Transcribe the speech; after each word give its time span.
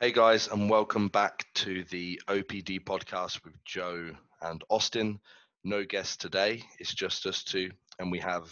Hey 0.00 0.12
guys, 0.12 0.46
and 0.46 0.70
welcome 0.70 1.08
back 1.08 1.44
to 1.54 1.82
the 1.90 2.20
OPD 2.28 2.84
podcast 2.84 3.44
with 3.44 3.54
Joe 3.64 4.12
and 4.40 4.62
Austin. 4.70 5.18
No 5.64 5.84
guests 5.84 6.16
today, 6.16 6.62
it's 6.78 6.94
just 6.94 7.26
us 7.26 7.42
two, 7.42 7.72
and 7.98 8.12
we 8.12 8.20
have 8.20 8.44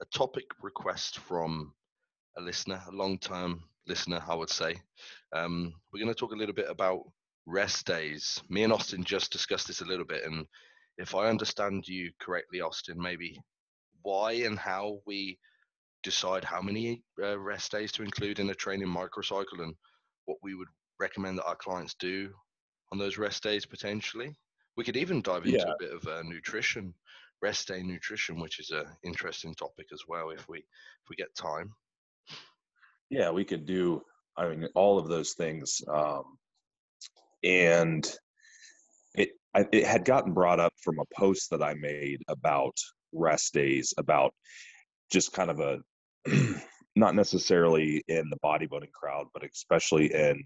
a 0.00 0.04
topic 0.06 0.46
request 0.60 1.20
from 1.20 1.72
a 2.36 2.40
listener, 2.40 2.82
a 2.88 2.90
long 2.90 3.16
term 3.16 3.62
listener, 3.86 4.20
I 4.26 4.34
would 4.34 4.50
say. 4.50 4.74
Um, 5.32 5.72
we're 5.92 6.00
going 6.00 6.12
to 6.12 6.18
talk 6.18 6.32
a 6.32 6.36
little 6.36 6.52
bit 6.52 6.68
about 6.68 7.04
rest 7.46 7.86
days. 7.86 8.42
Me 8.48 8.64
and 8.64 8.72
Austin 8.72 9.04
just 9.04 9.30
discussed 9.30 9.68
this 9.68 9.82
a 9.82 9.86
little 9.86 10.04
bit, 10.04 10.24
and 10.24 10.46
if 10.96 11.14
I 11.14 11.28
understand 11.28 11.86
you 11.86 12.10
correctly, 12.18 12.60
Austin, 12.60 13.00
maybe 13.00 13.40
why 14.02 14.32
and 14.32 14.58
how 14.58 14.98
we 15.06 15.38
decide 16.02 16.42
how 16.42 16.60
many 16.60 17.04
uh, 17.22 17.38
rest 17.38 17.70
days 17.70 17.92
to 17.92 18.02
include 18.02 18.40
in 18.40 18.50
a 18.50 18.54
training 18.56 18.88
microcycle 18.88 19.62
and 19.62 19.76
what 20.24 20.38
we 20.42 20.56
would 20.56 20.66
recommend 20.98 21.38
that 21.38 21.46
our 21.46 21.56
clients 21.56 21.94
do 21.98 22.30
on 22.92 22.98
those 22.98 23.18
rest 23.18 23.42
days 23.42 23.66
potentially. 23.66 24.34
We 24.76 24.84
could 24.84 24.96
even 24.96 25.22
dive 25.22 25.44
into 25.44 25.58
yeah. 25.58 25.72
a 25.72 25.76
bit 25.78 25.92
of 25.92 26.06
uh, 26.06 26.22
nutrition, 26.22 26.94
rest 27.42 27.68
day 27.68 27.82
nutrition, 27.82 28.40
which 28.40 28.60
is 28.60 28.70
an 28.70 28.86
interesting 29.04 29.54
topic 29.54 29.86
as 29.92 30.02
well 30.08 30.30
if 30.30 30.48
we 30.48 30.58
if 30.58 31.10
we 31.10 31.16
get 31.16 31.34
time. 31.34 31.72
Yeah, 33.10 33.30
we 33.30 33.44
could 33.44 33.66
do. 33.66 34.02
I 34.36 34.48
mean, 34.48 34.68
all 34.74 34.98
of 34.98 35.08
those 35.08 35.32
things, 35.32 35.80
um, 35.88 36.38
and 37.42 38.08
it 39.14 39.30
I, 39.54 39.66
it 39.72 39.84
had 39.84 40.04
gotten 40.04 40.32
brought 40.32 40.60
up 40.60 40.72
from 40.82 40.98
a 41.00 41.18
post 41.18 41.50
that 41.50 41.62
I 41.62 41.74
made 41.74 42.22
about 42.28 42.76
rest 43.12 43.54
days, 43.54 43.92
about 43.98 44.32
just 45.10 45.32
kind 45.32 45.50
of 45.50 45.60
a 45.60 45.78
not 46.96 47.14
necessarily 47.14 48.02
in 48.08 48.28
the 48.30 48.38
bodybuilding 48.44 48.92
crowd, 48.92 49.26
but 49.32 49.44
especially 49.44 50.12
in 50.12 50.42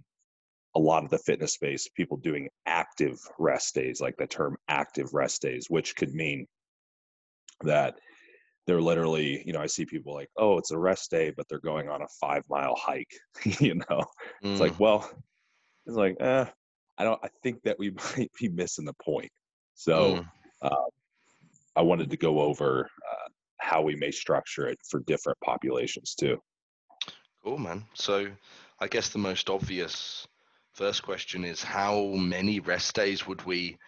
a 0.75 0.81
lot 0.81 1.05
of 1.05 1.11
the 1.11 1.19
fitness 1.19 1.55
space, 1.55 1.89
people 1.95 2.17
doing 2.17 2.48
active 2.67 3.19
rest 3.39 3.75
days, 3.75 4.01
like 4.01 4.17
the 4.17 4.27
term 4.27 4.56
active 4.69 5.12
rest 5.12 5.42
days, 5.42 5.67
which 5.69 5.95
could 5.97 6.14
mean 6.14 6.47
that 7.62 7.98
they're 8.67 8.81
literally, 8.81 9.42
you 9.45 9.53
know, 9.53 9.61
I 9.61 9.67
see 9.67 9.84
people 9.84 10.14
like, 10.14 10.31
oh, 10.37 10.56
it's 10.59 10.70
a 10.70 10.79
rest 10.79 11.11
day, 11.11 11.33
but 11.37 11.47
they're 11.48 11.59
going 11.59 11.89
on 11.89 12.03
a 12.03 12.09
five 12.20 12.45
mile 12.48 12.77
hike, 12.77 13.12
you 13.61 13.75
know? 13.75 14.05
Mm. 14.45 14.53
It's 14.53 14.61
like, 14.61 14.75
mm. 14.75 14.81
well, 14.81 15.11
it's 15.87 15.97
like, 15.97 16.17
eh, 16.20 16.47
I 16.98 17.05
don't, 17.05 17.20
I 17.23 17.29
think 17.42 17.62
that 17.64 17.79
we 17.79 17.91
might 18.17 18.31
be 18.41 18.48
missing 18.48 18.84
the 18.84 18.95
point. 18.95 19.31
So 19.75 20.17
mm. 20.17 20.29
uh, 20.62 20.91
I 21.77 21.83
wanted 21.83 22.11
to 22.11 22.17
go 22.17 22.41
over 22.41 22.84
uh, 22.84 23.29
how 23.59 23.83
we 23.83 23.97
may 23.97 24.11
structure 24.11 24.69
it 24.69 24.79
for 24.89 25.01
different 25.01 25.39
populations 25.45 26.14
too. 26.14 26.39
Cool, 27.45 27.59
man. 27.59 27.84
So 27.95 28.29
I 28.79 28.86
guess 28.86 29.09
the 29.09 29.19
most 29.19 29.51
obvious 29.51 30.27
First 30.75 31.03
question 31.03 31.45
is 31.45 31.62
how 31.62 32.05
many 32.06 32.61
rest 32.61 32.95
days 32.95 33.27
would 33.27 33.45
we 33.45 33.78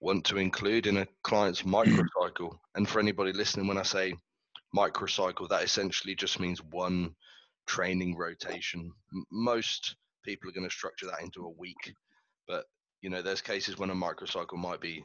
want 0.00 0.24
to 0.26 0.38
include 0.38 0.86
in 0.86 0.96
a 0.98 1.08
client's 1.22 1.62
microcycle? 1.62 2.56
and 2.74 2.88
for 2.88 3.00
anybody 3.00 3.32
listening, 3.32 3.66
when 3.66 3.78
I 3.78 3.82
say 3.82 4.14
microcycle, 4.74 5.48
that 5.48 5.64
essentially 5.64 6.14
just 6.14 6.40
means 6.40 6.62
one 6.62 7.14
training 7.66 8.16
rotation. 8.16 8.92
Most 9.30 9.96
people 10.24 10.48
are 10.48 10.52
going 10.52 10.68
to 10.68 10.74
structure 10.74 11.06
that 11.06 11.22
into 11.22 11.44
a 11.44 11.50
week, 11.50 11.94
but 12.46 12.64
you 13.02 13.10
know, 13.10 13.22
there's 13.22 13.42
cases 13.42 13.78
when 13.78 13.90
a 13.90 13.94
microcycle 13.94 14.56
might 14.56 14.80
be 14.80 15.04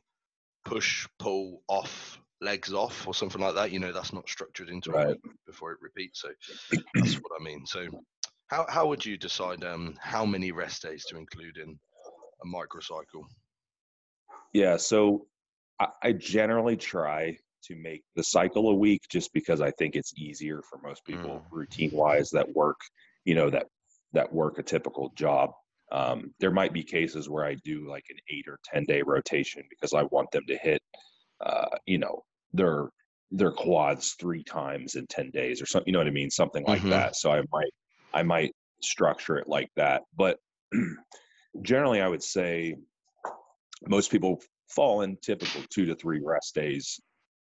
push, 0.66 1.08
pull, 1.20 1.62
off, 1.68 2.20
legs 2.40 2.74
off, 2.74 3.08
or 3.08 3.14
something 3.14 3.42
like 3.42 3.56
that. 3.56 3.72
You 3.72 3.80
know, 3.80 3.92
that's 3.92 4.14
not 4.14 4.30
structured 4.30 4.70
into 4.70 4.92
right. 4.92 5.08
a 5.08 5.10
week 5.10 5.36
before 5.46 5.72
it 5.72 5.80
repeats. 5.82 6.22
So 6.22 6.30
that's 6.96 7.16
what 7.16 7.40
I 7.40 7.44
mean. 7.44 7.66
So 7.66 7.88
how 8.52 8.66
how 8.70 8.88
would 8.88 9.04
you 9.06 9.18
decide 9.18 9.64
um, 9.64 9.96
how 10.00 10.26
many 10.26 10.52
rest 10.52 10.84
days 10.84 11.06
to 11.06 11.18
include 11.18 11.58
in 11.58 11.80
a 12.44 12.48
microcycle? 12.48 13.24
Yeah, 14.54 14.78
so 14.78 15.26
I, 15.80 15.88
I 16.04 16.12
generally 16.12 16.76
try 16.76 17.38
to 17.66 17.76
make 17.76 18.04
the 18.16 18.24
cycle 18.24 18.70
a 18.70 18.76
week 18.76 19.04
just 19.10 19.32
because 19.34 19.62
I 19.62 19.72
think 19.72 19.96
it's 19.96 20.14
easier 20.18 20.62
for 20.70 20.80
most 20.84 21.06
people 21.06 21.40
mm. 21.40 21.44
routine 21.52 21.92
wise 21.94 22.30
that 22.32 22.54
work, 22.54 22.80
you 23.24 23.36
know, 23.36 23.50
that 23.50 23.68
that 24.14 24.34
work 24.34 24.60
a 24.60 24.64
typical 24.64 25.12
job. 25.16 25.52
Um, 25.92 26.34
there 26.40 26.52
might 26.52 26.74
be 26.74 26.84
cases 26.84 27.30
where 27.30 27.46
I 27.46 27.56
do 27.64 27.88
like 27.88 28.06
an 28.10 28.18
eight 28.30 28.46
or 28.48 28.60
ten 28.66 28.84
day 28.84 29.02
rotation 29.02 29.64
because 29.70 29.94
I 29.94 30.04
want 30.04 30.32
them 30.32 30.44
to 30.48 30.58
hit, 30.58 30.82
uh, 31.40 31.78
you 31.86 32.00
know, 32.00 32.24
their 32.52 32.90
their 33.32 33.52
quads 33.52 34.16
three 34.20 34.44
times 34.44 34.96
in 34.96 35.08
ten 35.08 35.30
days 35.30 35.62
or 35.62 35.66
something. 35.66 35.88
You 35.88 35.94
know 35.94 36.00
what 36.00 36.08
I 36.08 36.12
mean? 36.12 36.30
Something 36.30 36.66
like 36.66 36.82
mm-hmm. 36.82 36.90
that. 36.90 37.16
So 37.16 37.32
I 37.32 37.42
might 37.52 37.72
I 38.14 38.24
might 38.24 38.54
structure 38.82 39.38
it 39.38 39.48
like 39.48 39.70
that. 39.76 40.04
But 40.16 40.38
generally, 41.62 42.02
I 42.02 42.08
would 42.08 42.24
say 42.24 42.76
most 43.88 44.12
people 44.12 44.42
fall 44.70 45.02
in 45.02 45.18
typical 45.22 45.62
two 45.70 45.86
to 45.86 45.96
three 45.96 46.22
rest 46.24 46.56
days 46.56 47.00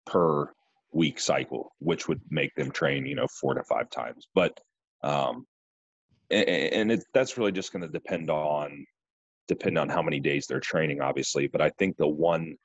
per 0.06 0.52
week 0.92 1.20
cycle, 1.20 1.72
which 1.78 2.08
would 2.08 2.20
make 2.30 2.54
them 2.54 2.70
train, 2.70 3.06
you 3.06 3.14
know, 3.14 3.26
four 3.40 3.54
to 3.54 3.62
five 3.64 3.90
times. 3.90 4.28
But 4.34 4.58
um, 5.02 5.46
and 6.30 6.90
it, 6.90 7.04
that's 7.14 7.38
really 7.38 7.52
just 7.52 7.72
going 7.72 7.82
to 7.82 7.88
depend 7.88 8.30
on 8.30 8.84
depend 9.48 9.78
on 9.78 9.88
how 9.88 10.02
many 10.02 10.18
days 10.18 10.46
they're 10.46 10.58
training, 10.58 11.00
obviously. 11.00 11.46
But 11.46 11.60
I 11.60 11.70
think 11.70 11.96
the 11.96 12.08
one 12.08 12.56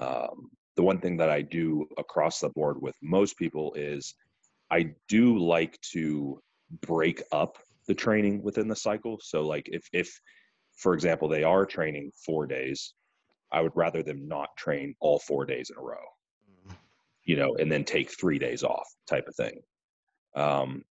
um, 0.00 0.50
the 0.76 0.82
one 0.82 1.00
thing 1.00 1.16
that 1.16 1.30
I 1.30 1.42
do 1.42 1.88
across 1.96 2.40
the 2.40 2.50
board 2.50 2.80
with 2.80 2.94
most 3.02 3.36
people 3.36 3.74
is 3.74 4.14
I 4.70 4.90
do 5.08 5.38
like 5.38 5.80
to 5.92 6.40
break 6.82 7.22
up 7.32 7.58
the 7.86 7.94
training 7.94 8.42
within 8.42 8.68
the 8.68 8.76
cycle. 8.76 9.18
So 9.20 9.42
like 9.42 9.68
if 9.72 9.88
if 9.92 10.20
for 10.76 10.94
example 10.94 11.28
they 11.28 11.44
are 11.44 11.66
training 11.66 12.12
4 12.24 12.46
days, 12.46 12.94
I 13.52 13.60
would 13.62 13.72
rather 13.74 14.02
them 14.02 14.28
not 14.28 14.56
train 14.56 14.94
all 15.00 15.18
4 15.18 15.46
days 15.46 15.70
in 15.70 15.76
a 15.76 15.82
row. 15.82 16.04
You 17.24 17.36
know, 17.36 17.56
and 17.56 17.70
then 17.70 17.84
take 17.84 18.10
3 18.10 18.38
days 18.38 18.62
off 18.62 18.88
type 19.06 19.28
of 19.28 19.34
thing. 19.34 19.60
Um 20.36 20.84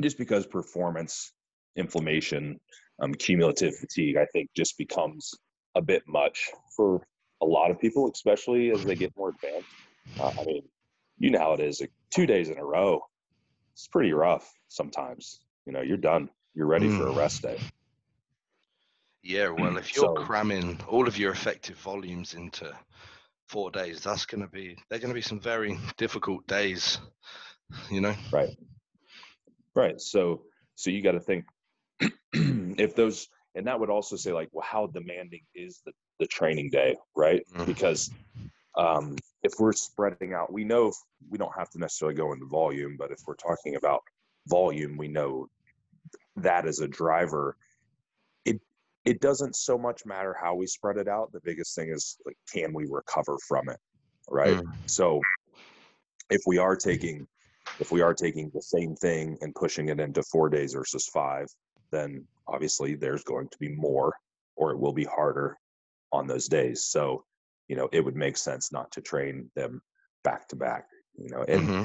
just 0.00 0.18
because 0.18 0.46
performance 0.46 1.32
inflammation 1.76 2.58
um, 3.02 3.14
cumulative 3.14 3.74
fatigue 3.76 4.16
i 4.16 4.26
think 4.32 4.48
just 4.56 4.76
becomes 4.78 5.34
a 5.74 5.82
bit 5.82 6.02
much 6.06 6.50
for 6.76 7.00
a 7.42 7.46
lot 7.46 7.70
of 7.70 7.78
people 7.78 8.10
especially 8.12 8.70
as 8.70 8.84
they 8.84 8.94
get 8.94 9.12
more 9.16 9.30
advanced 9.30 9.68
uh, 10.20 10.30
i 10.40 10.44
mean 10.44 10.62
you 11.18 11.30
know 11.30 11.38
how 11.38 11.52
it 11.52 11.60
is 11.60 11.80
like 11.80 11.92
two 12.10 12.26
days 12.26 12.48
in 12.48 12.58
a 12.58 12.64
row 12.64 13.00
it's 13.78 13.86
pretty 13.86 14.12
rough 14.12 14.52
sometimes. 14.66 15.38
You 15.64 15.72
know, 15.72 15.82
you're 15.82 15.96
done. 15.96 16.28
You're 16.52 16.66
ready 16.66 16.88
mm. 16.88 16.98
for 16.98 17.06
a 17.06 17.12
mm. 17.12 17.16
rest 17.16 17.42
day. 17.42 17.60
Yeah, 19.22 19.50
well, 19.50 19.76
if 19.76 19.94
you're 19.94 20.16
so, 20.16 20.24
cramming 20.24 20.80
all 20.88 21.06
of 21.06 21.16
your 21.16 21.30
effective 21.30 21.76
volumes 21.76 22.34
into 22.34 22.72
four 23.46 23.70
days, 23.70 24.00
that's 24.00 24.26
going 24.26 24.40
to 24.40 24.48
be 24.48 24.76
they're 24.90 24.98
going 24.98 25.10
to 25.10 25.14
be 25.14 25.20
some 25.20 25.38
very 25.38 25.78
difficult 25.96 26.44
days. 26.48 26.98
You 27.88 28.00
know. 28.00 28.14
Right. 28.32 28.56
Right. 29.76 30.00
So 30.00 30.42
so 30.74 30.90
you 30.90 31.00
got 31.00 31.12
to 31.12 31.20
think 31.20 31.44
if 32.32 32.96
those 32.96 33.28
and 33.54 33.66
that 33.68 33.78
would 33.78 33.90
also 33.90 34.16
say 34.16 34.32
like 34.32 34.48
well 34.50 34.66
how 34.68 34.88
demanding 34.88 35.42
is 35.54 35.82
the 35.86 35.92
the 36.18 36.26
training 36.26 36.70
day 36.70 36.96
right 37.14 37.42
mm. 37.54 37.66
because 37.66 38.10
um, 38.76 39.16
if 39.42 39.52
we're 39.58 39.72
spreading 39.72 40.34
out, 40.34 40.52
we 40.52 40.64
know 40.64 40.92
we 41.28 41.38
don't 41.38 41.56
have 41.56 41.70
to 41.70 41.78
necessarily 41.78 42.16
go 42.16 42.32
into 42.32 42.46
volume, 42.46 42.96
but 42.98 43.10
if 43.10 43.20
we're 43.26 43.36
talking 43.36 43.76
about 43.76 44.00
volume, 44.48 44.96
we 44.96 45.08
know 45.08 45.46
that 46.36 46.66
as 46.66 46.80
a 46.80 46.88
driver, 46.88 47.56
it 48.44 48.60
it 49.04 49.20
doesn't 49.20 49.54
so 49.54 49.78
much 49.78 50.04
matter 50.04 50.36
how 50.40 50.54
we 50.54 50.66
spread 50.66 50.96
it 50.96 51.08
out. 51.08 51.32
The 51.32 51.40
biggest 51.44 51.74
thing 51.74 51.90
is 51.90 52.18
like, 52.26 52.36
can 52.52 52.72
we 52.72 52.86
recover 52.90 53.36
from 53.46 53.68
it, 53.68 53.78
right? 54.28 54.56
Mm. 54.56 54.64
So 54.86 55.20
if 56.30 56.40
we 56.46 56.58
are 56.58 56.76
taking 56.76 57.26
if 57.78 57.92
we 57.92 58.00
are 58.00 58.14
taking 58.14 58.50
the 58.52 58.62
same 58.62 58.96
thing 58.96 59.38
and 59.40 59.54
pushing 59.54 59.88
it 59.88 60.00
into 60.00 60.22
four 60.24 60.48
days 60.48 60.74
versus 60.74 61.08
five, 61.12 61.46
then 61.92 62.26
obviously 62.48 62.96
there's 62.96 63.22
going 63.22 63.48
to 63.48 63.58
be 63.58 63.68
more 63.68 64.12
or 64.56 64.72
it 64.72 64.78
will 64.78 64.92
be 64.92 65.04
harder 65.04 65.56
on 66.12 66.26
those 66.26 66.48
days. 66.48 66.86
So 66.86 67.24
you 67.68 67.76
know 67.76 67.88
it 67.92 68.04
would 68.04 68.16
make 68.16 68.36
sense 68.36 68.72
not 68.72 68.90
to 68.90 69.00
train 69.00 69.50
them 69.54 69.80
back 70.24 70.48
to 70.48 70.56
back 70.56 70.86
you 71.16 71.30
know 71.30 71.44
and 71.46 71.68
mm-hmm. 71.68 71.84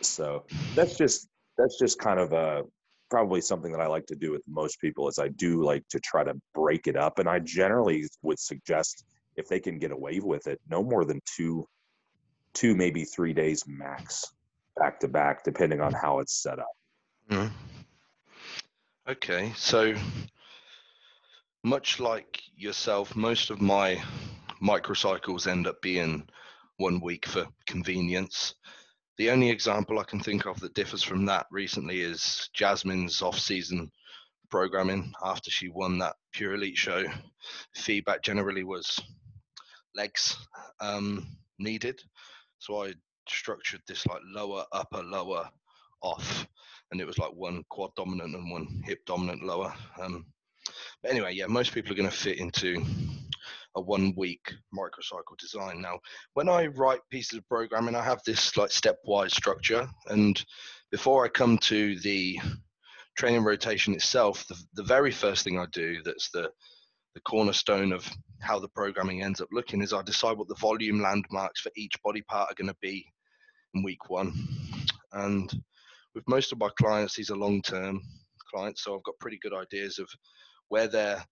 so 0.00 0.44
that's 0.74 0.96
just 0.96 1.28
that's 1.58 1.78
just 1.78 1.98
kind 1.98 2.20
of 2.20 2.32
a 2.32 2.62
probably 3.10 3.40
something 3.40 3.72
that 3.72 3.80
i 3.80 3.86
like 3.86 4.06
to 4.06 4.14
do 4.14 4.30
with 4.30 4.42
most 4.46 4.80
people 4.80 5.08
is 5.08 5.18
i 5.18 5.28
do 5.28 5.62
like 5.62 5.82
to 5.88 5.98
try 6.00 6.22
to 6.22 6.34
break 6.54 6.86
it 6.86 6.96
up 6.96 7.18
and 7.18 7.28
i 7.28 7.38
generally 7.38 8.06
would 8.22 8.38
suggest 8.38 9.04
if 9.36 9.48
they 9.48 9.60
can 9.60 9.78
get 9.78 9.90
away 9.90 10.20
with 10.20 10.46
it 10.46 10.60
no 10.68 10.82
more 10.82 11.04
than 11.04 11.20
two 11.24 11.66
two 12.52 12.74
maybe 12.74 13.04
three 13.04 13.32
days 13.32 13.64
max 13.66 14.24
back 14.76 15.00
to 15.00 15.08
back 15.08 15.44
depending 15.44 15.80
on 15.80 15.92
how 15.92 16.18
it's 16.18 16.42
set 16.42 16.58
up 16.58 16.72
mm-hmm. 17.30 17.52
okay 19.08 19.52
so 19.56 19.94
much 21.62 22.00
like 22.00 22.40
yourself 22.56 23.14
most 23.16 23.50
of 23.50 23.60
my 23.60 24.00
microcycles 24.62 25.46
end 25.46 25.66
up 25.66 25.80
being 25.82 26.26
one 26.78 27.00
week 27.00 27.26
for 27.26 27.46
convenience. 27.66 28.54
The 29.18 29.30
only 29.30 29.50
example 29.50 29.98
I 29.98 30.04
can 30.04 30.20
think 30.20 30.46
of 30.46 30.60
that 30.60 30.74
differs 30.74 31.02
from 31.02 31.24
that 31.26 31.46
recently 31.50 32.00
is 32.00 32.50
Jasmine's 32.54 33.22
off-season 33.22 33.90
programming 34.50 35.12
after 35.24 35.50
she 35.50 35.68
won 35.68 35.98
that 35.98 36.16
Pure 36.32 36.54
Elite 36.54 36.76
show. 36.76 37.04
Feedback 37.74 38.22
generally 38.22 38.64
was 38.64 39.00
legs 39.94 40.36
um, 40.80 41.26
needed, 41.58 42.00
so 42.58 42.84
I 42.84 42.92
structured 43.28 43.80
this 43.88 44.06
like 44.06 44.20
lower, 44.24 44.64
upper, 44.72 45.02
lower, 45.02 45.48
off, 46.02 46.46
and 46.90 47.00
it 47.00 47.06
was 47.06 47.18
like 47.18 47.32
one 47.32 47.64
quad 47.70 47.90
dominant 47.96 48.34
and 48.34 48.50
one 48.50 48.82
hip 48.84 49.00
dominant 49.06 49.42
lower. 49.42 49.72
Um, 50.00 50.26
but 51.02 51.10
anyway, 51.10 51.34
yeah, 51.34 51.46
most 51.46 51.72
people 51.72 51.92
are 51.92 51.96
going 51.96 52.08
to 52.08 52.14
fit 52.14 52.38
into 52.38 52.84
a 53.76 53.80
one 53.80 54.14
week 54.16 54.52
microcycle 54.74 55.36
design. 55.38 55.80
Now, 55.80 55.98
when 56.34 56.48
I 56.48 56.66
write 56.66 57.00
pieces 57.10 57.38
of 57.38 57.48
programming, 57.48 57.94
I 57.94 58.02
have 58.02 58.22
this 58.24 58.56
like 58.56 58.70
stepwise 58.70 59.32
structure. 59.32 59.88
And 60.08 60.42
before 60.90 61.24
I 61.24 61.28
come 61.28 61.58
to 61.58 61.98
the 62.00 62.40
training 63.16 63.44
rotation 63.44 63.94
itself, 63.94 64.46
the, 64.48 64.56
the 64.74 64.82
very 64.82 65.12
first 65.12 65.44
thing 65.44 65.58
I 65.58 65.66
do 65.72 66.02
that's 66.04 66.30
the 66.30 66.50
the 67.14 67.20
cornerstone 67.22 67.92
of 67.92 68.06
how 68.42 68.58
the 68.58 68.68
programming 68.68 69.22
ends 69.22 69.40
up 69.40 69.48
looking 69.50 69.80
is 69.80 69.94
I 69.94 70.02
decide 70.02 70.36
what 70.36 70.48
the 70.48 70.54
volume 70.56 71.00
landmarks 71.00 71.62
for 71.62 71.72
each 71.74 71.94
body 72.04 72.20
part 72.20 72.50
are 72.50 72.54
going 72.54 72.68
to 72.68 72.76
be 72.82 73.06
in 73.72 73.82
week 73.82 74.10
one. 74.10 74.34
And 75.12 75.50
with 76.14 76.28
most 76.28 76.52
of 76.52 76.58
my 76.58 76.68
clients, 76.78 77.16
these 77.16 77.30
are 77.30 77.36
long 77.36 77.62
term 77.62 78.02
clients, 78.52 78.84
so 78.84 78.94
I've 78.94 79.02
got 79.04 79.18
pretty 79.18 79.38
good 79.40 79.54
ideas 79.54 79.98
of 79.98 80.10
where 80.68 80.88
their 80.88 81.24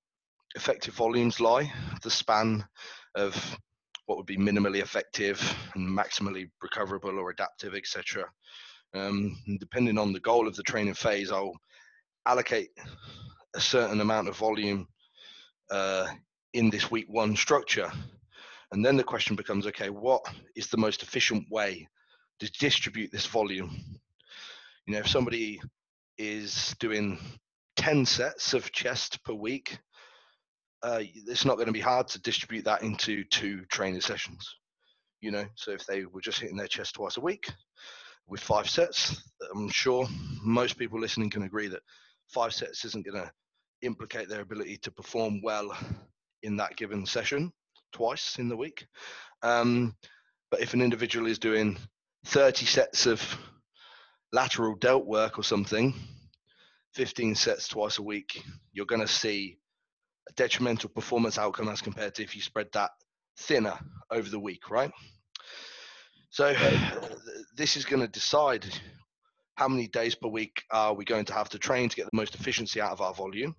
effective 0.55 0.95
volumes 0.95 1.41
lie, 1.41 1.73
the 2.03 2.11
span 2.11 2.65
of 3.15 3.59
what 4.07 4.19
would 4.19 4.27
be 4.27 4.37
minimally 4.37 4.83
effective 4.83 5.41
and 5.75 5.89
maximally 5.89 6.51
recoverable 6.63 7.19
or 7.19 7.31
adaptive, 7.31 7.75
etc. 7.75 8.25
Um, 8.95 9.37
depending 9.59 9.99
on 9.99 10.13
the 10.13 10.21
goal 10.21 10.47
of 10.47 10.55
the 10.57 10.63
training 10.63 10.95
phase, 10.95 11.33
I'll 11.33 11.57
allocate 12.27 12.71
a 13.55 13.61
certain 13.61 14.01
amount 14.01 14.29
of 14.29 14.37
volume 14.37 14.87
uh, 15.71 16.09
in 16.53 16.71
this 16.71 16.91
week 16.91 17.07
one 17.09 17.37
structure. 17.37 17.91
And 18.73 18.85
then 18.85 18.97
the 18.97 19.05
question 19.05 19.37
becomes 19.37 19.67
okay, 19.67 19.91
what 19.91 20.25
is 20.57 20.69
the 20.69 20.77
most 20.77 21.03
efficient 21.03 21.45
way 21.51 21.87
to 22.41 22.51
distribute 22.53 23.11
this 23.13 23.27
volume? 23.27 23.71
You 24.87 24.95
know, 24.95 25.01
if 25.01 25.09
somebody 25.09 25.61
is 26.19 26.75
doing 26.79 27.19
10 27.77 28.07
sets 28.07 28.55
of 28.55 28.71
chest 28.73 29.23
per 29.25 29.33
week, 29.33 29.79
uh, 30.85 31.01
it's 31.01 31.47
not 31.47 31.55
going 31.55 31.67
to 31.67 31.73
be 31.73 31.81
hard 31.81 32.07
to 32.07 32.21
distribute 32.21 32.65
that 32.67 32.83
into 32.83 33.25
two 33.25 33.65
training 33.71 34.03
sessions. 34.03 34.47
You 35.23 35.31
know, 35.31 35.47
so 35.55 35.71
if 35.71 35.87
they 35.87 36.05
were 36.05 36.21
just 36.21 36.39
hitting 36.39 36.59
their 36.59 36.69
chest 36.69 36.95
twice 36.95 37.17
a 37.17 37.23
week 37.23 37.51
with 38.29 38.41
five 38.41 38.69
sets, 38.69 39.23
I'm 39.55 39.71
sure 39.71 40.07
most 40.43 40.77
people 40.77 41.01
listening 41.01 41.31
can 41.31 41.45
agree 41.45 41.69
that 41.69 41.81
five 42.29 42.53
sets 42.53 42.85
isn't 42.85 43.07
going 43.07 43.23
to 43.23 43.33
implicate 43.81 44.29
their 44.29 44.43
ability 44.43 44.77
to 44.83 44.91
perform 44.91 45.41
well 45.43 45.75
in 46.43 46.57
that 46.57 46.77
given 46.77 47.07
session 47.07 47.51
twice 47.93 48.39
in 48.39 48.51
the 48.51 48.57
week. 48.57 48.87
Um, 49.43 49.97
but 50.51 50.61
if 50.61 50.75
an 50.75 50.83
individual 50.83 51.27
is 51.27 51.39
doing 51.39 51.79
30 52.27 52.67
sets 52.67 53.07
of 53.07 53.23
lateral 54.33 54.75
delt 54.75 55.07
work 55.07 55.39
or 55.39 55.45
something, 55.45 55.95
15 56.93 57.35
sets 57.35 57.69
twice 57.69 57.97
a 57.97 58.03
week, 58.03 58.43
you're 58.73 58.85
going 58.85 59.01
to 59.01 59.09
see 59.09 59.59
detrimental 60.37 60.91
performance 60.91 61.39
outcome 61.39 61.69
as 61.69 61.81
compared 61.81 62.15
to 62.15 62.23
if 62.23 62.35
you 62.35 62.43
spread 62.43 62.69
that 62.73 62.91
thinner 63.39 63.79
over 64.11 64.29
the 64.29 64.39
week, 64.39 64.71
right? 64.71 64.91
So 66.31 66.55
this 67.57 67.77
is 67.77 67.85
going 67.85 68.03
to 68.03 68.09
decide 68.09 68.67
how 69.57 69.69
many 69.69 69.87
days 69.87 70.15
per 70.15 70.29
week 70.29 70.63
uh, 70.73 70.89
are 70.89 70.95
we 70.95 71.05
going 71.05 71.25
to 71.27 71.35
have 71.35 71.49
to 71.51 71.59
train 71.59 71.89
to 71.89 71.97
get 71.97 72.07
the 72.07 72.17
most 72.17 72.35
efficiency 72.35 72.81
out 72.81 72.91
of 72.91 73.01
our 73.01 73.15
volume, 73.15 73.55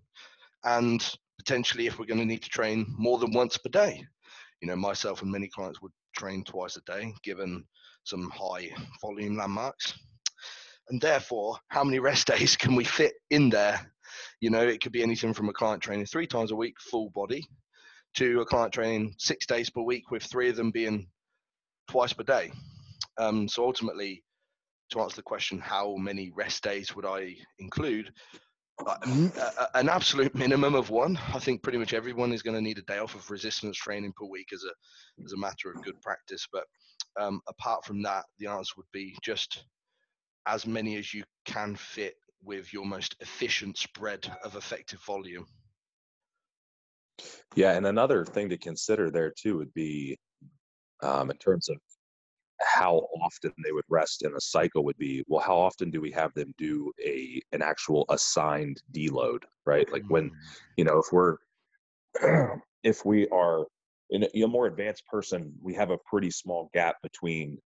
and 0.64 1.18
potentially 1.38 1.88
if 1.88 1.98
we're 1.98 2.06
going 2.06 2.20
to 2.20 2.26
need 2.26 2.42
to 2.44 2.50
train 2.50 2.86
more 2.98 3.18
than 3.18 3.32
once 3.32 3.58
per 3.58 3.70
day. 3.70 4.04
You 4.62 4.68
know, 4.68 4.76
myself 4.76 5.22
and 5.22 5.32
many 5.32 5.48
clients 5.48 5.82
would 5.82 5.92
train 6.18 6.44
twice 6.44 6.78
a 6.78 6.82
day, 6.82 7.14
given 7.24 7.64
some 8.04 8.30
high 8.32 8.70
volume 9.02 9.38
landmarks. 9.38 9.94
And 10.90 11.02
therefore, 11.02 11.58
how 11.70 11.84
many 11.84 12.00
rest 12.00 12.28
days 12.36 12.56
can 12.56 12.76
we 12.76 12.84
fit 12.84 13.14
in 13.30 13.50
there 13.50 13.92
you 14.42 14.50
know, 14.50 14.62
it 14.62 14.82
could 14.82 14.92
be 14.92 15.04
anything 15.04 15.34
from 15.34 15.50
a 15.50 15.54
client 15.54 15.82
training 15.82 16.06
three 16.06 16.28
times 16.28 16.52
a 16.52 16.56
week, 16.56 16.76
full 16.80 17.10
body, 17.12 17.46
to 18.16 18.42
a 18.42 18.46
client 18.46 18.74
training 18.74 19.14
six 19.18 19.46
days 19.46 19.70
per 19.70 19.82
week, 19.82 20.12
with 20.12 20.24
three 20.24 20.50
of 20.50 20.56
them 20.56 20.72
being 20.72 21.08
twice 21.90 22.14
per 22.14 22.24
day. 22.24 22.52
Um, 23.18 23.48
so 23.48 23.64
ultimately, 23.64 24.24
to 24.92 25.02
answer 25.02 25.18
the 25.18 25.24
question, 25.24 25.60
how 25.60 25.96
many 25.96 26.32
rest 26.36 26.64
days 26.64 26.96
would 26.96 27.06
I 27.06 27.36
include? 27.60 28.12
Uh, 28.86 29.68
an 29.74 29.88
absolute 29.88 30.36
minimum 30.36 30.76
of 30.76 30.90
one. 30.90 31.18
I 31.34 31.40
think 31.40 31.64
pretty 31.64 31.78
much 31.78 31.94
everyone 31.94 32.34
is 32.34 32.42
going 32.42 32.56
to 32.56 32.62
need 32.62 32.78
a 32.78 32.84
day 32.84 32.98
off 32.98 33.16
of 33.16 33.30
resistance 33.32 33.78
training 33.78 34.14
per 34.18 34.26
week 34.26 34.48
as 34.54 34.64
a 34.64 35.24
as 35.24 35.32
a 35.32 35.38
matter 35.38 35.72
of 35.72 35.82
good 35.84 36.00
practice. 36.02 36.46
But 36.52 36.66
um, 37.20 37.42
apart 37.48 37.86
from 37.86 38.02
that, 38.04 38.26
the 38.38 38.48
answer 38.48 38.74
would 38.78 38.92
be 38.92 39.16
just 39.24 39.64
as 40.46 40.68
many 40.68 40.98
as 40.98 41.14
you 41.14 41.24
can 41.46 41.76
fit 41.76 42.16
with 42.44 42.72
your 42.74 42.86
most 42.86 43.16
efficient 43.20 43.78
spread 43.78 44.32
of 44.44 44.56
effective 44.56 45.02
volume. 45.02 45.46
Yeah, 47.56 47.72
and 47.72 47.88
another 47.88 48.26
thing 48.26 48.50
to 48.50 48.58
consider 48.58 49.10
there 49.10 49.32
too 49.32 49.58
would 49.58 49.74
be 49.74 50.18
um, 51.02 51.32
in 51.32 51.38
terms 51.38 51.70
of 51.70 51.78
how 52.62 53.06
often 53.22 53.52
they 53.64 53.72
would 53.72 53.84
rest 53.90 54.24
in 54.24 54.34
a 54.34 54.42
cycle 54.42 54.84
would 54.86 54.98
be 54.98 55.24
well 55.28 55.42
how 55.42 55.56
often 55.56 55.92
do 55.92 56.00
we 56.00 56.12
have 56.12 56.34
them 56.36 56.54
do 56.58 56.92
a 57.04 57.42
an 57.52 57.62
actual 57.62 58.06
assigned 58.10 58.82
deload 58.94 59.40
right 59.66 59.92
like 59.92 60.04
when 60.08 60.30
mm. 60.30 60.34
you 60.78 60.86
know 60.86 60.98
if 60.98 61.06
we're 61.12 61.36
if 62.84 63.06
we 63.06 63.28
are 63.28 63.66
in 64.12 64.24
a, 64.24 64.44
a 64.44 64.48
more 64.48 64.68
advanced 64.68 65.06
person 65.08 65.54
we 65.62 65.74
have 65.74 65.92
a 65.92 65.98
pretty 66.10 66.32
small 66.32 66.70
gap 66.74 66.96
between 67.04 67.58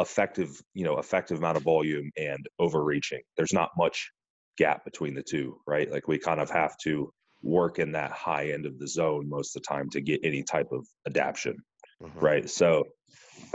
effective 0.00 0.60
you 0.74 0.84
know 0.84 0.98
effective 0.98 1.38
amount 1.38 1.56
of 1.56 1.62
volume 1.62 2.10
and 2.16 2.46
overreaching. 2.58 3.20
There's 3.36 3.52
not 3.52 3.70
much 3.76 4.10
gap 4.58 4.84
between 4.84 5.14
the 5.14 5.22
two 5.22 5.58
right? 5.66 5.90
Like 5.90 6.08
we 6.08 6.18
kind 6.18 6.40
of 6.40 6.50
have 6.50 6.76
to 6.84 7.12
work 7.42 7.78
in 7.78 7.92
that 7.92 8.10
high 8.10 8.50
end 8.50 8.66
of 8.66 8.78
the 8.78 8.88
zone 8.88 9.28
most 9.28 9.56
of 9.56 9.62
the 9.62 9.66
time 9.66 9.88
to 9.90 10.00
get 10.00 10.20
any 10.22 10.42
type 10.42 10.68
of 10.72 10.86
adaptation 11.06 11.56
mm-hmm. 12.02 12.18
right? 12.18 12.50
So 12.50 12.84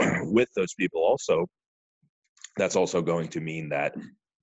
with 0.22 0.48
those 0.56 0.74
people 0.74 1.02
also 1.02 1.46
that's 2.56 2.76
also 2.76 3.02
going 3.02 3.28
to 3.28 3.40
mean 3.40 3.68
that 3.68 3.94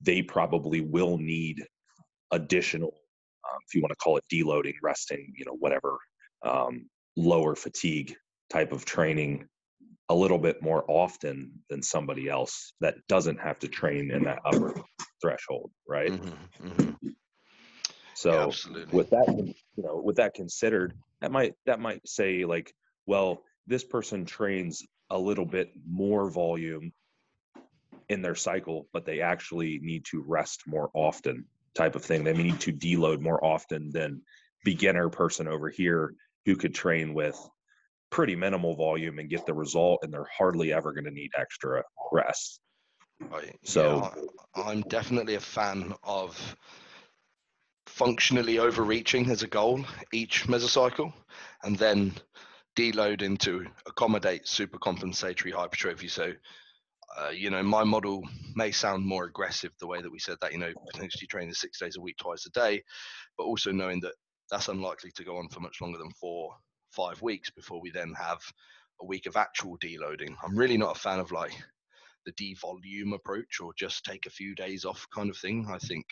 they 0.02 0.22
probably 0.22 0.82
will 0.82 1.18
need 1.18 1.64
additional 2.32 2.94
um, 3.50 3.60
if 3.68 3.76
you 3.76 3.82
want 3.82 3.92
to 3.92 3.96
call 3.98 4.18
it 4.18 4.24
deloading 4.32 4.76
resting 4.82 5.34
you 5.36 5.46
know 5.46 5.56
whatever 5.60 5.98
um, 6.46 6.86
lower 7.16 7.56
fatigue 7.56 8.16
type 8.50 8.72
of 8.72 8.86
training 8.86 9.46
a 10.14 10.16
little 10.16 10.38
bit 10.38 10.62
more 10.62 10.86
often 10.88 11.52
than 11.72 11.82
somebody 11.82 12.30
else 12.30 12.74
that 12.82 12.96
doesn't 13.08 13.40
have 13.40 13.58
to 13.58 13.68
train 13.68 14.12
in 14.12 14.26
that 14.26 14.40
upper 14.46 14.76
threshold, 15.20 15.72
right? 15.90 16.12
Mm-hmm, 16.12 16.68
mm-hmm. 16.68 17.10
So 18.14 18.52
yeah, 18.72 18.84
with 18.92 19.10
that, 19.10 19.54
you 19.76 19.84
know, 19.84 20.00
with 20.06 20.18
that 20.18 20.36
considered, 20.36 20.94
that 21.22 21.32
might 21.32 21.56
that 21.66 21.80
might 21.80 22.08
say 22.08 22.46
like, 22.46 22.72
well, 23.08 23.42
this 23.66 23.84
person 23.84 24.26
trains 24.26 24.84
a 25.10 25.18
little 25.18 25.48
bit 25.48 25.72
more 25.90 26.30
volume 26.30 26.94
in 28.08 28.22
their 28.22 28.36
cycle, 28.36 28.88
but 28.94 29.08
they 29.08 29.22
actually 29.22 29.80
need 29.82 30.06
to 30.12 30.24
rest 30.28 30.62
more 30.68 30.92
often, 30.94 31.46
type 31.74 31.96
of 31.96 32.06
thing. 32.06 32.24
They 32.24 32.34
need 32.34 32.60
to 32.62 32.72
deload 32.72 33.20
more 33.20 33.44
often 33.44 33.90
than 33.92 34.22
beginner 34.64 35.10
person 35.10 35.48
over 35.48 35.72
here 35.72 36.14
who 36.46 36.56
could 36.56 36.76
train 36.76 37.16
with 37.16 37.36
pretty 38.14 38.36
minimal 38.36 38.76
volume 38.76 39.18
and 39.18 39.28
get 39.28 39.44
the 39.48 39.54
result, 39.54 40.00
and 40.04 40.14
they're 40.14 40.30
hardly 40.38 40.72
ever 40.72 40.94
going 40.94 41.04
to 41.04 41.12
need 41.12 41.32
extra 41.36 41.84
rest. 42.12 42.62
Right. 43.20 43.58
So 43.64 44.12
yeah, 44.56 44.64
I'm 44.64 44.82
definitely 44.84 45.34
a 45.34 45.40
fan 45.40 45.96
of 46.04 46.56
functionally 47.88 48.60
overreaching 48.60 49.32
as 49.32 49.42
a 49.42 49.48
goal 49.48 49.84
each 50.12 50.46
mesocycle, 50.46 51.12
and 51.64 51.76
then 51.76 52.14
deloading 52.76 53.40
to 53.40 53.66
accommodate 53.88 54.48
super 54.48 54.78
compensatory 54.78 55.52
hypertrophy. 55.52 56.08
So, 56.08 56.34
uh, 57.20 57.30
you 57.30 57.50
know, 57.50 57.64
my 57.64 57.84
model 57.84 58.22
may 58.56 58.72
sound 58.72 59.04
more 59.04 59.26
aggressive 59.26 59.72
the 59.80 59.88
way 59.88 60.04
that 60.04 60.12
we 60.12 60.20
said 60.20 60.38
that, 60.42 60.54
you 60.54 60.60
know, 60.60 60.72
potentially 60.92 61.26
training 61.26 61.56
six 61.56 61.80
days 61.80 61.98
a 61.98 62.02
week, 62.02 62.18
twice 62.18 62.46
a 62.46 62.52
day, 62.52 62.84
but 63.40 63.46
also 63.46 63.72
knowing 63.72 64.02
that 64.02 64.14
that's 64.52 64.68
unlikely 64.68 65.12
to 65.16 65.24
go 65.24 65.38
on 65.38 65.50
for 65.50 65.62
much 65.62 65.82
longer 65.82 65.98
than 65.98 66.12
four 66.12 66.56
five 66.94 67.22
weeks 67.22 67.50
before 67.50 67.82
we 67.82 67.92
then 67.92 68.14
have 68.14 68.40
a 69.02 69.06
week 69.06 69.26
of 69.26 69.36
actual 69.36 69.78
deloading. 69.80 70.36
I'm 70.44 70.58
really 70.58 70.78
not 70.78 70.96
a 70.96 71.00
fan 71.00 71.20
of 71.20 71.32
like 71.32 71.54
the 72.26 72.32
devolume 72.34 73.14
approach 73.14 73.60
or 73.60 73.74
just 73.78 74.06
take 74.06 74.26
a 74.26 74.32
few 74.32 74.56
days 74.56 74.86
off 74.86 75.06
kind 75.14 75.30
of 75.30 75.38
thing. 75.38 75.68
I 75.70 75.78
think 75.78 76.06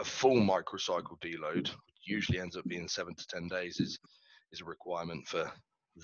a 0.00 0.04
full 0.04 0.40
microcycle 0.40 1.20
deload 1.20 1.70
usually 2.04 2.40
ends 2.40 2.56
up 2.56 2.64
being 2.66 2.88
seven 2.88 3.14
to 3.14 3.26
ten 3.26 3.48
days 3.48 3.80
is 3.80 3.98
is 4.52 4.60
a 4.60 4.64
requirement 4.64 5.26
for 5.26 5.50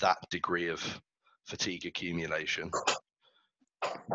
that 0.01 0.19
degree 0.31 0.69
of 0.69 1.01
fatigue 1.47 1.87
accumulation. 1.87 2.71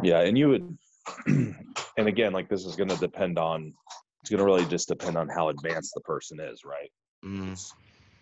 Yeah, 0.04 0.22
and 0.22 0.38
you 0.38 0.50
would 0.50 0.78
and 1.28 2.08
again, 2.08 2.34
like 2.34 2.50
this 2.50 2.66
is 2.66 2.76
gonna 2.76 2.98
depend 2.98 3.40
on 3.40 3.74
it's 4.28 4.36
going 4.36 4.40
to 4.40 4.46
really 4.46 4.66
just 4.66 4.90
depend 4.90 5.16
on 5.16 5.30
how 5.30 5.48
advanced 5.48 5.94
the 5.94 6.02
person 6.02 6.38
is, 6.42 6.66
right? 6.66 6.92
Mm. 7.24 7.58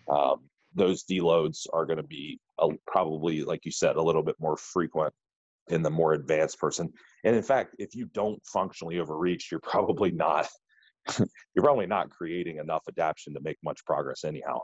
Um, 0.08 0.42
those 0.76 1.04
deloads 1.04 1.66
are 1.72 1.86
going 1.86 1.96
to 1.96 2.02
be 2.02 2.38
a, 2.58 2.68
probably, 2.86 3.42
like 3.42 3.64
you 3.64 3.72
said, 3.72 3.96
a 3.96 4.02
little 4.02 4.22
bit 4.22 4.36
more 4.38 4.56
frequent 4.56 5.12
in 5.68 5.82
the 5.82 5.90
more 5.90 6.12
advanced 6.12 6.60
person. 6.60 6.92
And 7.24 7.34
in 7.34 7.42
fact, 7.42 7.74
if 7.78 7.94
you 7.94 8.06
don't 8.14 8.40
functionally 8.46 9.00
overreach, 9.00 9.50
you're 9.50 9.60
probably 9.60 10.12
not 10.12 10.48
you're 11.54 11.64
probably 11.64 11.86
not 11.86 12.10
creating 12.10 12.58
enough 12.58 12.82
adaptation 12.88 13.34
to 13.34 13.40
make 13.40 13.58
much 13.62 13.84
progress 13.84 14.24
anyhow. 14.24 14.60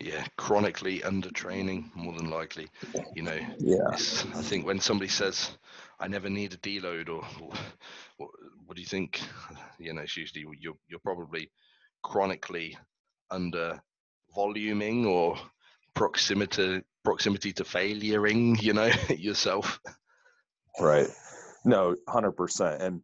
Yeah, 0.00 0.26
chronically 0.36 1.02
under 1.04 1.30
training, 1.30 1.90
more 1.94 2.12
than 2.12 2.30
likely. 2.30 2.68
You 3.14 3.22
know, 3.22 3.38
yeah. 3.58 3.88
I 3.92 4.42
think 4.42 4.66
when 4.66 4.80
somebody 4.80 5.08
says, 5.08 5.52
"I 6.00 6.08
never 6.08 6.28
need 6.28 6.52
a 6.52 6.56
deload," 6.58 7.08
or, 7.08 7.24
or 7.40 7.52
what, 8.16 8.30
what 8.66 8.74
do 8.74 8.82
you 8.82 8.88
think? 8.88 9.20
You 9.78 9.94
know, 9.94 10.02
it's 10.02 10.16
usually 10.16 10.44
you're 10.60 10.74
you're 10.88 10.98
probably 10.98 11.50
chronically 12.02 12.76
under 13.30 13.80
voluming 14.34 15.06
or 15.06 15.36
proximity 15.94 16.82
proximity 17.04 17.52
to 17.54 17.64
failuring. 17.64 18.60
You 18.62 18.74
know 18.74 18.90
yourself. 19.08 19.80
Right. 20.80 21.08
No, 21.64 21.96
hundred 22.08 22.32
percent. 22.32 22.82
And 22.82 23.02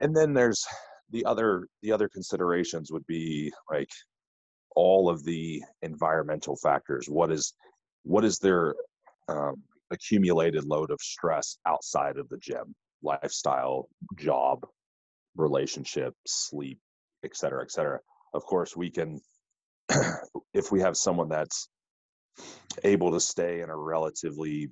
and 0.00 0.16
then 0.16 0.32
there's 0.32 0.64
the 1.10 1.24
other 1.24 1.66
the 1.82 1.92
other 1.92 2.08
considerations 2.08 2.90
would 2.90 3.06
be 3.06 3.52
like 3.70 3.90
all 4.76 5.08
of 5.08 5.24
the 5.24 5.62
environmental 5.82 6.56
factors. 6.56 7.08
What 7.08 7.30
is 7.30 7.54
what 8.04 8.24
is 8.24 8.38
their 8.38 8.74
um, 9.28 9.62
accumulated 9.90 10.64
load 10.64 10.90
of 10.90 11.00
stress 11.00 11.58
outside 11.66 12.16
of 12.16 12.28
the 12.28 12.38
gym? 12.38 12.74
Lifestyle, 13.02 13.88
job, 14.16 14.66
relationship, 15.36 16.14
sleep, 16.26 16.78
et 17.24 17.36
cetera, 17.36 17.62
et 17.62 17.70
cetera. 17.70 18.00
Of 18.32 18.44
course, 18.44 18.76
we 18.76 18.90
can 18.90 19.20
if 20.54 20.70
we 20.72 20.80
have 20.80 20.96
someone 20.96 21.28
that's 21.28 21.68
able 22.84 23.12
to 23.12 23.20
stay 23.20 23.60
in 23.60 23.70
a 23.70 23.76
relatively 23.76 24.70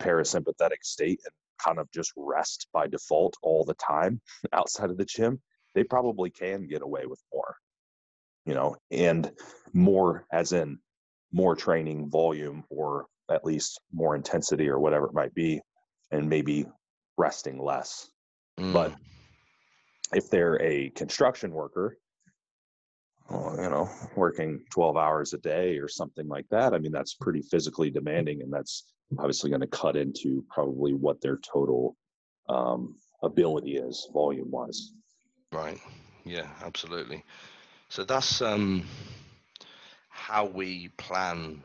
parasympathetic 0.00 0.82
state 0.82 1.20
and 1.24 1.32
kind 1.64 1.78
of 1.78 1.90
just 1.92 2.12
rest 2.16 2.66
by 2.72 2.86
default 2.86 3.36
all 3.42 3.64
the 3.64 3.74
time 3.74 4.20
outside 4.52 4.90
of 4.90 4.96
the 4.96 5.04
gym, 5.04 5.40
they 5.74 5.84
probably 5.84 6.30
can 6.30 6.66
get 6.66 6.82
away 6.82 7.06
with 7.06 7.20
more, 7.32 7.56
you 8.44 8.54
know, 8.54 8.76
and 8.90 9.32
more 9.72 10.26
as 10.32 10.52
in 10.52 10.78
more 11.32 11.56
training 11.56 12.10
volume 12.10 12.64
or 12.68 13.06
at 13.30 13.44
least 13.44 13.80
more 13.92 14.14
intensity 14.14 14.68
or 14.68 14.78
whatever 14.78 15.06
it 15.06 15.14
might 15.14 15.34
be, 15.34 15.60
and 16.10 16.28
maybe 16.28 16.66
resting 17.16 17.58
less. 17.58 18.10
Mm. 18.58 18.72
But 18.72 18.94
if 20.14 20.28
they're 20.28 20.60
a 20.60 20.90
construction 20.90 21.52
worker, 21.52 21.96
you 23.30 23.70
know, 23.70 23.88
working 24.16 24.64
12 24.70 24.96
hours 24.96 25.32
a 25.32 25.38
day 25.38 25.78
or 25.78 25.88
something 25.88 26.28
like 26.28 26.46
that, 26.50 26.74
I 26.74 26.78
mean, 26.78 26.92
that's 26.92 27.14
pretty 27.14 27.42
physically 27.42 27.90
demanding. 27.90 28.42
And 28.42 28.52
that's 28.52 28.84
obviously 29.18 29.50
going 29.50 29.60
to 29.60 29.66
cut 29.66 29.96
into 29.96 30.44
probably 30.48 30.94
what 30.94 31.20
their 31.20 31.38
total 31.38 31.96
um, 32.48 32.96
ability 33.22 33.76
is 33.76 34.08
volume 34.12 34.50
wise. 34.50 34.92
Right. 35.52 35.78
Yeah, 36.24 36.48
absolutely. 36.64 37.24
So 37.88 38.04
that's 38.04 38.40
um, 38.40 38.84
how 40.08 40.46
we 40.46 40.88
plan 40.96 41.62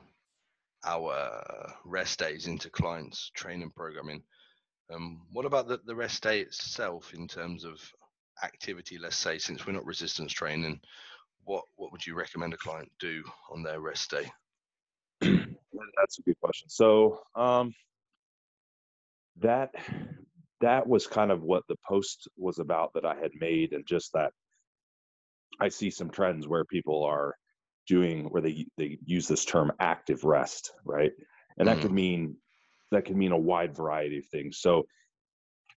our 0.85 1.73
rest 1.85 2.19
days 2.19 2.47
into 2.47 2.69
clients' 2.69 3.31
training 3.33 3.71
programming. 3.75 4.23
Um, 4.93 5.21
what 5.31 5.45
about 5.45 5.67
the, 5.67 5.79
the 5.85 5.95
rest 5.95 6.23
day 6.23 6.39
itself 6.39 7.13
in 7.13 7.27
terms 7.27 7.65
of 7.65 7.79
activity? 8.43 8.97
Let's 8.97 9.17
say, 9.17 9.37
since 9.37 9.65
we're 9.65 9.73
not 9.73 9.85
resistance 9.85 10.31
training, 10.31 10.79
what 11.47 11.63
what 11.77 11.91
would 11.91 12.05
you 12.05 12.13
recommend 12.13 12.53
a 12.53 12.57
client 12.57 12.91
do 12.99 13.23
on 13.51 13.63
their 13.63 13.79
rest 13.79 14.11
day? 14.11 14.29
That's 15.21 16.19
a 16.19 16.21
good 16.23 16.39
question. 16.41 16.69
So 16.69 17.21
um, 17.35 17.73
that 19.39 19.71
that 20.61 20.87
was 20.87 21.07
kind 21.07 21.31
of 21.31 21.43
what 21.43 21.63
the 21.69 21.77
post 21.87 22.27
was 22.37 22.59
about 22.59 22.93
that 22.93 23.05
I 23.05 23.15
had 23.15 23.31
made, 23.39 23.73
and 23.73 23.87
just 23.87 24.11
that 24.13 24.31
I 25.59 25.69
see 25.69 25.89
some 25.89 26.09
trends 26.09 26.47
where 26.47 26.65
people 26.65 27.03
are 27.03 27.33
doing 27.87 28.25
where 28.25 28.41
they 28.41 28.67
they 28.77 28.97
use 29.05 29.27
this 29.27 29.45
term 29.45 29.71
active 29.79 30.25
rest, 30.25 30.73
right? 30.85 31.13
And 31.57 31.67
that 31.67 31.77
mm. 31.77 31.83
could 31.83 31.93
mean 31.93 32.35
that 32.91 33.05
could 33.05 33.15
mean 33.15 33.31
a 33.31 33.37
wide 33.37 33.75
variety 33.75 34.19
of 34.19 34.25
things. 34.25 34.59
So 34.59 34.85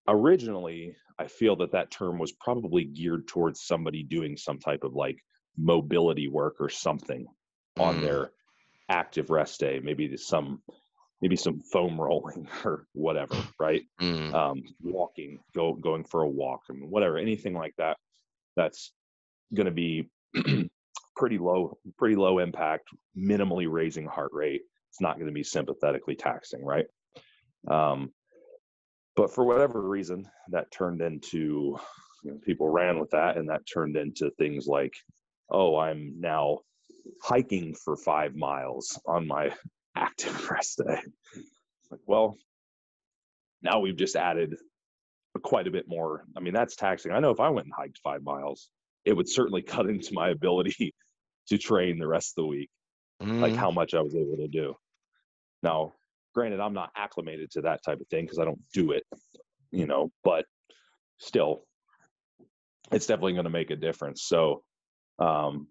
originally, 0.08 0.96
I 1.18 1.28
feel 1.28 1.54
that 1.56 1.72
that 1.72 1.92
term 1.92 2.18
was 2.18 2.32
probably 2.32 2.84
geared 2.84 3.28
towards 3.28 3.62
somebody 3.62 4.02
doing 4.02 4.36
some 4.36 4.58
type 4.58 4.82
of 4.82 4.94
like 4.94 5.18
mobility 5.60 6.28
work 6.28 6.56
or 6.60 6.68
something 6.68 7.26
mm. 7.78 7.82
on 7.82 8.00
their 8.00 8.30
active 8.88 9.30
rest 9.30 9.60
day, 9.60 9.80
maybe 9.82 10.16
some 10.16 10.62
maybe 11.22 11.36
some 11.36 11.60
foam 11.60 12.00
rolling 12.00 12.48
or 12.64 12.86
whatever, 12.92 13.36
right? 13.58 13.82
Mm. 14.00 14.34
Um, 14.34 14.62
walking, 14.82 15.38
go 15.54 15.74
going 15.74 16.04
for 16.04 16.22
a 16.22 16.28
walk, 16.28 16.62
I 16.70 16.72
mean, 16.74 16.90
whatever, 16.90 17.18
anything 17.18 17.54
like 17.54 17.74
that. 17.78 17.96
That's 18.56 18.92
going 19.54 19.66
to 19.66 19.72
be 19.72 20.08
pretty 21.16 21.38
low, 21.38 21.78
pretty 21.98 22.16
low 22.16 22.38
impact, 22.38 22.88
minimally 23.16 23.66
raising 23.70 24.06
heart 24.06 24.30
rate. 24.32 24.62
It's 24.90 25.00
not 25.00 25.16
going 25.16 25.28
to 25.28 25.32
be 25.32 25.44
sympathetically 25.44 26.16
taxing, 26.16 26.64
right? 26.64 26.86
Um, 27.68 28.12
but 29.14 29.32
for 29.32 29.44
whatever 29.44 29.80
reason, 29.80 30.26
that 30.50 30.70
turned 30.72 31.00
into 31.00 31.78
you 32.24 32.30
know, 32.30 32.38
people 32.44 32.68
ran 32.68 32.98
with 32.98 33.10
that, 33.10 33.36
and 33.36 33.48
that 33.48 33.62
turned 33.72 33.96
into 33.96 34.30
things 34.38 34.66
like, 34.66 34.94
oh, 35.50 35.76
I'm 35.76 36.14
now 36.18 36.58
hiking 37.22 37.74
for 37.74 37.96
five 37.96 38.34
miles 38.34 38.98
on 39.06 39.26
my 39.26 39.50
active 39.96 40.50
rest 40.50 40.78
day. 40.78 41.00
Like, 41.90 42.00
well, 42.06 42.36
now 43.62 43.80
we've 43.80 43.96
just 43.96 44.16
added 44.16 44.54
quite 45.42 45.66
a 45.66 45.70
bit 45.70 45.86
more. 45.88 46.24
I 46.36 46.40
mean, 46.40 46.54
that's 46.54 46.76
taxing. 46.76 47.12
I 47.12 47.20
know 47.20 47.30
if 47.30 47.40
I 47.40 47.50
went 47.50 47.66
and 47.66 47.74
hiked 47.76 48.00
five 48.02 48.22
miles, 48.22 48.68
it 49.04 49.12
would 49.12 49.28
certainly 49.28 49.62
cut 49.74 49.86
into 49.86 50.14
my 50.14 50.30
ability 50.30 50.94
to 51.48 51.58
train 51.58 51.98
the 51.98 52.06
rest 52.06 52.32
of 52.36 52.42
the 52.42 52.48
week, 52.48 52.70
mm. 53.22 53.40
like 53.40 53.54
how 53.54 53.70
much 53.70 53.94
I 53.94 54.00
was 54.00 54.14
able 54.14 54.36
to 54.36 54.48
do. 54.48 54.74
Now, 55.62 55.92
granted, 56.34 56.60
I'm 56.60 56.74
not 56.74 56.90
acclimated 56.96 57.50
to 57.52 57.62
that 57.62 57.80
type 57.84 58.00
of 58.00 58.08
thing 58.08 58.24
because 58.24 58.38
I 58.38 58.44
don't 58.44 58.60
do 58.72 58.92
it, 58.92 59.04
you 59.72 59.86
know, 59.86 60.10
but 60.24 60.44
still, 61.18 61.64
it's 62.92 63.06
definitely 63.06 63.34
going 63.34 63.44
to 63.44 63.50
make 63.50 63.70
a 63.70 63.76
difference. 63.76 64.24
So, 64.24 64.62
um, 65.20 65.68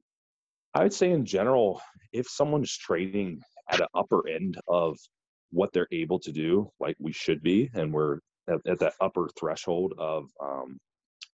I 0.73 0.83
would 0.83 0.93
say 0.93 1.11
in 1.11 1.25
general, 1.25 1.81
if 2.13 2.27
someone's 2.27 2.75
training 2.75 3.41
at 3.71 3.81
an 3.81 3.87
upper 3.95 4.27
end 4.27 4.59
of 4.67 4.97
what 5.51 5.71
they're 5.73 5.87
able 5.91 6.19
to 6.19 6.31
do, 6.31 6.69
like 6.79 6.95
we 6.99 7.11
should 7.11 7.41
be, 7.41 7.69
and 7.73 7.91
we're 7.93 8.19
at, 8.47 8.59
at 8.67 8.79
that 8.79 8.93
upper 9.01 9.29
threshold 9.39 9.93
of, 9.97 10.29
um, 10.41 10.77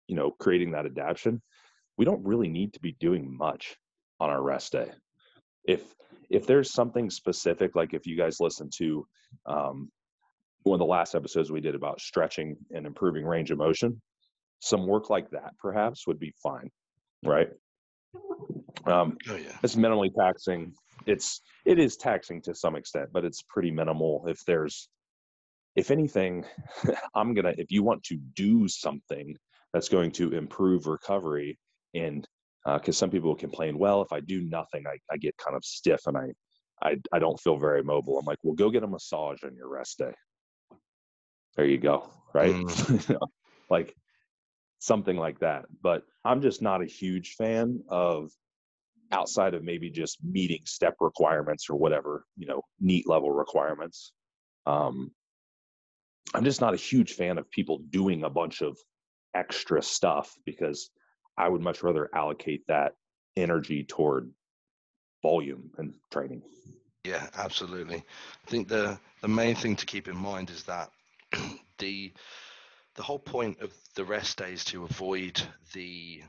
you 0.07 0.15
know, 0.15 0.31
creating 0.39 0.71
that 0.71 0.85
adaptation, 0.85 1.41
we 1.97 2.05
don't 2.05 2.25
really 2.25 2.47
need 2.47 2.73
to 2.73 2.79
be 2.79 2.95
doing 2.99 3.35
much 3.35 3.75
on 4.19 4.29
our 4.29 4.41
rest 4.41 4.71
day. 4.71 4.91
If 5.65 5.81
if 6.29 6.47
there's 6.47 6.73
something 6.73 7.09
specific, 7.09 7.75
like 7.75 7.93
if 7.93 8.07
you 8.07 8.17
guys 8.17 8.39
listen 8.39 8.69
to 8.77 9.05
um, 9.45 9.89
one 10.63 10.75
of 10.75 10.79
the 10.79 10.85
last 10.85 11.15
episodes 11.15 11.51
we 11.51 11.61
did 11.61 11.75
about 11.75 12.01
stretching 12.01 12.55
and 12.71 12.85
improving 12.85 13.25
range 13.25 13.51
of 13.51 13.57
motion, 13.57 14.01
some 14.59 14.87
work 14.87 15.09
like 15.09 15.29
that 15.31 15.53
perhaps 15.61 16.07
would 16.07 16.19
be 16.19 16.33
fine, 16.41 16.69
right? 17.23 17.49
Um, 18.85 19.17
oh, 19.29 19.35
yeah. 19.35 19.57
It's 19.63 19.75
minimally 19.75 20.13
taxing. 20.13 20.73
It's 21.05 21.41
it 21.65 21.79
is 21.79 21.97
taxing 21.97 22.41
to 22.43 22.55
some 22.55 22.75
extent, 22.75 23.09
but 23.13 23.25
it's 23.25 23.41
pretty 23.41 23.71
minimal. 23.71 24.25
If 24.27 24.43
there's, 24.45 24.89
if 25.75 25.91
anything, 25.91 26.45
I'm 27.15 27.33
gonna. 27.33 27.53
If 27.57 27.71
you 27.71 27.83
want 27.83 28.03
to 28.05 28.17
do 28.35 28.67
something 28.67 29.35
that's 29.73 29.89
going 29.89 30.11
to 30.13 30.33
improve 30.33 30.87
recovery, 30.87 31.57
and 31.93 32.27
because 32.65 32.95
uh, 32.95 32.99
some 32.99 33.09
people 33.09 33.35
complain, 33.35 33.77
well, 33.77 34.01
if 34.01 34.11
I 34.11 34.19
do 34.19 34.41
nothing, 34.41 34.85
I, 34.87 34.97
I 35.11 35.17
get 35.17 35.35
kind 35.37 35.55
of 35.57 35.65
stiff 35.65 36.01
and 36.07 36.17
I, 36.17 36.27
I 36.81 36.95
I 37.11 37.19
don't 37.19 37.39
feel 37.39 37.57
very 37.57 37.83
mobile. 37.83 38.19
I'm 38.19 38.25
like, 38.25 38.39
well, 38.43 38.55
go 38.55 38.69
get 38.69 38.83
a 38.83 38.87
massage 38.87 39.43
on 39.43 39.55
your 39.55 39.69
rest 39.69 39.97
day. 39.97 40.13
There 41.55 41.65
you 41.65 41.77
go, 41.77 42.09
right? 42.33 42.53
Mm. 42.53 43.17
like 43.69 43.95
something 44.83 45.15
like 45.15 45.39
that. 45.39 45.65
But 45.81 46.03
I'm 46.25 46.41
just 46.41 46.61
not 46.61 46.81
a 46.81 46.85
huge 46.85 47.35
fan 47.35 47.81
of 47.87 48.31
outside 49.13 49.53
of 49.53 49.63
maybe 49.63 49.89
just 49.89 50.17
meeting 50.23 50.59
step 50.65 50.95
requirements 50.99 51.69
or 51.69 51.77
whatever, 51.77 52.25
you 52.35 52.47
know, 52.47 52.61
NEAT 52.81 53.07
level 53.07 53.31
requirements. 53.31 54.11
Um, 54.65 55.11
I'm 56.33 56.43
just 56.43 56.59
not 56.59 56.73
a 56.73 56.77
huge 56.77 57.13
fan 57.13 57.37
of 57.37 57.49
people 57.49 57.79
doing 57.91 58.23
a 58.23 58.29
bunch 58.29 58.61
of 58.61 58.77
extra 59.33 59.81
stuff 59.81 60.33
because 60.45 60.89
I 61.37 61.47
would 61.47 61.61
much 61.61 61.81
rather 61.81 62.09
allocate 62.13 62.63
that 62.67 62.93
energy 63.37 63.85
toward 63.85 64.31
volume 65.21 65.71
and 65.77 65.93
training. 66.11 66.41
Yeah, 67.05 67.27
absolutely. 67.37 68.03
I 68.47 68.49
think 68.49 68.67
the 68.67 68.99
the 69.21 69.27
main 69.29 69.55
thing 69.55 69.75
to 69.77 69.85
keep 69.85 70.07
in 70.07 70.17
mind 70.17 70.49
is 70.49 70.63
that 70.63 70.89
the 71.77 72.13
the 72.95 73.03
whole 73.03 73.19
point 73.19 73.59
of 73.61 73.73
the 73.95 74.05
rest 74.05 74.37
day 74.37 74.53
is 74.53 74.63
to 74.65 74.83
avoid 74.83 75.41
the 75.73 76.21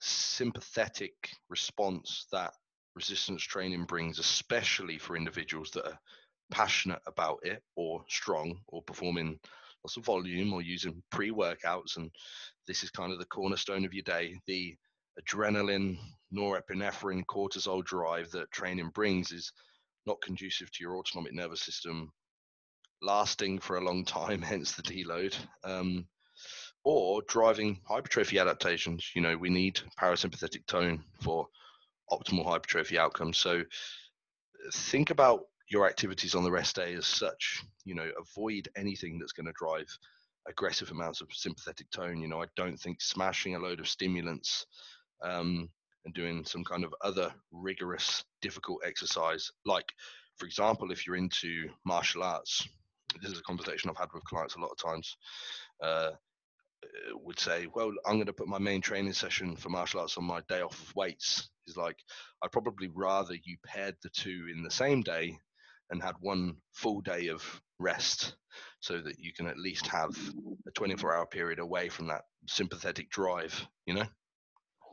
sympathetic 0.00 1.30
response 1.48 2.26
that 2.32 2.52
resistance 2.94 3.42
training 3.42 3.84
brings, 3.84 4.18
especially 4.18 4.98
for 4.98 5.16
individuals 5.16 5.70
that 5.72 5.86
are 5.86 5.98
passionate 6.50 7.00
about 7.06 7.38
it 7.42 7.62
or 7.76 8.02
strong 8.08 8.58
or 8.68 8.82
performing 8.82 9.38
lots 9.84 9.96
of 9.96 10.04
volume 10.04 10.52
or 10.52 10.62
using 10.62 11.02
pre 11.10 11.30
workouts. 11.30 11.96
And 11.96 12.10
this 12.66 12.82
is 12.82 12.90
kind 12.90 13.12
of 13.12 13.18
the 13.18 13.26
cornerstone 13.26 13.84
of 13.84 13.92
your 13.92 14.04
day. 14.04 14.34
The 14.46 14.76
adrenaline, 15.20 15.98
norepinephrine, 16.34 17.24
cortisol 17.26 17.84
drive 17.84 18.30
that 18.30 18.50
training 18.50 18.90
brings 18.94 19.32
is 19.32 19.52
not 20.06 20.22
conducive 20.22 20.70
to 20.72 20.82
your 20.82 20.96
autonomic 20.96 21.34
nervous 21.34 21.60
system 21.60 22.10
lasting 23.02 23.58
for 23.60 23.76
a 23.76 23.84
long 23.84 24.04
time, 24.04 24.42
hence 24.42 24.72
the 24.72 24.82
deload. 24.82 25.36
Um, 25.64 26.06
or 26.84 27.22
driving 27.28 27.78
hypertrophy 27.86 28.38
adaptations. 28.38 29.10
You 29.14 29.20
know, 29.20 29.36
we 29.36 29.50
need 29.50 29.80
parasympathetic 30.00 30.66
tone 30.66 31.04
for 31.20 31.46
optimal 32.10 32.46
hypertrophy 32.46 32.98
outcomes. 32.98 33.36
So 33.36 33.62
think 34.72 35.10
about 35.10 35.42
your 35.70 35.86
activities 35.86 36.34
on 36.34 36.44
the 36.44 36.50
rest 36.50 36.76
day 36.76 36.94
as 36.94 37.06
such. 37.06 37.62
You 37.84 37.94
know, 37.94 38.10
avoid 38.18 38.68
anything 38.76 39.18
that's 39.18 39.32
going 39.32 39.46
to 39.46 39.52
drive 39.58 39.86
aggressive 40.48 40.90
amounts 40.90 41.20
of 41.20 41.28
sympathetic 41.32 41.90
tone. 41.90 42.22
You 42.22 42.28
know, 42.28 42.42
I 42.42 42.46
don't 42.56 42.78
think 42.78 43.02
smashing 43.02 43.54
a 43.54 43.58
load 43.58 43.80
of 43.80 43.88
stimulants 43.88 44.64
um, 45.22 45.68
and 46.04 46.14
doing 46.14 46.44
some 46.44 46.64
kind 46.64 46.84
of 46.84 46.94
other 47.02 47.34
rigorous, 47.52 48.24
difficult 48.40 48.80
exercise, 48.86 49.50
like, 49.66 49.92
for 50.36 50.46
example, 50.46 50.92
if 50.92 51.06
you're 51.06 51.16
into 51.16 51.68
martial 51.84 52.22
arts, 52.22 52.66
this 53.22 53.32
is 53.32 53.38
a 53.38 53.42
conversation 53.42 53.90
I've 53.90 53.96
had 53.96 54.08
with 54.12 54.24
clients 54.24 54.56
a 54.56 54.60
lot 54.60 54.70
of 54.70 54.78
times. 54.78 55.16
Uh, 55.82 56.10
would 57.12 57.38
say, 57.38 57.66
well, 57.74 57.92
I'm 58.06 58.14
going 58.14 58.26
to 58.26 58.32
put 58.32 58.48
my 58.48 58.58
main 58.58 58.80
training 58.80 59.12
session 59.12 59.56
for 59.56 59.68
martial 59.68 60.00
arts 60.00 60.16
on 60.16 60.24
my 60.24 60.40
day 60.48 60.60
off 60.60 60.80
of 60.80 60.94
weights. 60.94 61.50
Is 61.66 61.76
like, 61.76 61.96
I'd 62.42 62.52
probably 62.52 62.88
rather 62.94 63.34
you 63.34 63.56
paired 63.66 63.96
the 64.02 64.10
two 64.10 64.46
in 64.54 64.62
the 64.62 64.70
same 64.70 65.02
day 65.02 65.38
and 65.90 66.02
had 66.02 66.14
one 66.20 66.56
full 66.72 67.00
day 67.00 67.28
of 67.28 67.42
rest 67.78 68.36
so 68.80 69.00
that 69.00 69.18
you 69.18 69.32
can 69.32 69.46
at 69.46 69.58
least 69.58 69.86
have 69.86 70.16
a 70.66 70.70
24 70.72 71.16
hour 71.16 71.26
period 71.26 71.58
away 71.58 71.88
from 71.88 72.06
that 72.08 72.22
sympathetic 72.46 73.10
drive, 73.10 73.66
you 73.86 73.94
know? 73.94 74.06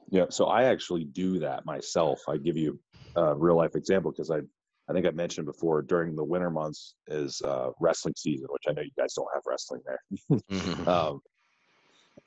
Yeah. 0.10 0.26
So 0.30 0.46
I 0.46 0.66
actually 0.66 1.06
do 1.06 1.40
that 1.40 1.66
myself. 1.66 2.22
I 2.28 2.38
give 2.38 2.58
you 2.58 2.80
a 3.16 3.36
real 3.36 3.56
life 3.56 3.76
example 3.76 4.12
because 4.12 4.32
I, 4.32 4.40
I 4.88 4.94
think 4.94 5.08
I 5.08 5.12
mentioned 5.12 5.48
before 5.48 5.82
during 5.82 6.16
the 6.16 6.24
winter 6.24 6.50
months 6.50 6.96
is 7.08 7.42
uh, 7.42 7.70
wrestling 7.80 8.14
season, 8.18 8.48
which 8.50 8.64
I 8.68 8.74
know 8.74 8.84
you 8.84 8.92
guys 8.98 9.14
don't 9.16 9.28
have 9.34 9.44
wrestling 9.46 9.82
there. 9.86 10.00
mm-hmm. 10.52 10.88
um, 10.88 11.22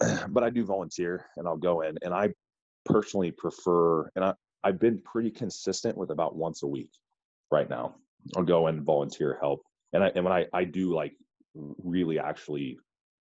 but 0.32 0.42
I 0.42 0.50
do 0.50 0.64
volunteer 0.64 1.26
and 1.36 1.46
I'll 1.46 1.56
go 1.56 1.82
in 1.82 1.96
and 2.02 2.12
I 2.12 2.30
personally 2.84 3.30
prefer, 3.30 4.10
and 4.16 4.24
I, 4.24 4.34
I've 4.64 4.80
been 4.80 5.00
pretty 5.00 5.30
consistent 5.30 5.96
with 5.96 6.10
about 6.10 6.36
once 6.36 6.62
a 6.62 6.66
week 6.66 6.90
right 7.50 7.68
now. 7.68 7.94
I'll 8.36 8.42
go 8.42 8.66
and 8.66 8.82
volunteer 8.82 9.38
help. 9.40 9.62
And 9.92 10.02
I, 10.02 10.08
and 10.14 10.24
when 10.24 10.32
I, 10.32 10.46
I 10.52 10.64
do 10.64 10.94
like 10.94 11.14
really 11.54 12.18
actually 12.18 12.78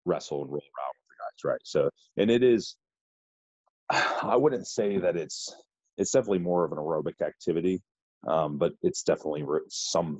wrestle 0.05 0.41
and 0.41 0.49
roll 0.49 0.61
around 0.61 0.93
with 0.95 1.09
the 1.09 1.47
guys, 1.47 1.51
right? 1.51 1.61
So, 1.63 1.89
and 2.17 2.31
it 2.31 2.41
is, 2.41 2.77
I 3.89 4.37
wouldn't 4.37 4.67
say 4.67 4.97
that 4.99 5.17
it's, 5.17 5.53
it's 5.97 6.11
definitely 6.11 6.39
more 6.39 6.65
of 6.65 6.71
an 6.71 6.77
aerobic 6.77 7.21
activity, 7.21 7.81
um, 8.27 8.57
but 8.57 8.73
it's 8.81 9.03
definitely 9.03 9.45
some 9.69 10.19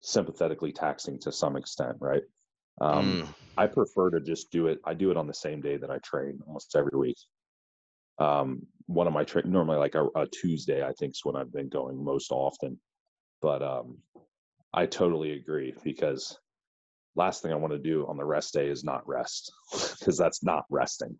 sympathetically 0.00 0.72
taxing 0.72 1.18
to 1.20 1.32
some 1.32 1.56
extent, 1.56 1.96
right? 2.00 2.22
Um, 2.80 3.22
mm. 3.22 3.34
I 3.56 3.66
prefer 3.66 4.10
to 4.10 4.20
just 4.20 4.50
do 4.50 4.66
it. 4.66 4.78
I 4.84 4.94
do 4.94 5.10
it 5.10 5.16
on 5.16 5.26
the 5.26 5.34
same 5.34 5.60
day 5.60 5.76
that 5.76 5.90
I 5.90 5.98
train 5.98 6.40
almost 6.46 6.76
every 6.76 6.98
week. 6.98 7.16
Um, 8.18 8.66
one 8.86 9.06
of 9.06 9.12
my 9.12 9.24
train 9.24 9.50
normally 9.50 9.78
like 9.78 9.94
a, 9.94 10.06
a, 10.14 10.26
Tuesday, 10.26 10.84
I 10.84 10.92
think 10.92 11.12
is 11.12 11.20
when 11.24 11.36
I've 11.36 11.52
been 11.52 11.68
going 11.68 12.02
most 12.02 12.30
often. 12.30 12.78
But 13.42 13.62
um, 13.62 13.98
I 14.72 14.86
totally 14.86 15.32
agree 15.32 15.74
because 15.82 16.38
last 17.14 17.42
thing 17.42 17.52
I 17.52 17.56
want 17.56 17.72
to 17.72 17.78
do 17.78 18.06
on 18.06 18.16
the 18.16 18.24
rest 18.24 18.54
day 18.54 18.68
is 18.68 18.84
not 18.84 19.06
rest 19.06 19.52
because 19.98 20.16
that's 20.16 20.42
not 20.42 20.64
resting, 20.70 21.18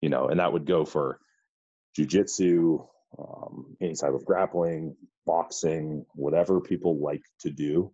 you 0.00 0.08
know. 0.08 0.28
And 0.28 0.40
that 0.40 0.52
would 0.52 0.66
go 0.66 0.84
for 0.84 1.18
jujitsu, 1.98 2.86
um, 3.18 3.76
any 3.80 3.94
type 3.94 4.14
of 4.14 4.24
grappling, 4.24 4.96
boxing, 5.26 6.04
whatever 6.14 6.60
people 6.60 6.98
like 6.98 7.22
to 7.40 7.50
do 7.50 7.92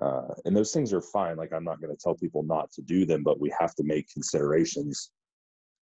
uh, 0.00 0.34
and 0.44 0.56
those 0.56 0.72
things 0.72 0.92
are 0.92 1.00
fine 1.00 1.36
like 1.36 1.52
i'm 1.52 1.64
not 1.64 1.80
going 1.80 1.94
to 1.94 2.02
tell 2.02 2.14
people 2.14 2.42
not 2.42 2.70
to 2.72 2.82
do 2.82 3.06
them 3.06 3.22
but 3.22 3.40
we 3.40 3.52
have 3.58 3.74
to 3.74 3.84
make 3.84 4.08
considerations 4.12 5.10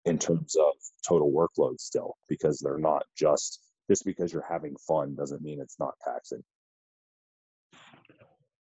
in 0.06 0.18
terms 0.18 0.56
of 0.56 0.74
total 1.08 1.32
workload 1.32 1.80
still 1.80 2.16
because 2.28 2.60
they're 2.60 2.78
not 2.78 3.04
just 3.18 3.62
just 3.90 4.04
because 4.06 4.34
you're 4.34 4.46
having 4.48 4.76
fun 4.88 5.16
doesn't 5.16 5.44
mean 5.44 5.62
it's 5.62 5.80
not 5.80 5.94
taxing. 6.04 6.44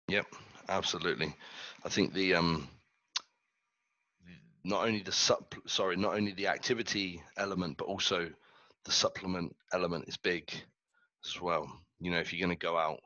Yep 0.08 0.26
absolutely. 0.68 1.34
I 1.84 1.88
think 1.88 2.12
the 2.12 2.34
um 2.34 2.68
not 4.64 4.86
only 4.86 5.02
the 5.02 5.12
sup 5.12 5.54
sorry 5.66 5.96
not 5.96 6.14
only 6.14 6.32
the 6.32 6.48
activity 6.48 7.22
element 7.36 7.76
but 7.78 7.86
also 7.86 8.30
the 8.84 8.92
supplement 8.92 9.54
element 9.72 10.08
is 10.08 10.16
big 10.16 10.50
as 11.24 11.40
well 11.40 11.68
you 12.00 12.10
know 12.10 12.18
if 12.18 12.32
you're 12.32 12.44
going 12.46 12.56
to 12.56 12.66
go 12.66 12.76
out 12.76 13.00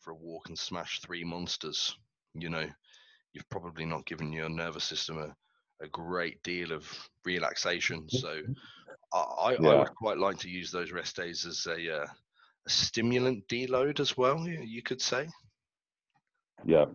for 0.00 0.12
a 0.12 0.16
walk 0.16 0.48
and 0.48 0.58
smash 0.58 1.00
three 1.00 1.24
monsters, 1.24 1.96
you 2.34 2.48
know, 2.48 2.66
you've 3.32 3.48
probably 3.50 3.84
not 3.84 4.06
given 4.06 4.32
your 4.32 4.48
nervous 4.48 4.84
system 4.84 5.18
a, 5.18 5.84
a 5.84 5.88
great 5.88 6.42
deal 6.42 6.72
of 6.72 6.86
relaxation. 7.24 8.08
So 8.08 8.40
I, 9.12 9.56
yeah. 9.60 9.68
I 9.68 9.78
would 9.78 9.94
quite 9.94 10.18
like 10.18 10.38
to 10.38 10.48
use 10.48 10.70
those 10.70 10.92
rest 10.92 11.16
days 11.16 11.44
as 11.44 11.66
a, 11.66 12.02
uh, 12.02 12.06
a 12.66 12.70
stimulant 12.70 13.46
deload 13.48 14.00
as 14.00 14.16
well, 14.16 14.46
you 14.46 14.82
could 14.82 15.02
say. 15.02 15.28
Yeah. 16.64 16.86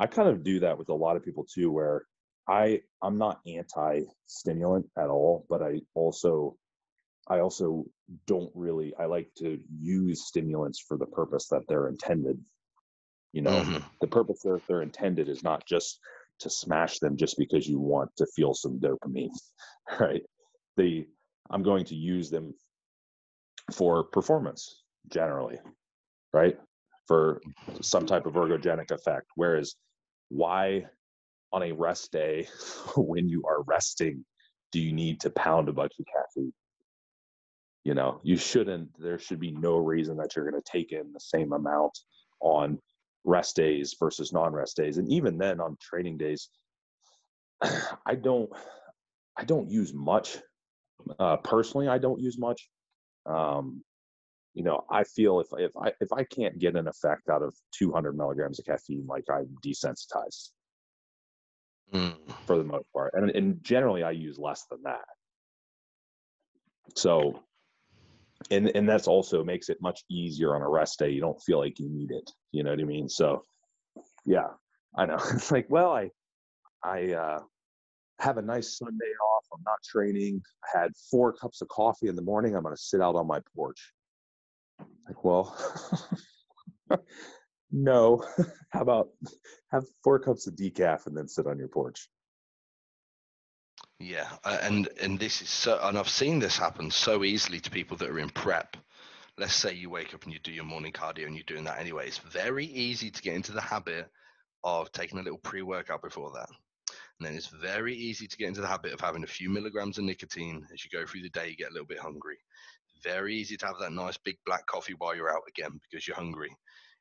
I 0.00 0.06
kind 0.06 0.28
of 0.28 0.42
do 0.42 0.60
that 0.60 0.78
with 0.78 0.88
a 0.88 0.94
lot 0.94 1.16
of 1.16 1.24
people 1.24 1.44
too, 1.44 1.70
where 1.70 2.04
I 2.48 2.80
I'm 3.02 3.18
not 3.18 3.40
anti 3.46 4.02
stimulant 4.26 4.86
at 4.98 5.08
all, 5.08 5.46
but 5.48 5.62
I 5.62 5.80
also 5.94 6.56
I 7.28 7.40
also 7.40 7.84
don't 8.26 8.50
really 8.54 8.94
I 8.98 9.06
like 9.06 9.30
to 9.38 9.58
use 9.80 10.26
stimulants 10.26 10.80
for 10.86 10.96
the 10.96 11.06
purpose 11.06 11.48
that 11.48 11.62
they're 11.68 11.88
intended. 11.88 12.38
You 13.32 13.42
know, 13.42 13.60
mm-hmm. 13.60 13.84
the 14.00 14.06
purpose 14.06 14.40
that 14.42 14.60
they're 14.68 14.82
intended 14.82 15.28
is 15.28 15.42
not 15.42 15.66
just 15.66 15.98
to 16.40 16.50
smash 16.50 16.98
them 16.98 17.16
just 17.16 17.36
because 17.38 17.66
you 17.66 17.78
want 17.78 18.10
to 18.18 18.26
feel 18.36 18.54
some 18.54 18.78
dopamine, 18.78 19.30
right? 20.00 20.22
The 20.76 21.06
I'm 21.50 21.62
going 21.62 21.84
to 21.86 21.94
use 21.94 22.30
them 22.30 22.54
for 23.72 24.04
performance 24.04 24.82
generally, 25.10 25.58
right? 26.32 26.58
For 27.06 27.40
some 27.80 28.06
type 28.06 28.26
of 28.26 28.34
ergogenic 28.34 28.90
effect. 28.90 29.26
Whereas 29.34 29.74
why 30.28 30.86
on 31.52 31.62
a 31.62 31.72
rest 31.72 32.12
day 32.12 32.48
when 32.96 33.28
you 33.28 33.42
are 33.46 33.62
resting 33.62 34.24
do 34.72 34.80
you 34.80 34.92
need 34.92 35.20
to 35.20 35.30
pound 35.30 35.68
a 35.68 35.72
bunch 35.72 35.92
of 35.98 36.06
caffeine? 36.06 36.52
You 37.86 37.94
know 37.94 38.20
you 38.24 38.36
shouldn't 38.36 38.88
there 38.98 39.16
should 39.16 39.38
be 39.38 39.52
no 39.52 39.76
reason 39.76 40.16
that 40.16 40.34
you're 40.34 40.50
going 40.50 40.60
to 40.60 40.70
take 40.72 40.90
in 40.90 41.12
the 41.12 41.20
same 41.20 41.52
amount 41.52 41.96
on 42.40 42.80
rest 43.24 43.54
days 43.54 43.94
versus 44.00 44.32
non-rest 44.32 44.76
days. 44.76 44.98
And 44.98 45.08
even 45.12 45.38
then 45.38 45.60
on 45.60 45.76
training 45.80 46.18
days 46.18 46.48
i 47.62 48.16
don't 48.16 48.50
i 49.36 49.44
don't 49.44 49.70
use 49.70 49.94
much. 49.94 50.36
Uh, 51.20 51.36
personally 51.36 51.86
i 51.86 51.96
don't 51.96 52.20
use 52.20 52.36
much. 52.36 52.68
Um, 53.24 53.84
you 54.54 54.64
know 54.64 54.84
i 54.90 55.04
feel 55.04 55.38
if 55.38 55.46
if 55.56 55.70
i 55.80 55.92
if 56.00 56.12
i 56.12 56.24
can't 56.24 56.58
get 56.58 56.74
an 56.74 56.88
effect 56.88 57.28
out 57.28 57.42
of 57.42 57.54
200 57.78 58.16
milligrams 58.16 58.58
of 58.58 58.64
caffeine 58.64 59.06
like 59.06 59.24
i'm 59.30 59.48
desensitized. 59.64 60.50
Mm. 61.94 62.16
for 62.46 62.58
the 62.58 62.64
most 62.64 62.92
part. 62.92 63.12
And, 63.14 63.30
and 63.30 63.62
generally 63.62 64.02
i 64.02 64.10
use 64.10 64.40
less 64.40 64.64
than 64.68 64.82
that. 64.82 65.06
So 66.96 67.44
and 68.50 68.74
and 68.74 68.88
that's 68.88 69.08
also 69.08 69.42
makes 69.42 69.68
it 69.68 69.78
much 69.80 70.04
easier 70.10 70.54
on 70.54 70.62
a 70.62 70.68
rest 70.68 70.98
day. 70.98 71.10
You 71.10 71.20
don't 71.20 71.40
feel 71.42 71.58
like 71.58 71.78
you 71.78 71.88
need 71.88 72.10
it. 72.10 72.30
You 72.52 72.62
know 72.62 72.70
what 72.70 72.80
I 72.80 72.84
mean? 72.84 73.08
So, 73.08 73.42
yeah, 74.24 74.48
I 74.96 75.06
know. 75.06 75.18
It's 75.34 75.50
like, 75.50 75.66
well, 75.68 75.92
I 75.92 76.10
I 76.82 77.12
uh, 77.12 77.40
have 78.20 78.38
a 78.38 78.42
nice 78.42 78.78
Sunday 78.78 79.12
off. 79.34 79.44
I'm 79.52 79.62
not 79.64 79.82
training. 79.84 80.42
I 80.64 80.80
had 80.80 80.92
four 81.10 81.32
cups 81.32 81.60
of 81.62 81.68
coffee 81.68 82.08
in 82.08 82.16
the 82.16 82.22
morning. 82.22 82.54
I'm 82.54 82.62
to 82.64 82.76
sit 82.76 83.00
out 83.00 83.16
on 83.16 83.26
my 83.26 83.40
porch. 83.54 83.92
Like, 85.06 85.24
well, 85.24 85.56
no. 87.70 88.24
How 88.70 88.80
about 88.80 89.08
have 89.70 89.84
four 90.02 90.18
cups 90.18 90.46
of 90.46 90.54
decaf 90.54 91.06
and 91.06 91.16
then 91.16 91.28
sit 91.28 91.46
on 91.46 91.58
your 91.58 91.68
porch? 91.68 92.08
Yeah, 93.98 94.28
and 94.44 94.88
and 95.00 95.18
this 95.18 95.40
is 95.42 95.48
so, 95.48 95.78
and 95.82 95.98
I've 95.98 96.08
seen 96.08 96.38
this 96.38 96.58
happen 96.58 96.90
so 96.90 97.24
easily 97.24 97.60
to 97.60 97.70
people 97.70 97.96
that 97.98 98.10
are 98.10 98.18
in 98.18 98.30
prep. 98.30 98.76
Let's 99.38 99.54
say 99.54 99.74
you 99.74 99.90
wake 99.90 100.14
up 100.14 100.24
and 100.24 100.32
you 100.32 100.38
do 100.40 100.52
your 100.52 100.64
morning 100.64 100.92
cardio 100.92 101.26
and 101.26 101.34
you're 101.34 101.44
doing 101.46 101.64
that 101.64 101.78
anyway. 101.80 102.06
It's 102.06 102.18
very 102.18 102.66
easy 102.66 103.10
to 103.10 103.22
get 103.22 103.34
into 103.34 103.52
the 103.52 103.60
habit 103.60 104.08
of 104.64 104.92
taking 104.92 105.18
a 105.18 105.22
little 105.22 105.38
pre-workout 105.38 106.02
before 106.02 106.32
that. 106.34 106.48
And 107.18 107.26
then 107.26 107.34
it's 107.34 107.48
very 107.48 107.94
easy 107.94 108.26
to 108.26 108.36
get 108.36 108.48
into 108.48 108.60
the 108.62 108.66
habit 108.66 108.92
of 108.92 109.00
having 109.00 109.24
a 109.24 109.28
few 109.28 109.50
milligrams 109.50 109.98
of 109.98 110.04
nicotine 110.04 110.66
as 110.72 110.84
you 110.84 110.90
go 110.90 111.06
through 111.06 111.22
the 111.22 111.30
day, 111.30 111.48
you 111.48 111.56
get 111.56 111.70
a 111.70 111.72
little 111.72 111.86
bit 111.86 111.98
hungry. 111.98 112.38
very 113.02 113.34
easy 113.34 113.56
to 113.58 113.66
have 113.66 113.78
that 113.80 113.92
nice 113.92 114.16
big 114.18 114.38
black 114.46 114.66
coffee 114.66 114.94
while 114.98 115.14
you're 115.14 115.34
out 115.34 115.44
again 115.48 115.80
because 115.82 116.06
you're 116.06 116.16
hungry. 116.16 116.54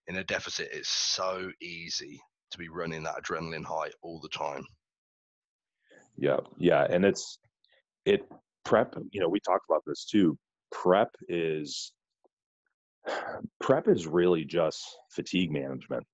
In 0.08 0.17
a 0.17 0.23
deficit, 0.23 0.69
it's 0.71 0.89
so 0.89 1.51
easy 1.62 2.21
to 2.51 2.58
be 2.58 2.69
running 2.69 3.03
that 3.03 3.21
adrenaline 3.21 3.65
high 3.65 3.91
all 4.01 4.19
the 4.21 4.29
time. 4.29 4.65
Yeah, 6.17 6.38
yeah, 6.58 6.86
and 6.89 7.06
it's 7.06 7.39
it 8.06 8.23
prep. 8.63 8.95
You 9.12 9.21
know, 9.21 9.30
we 9.30 9.39
talked 9.39 9.65
about 9.69 9.84
this 9.86 10.06
too. 10.06 10.38
Prep 10.71 11.10
is 11.28 11.91
prep 13.62 13.88
is 13.88 14.08
really 14.08 14.45
just 14.45 14.84
fatigue 15.12 15.51
management. 15.51 16.06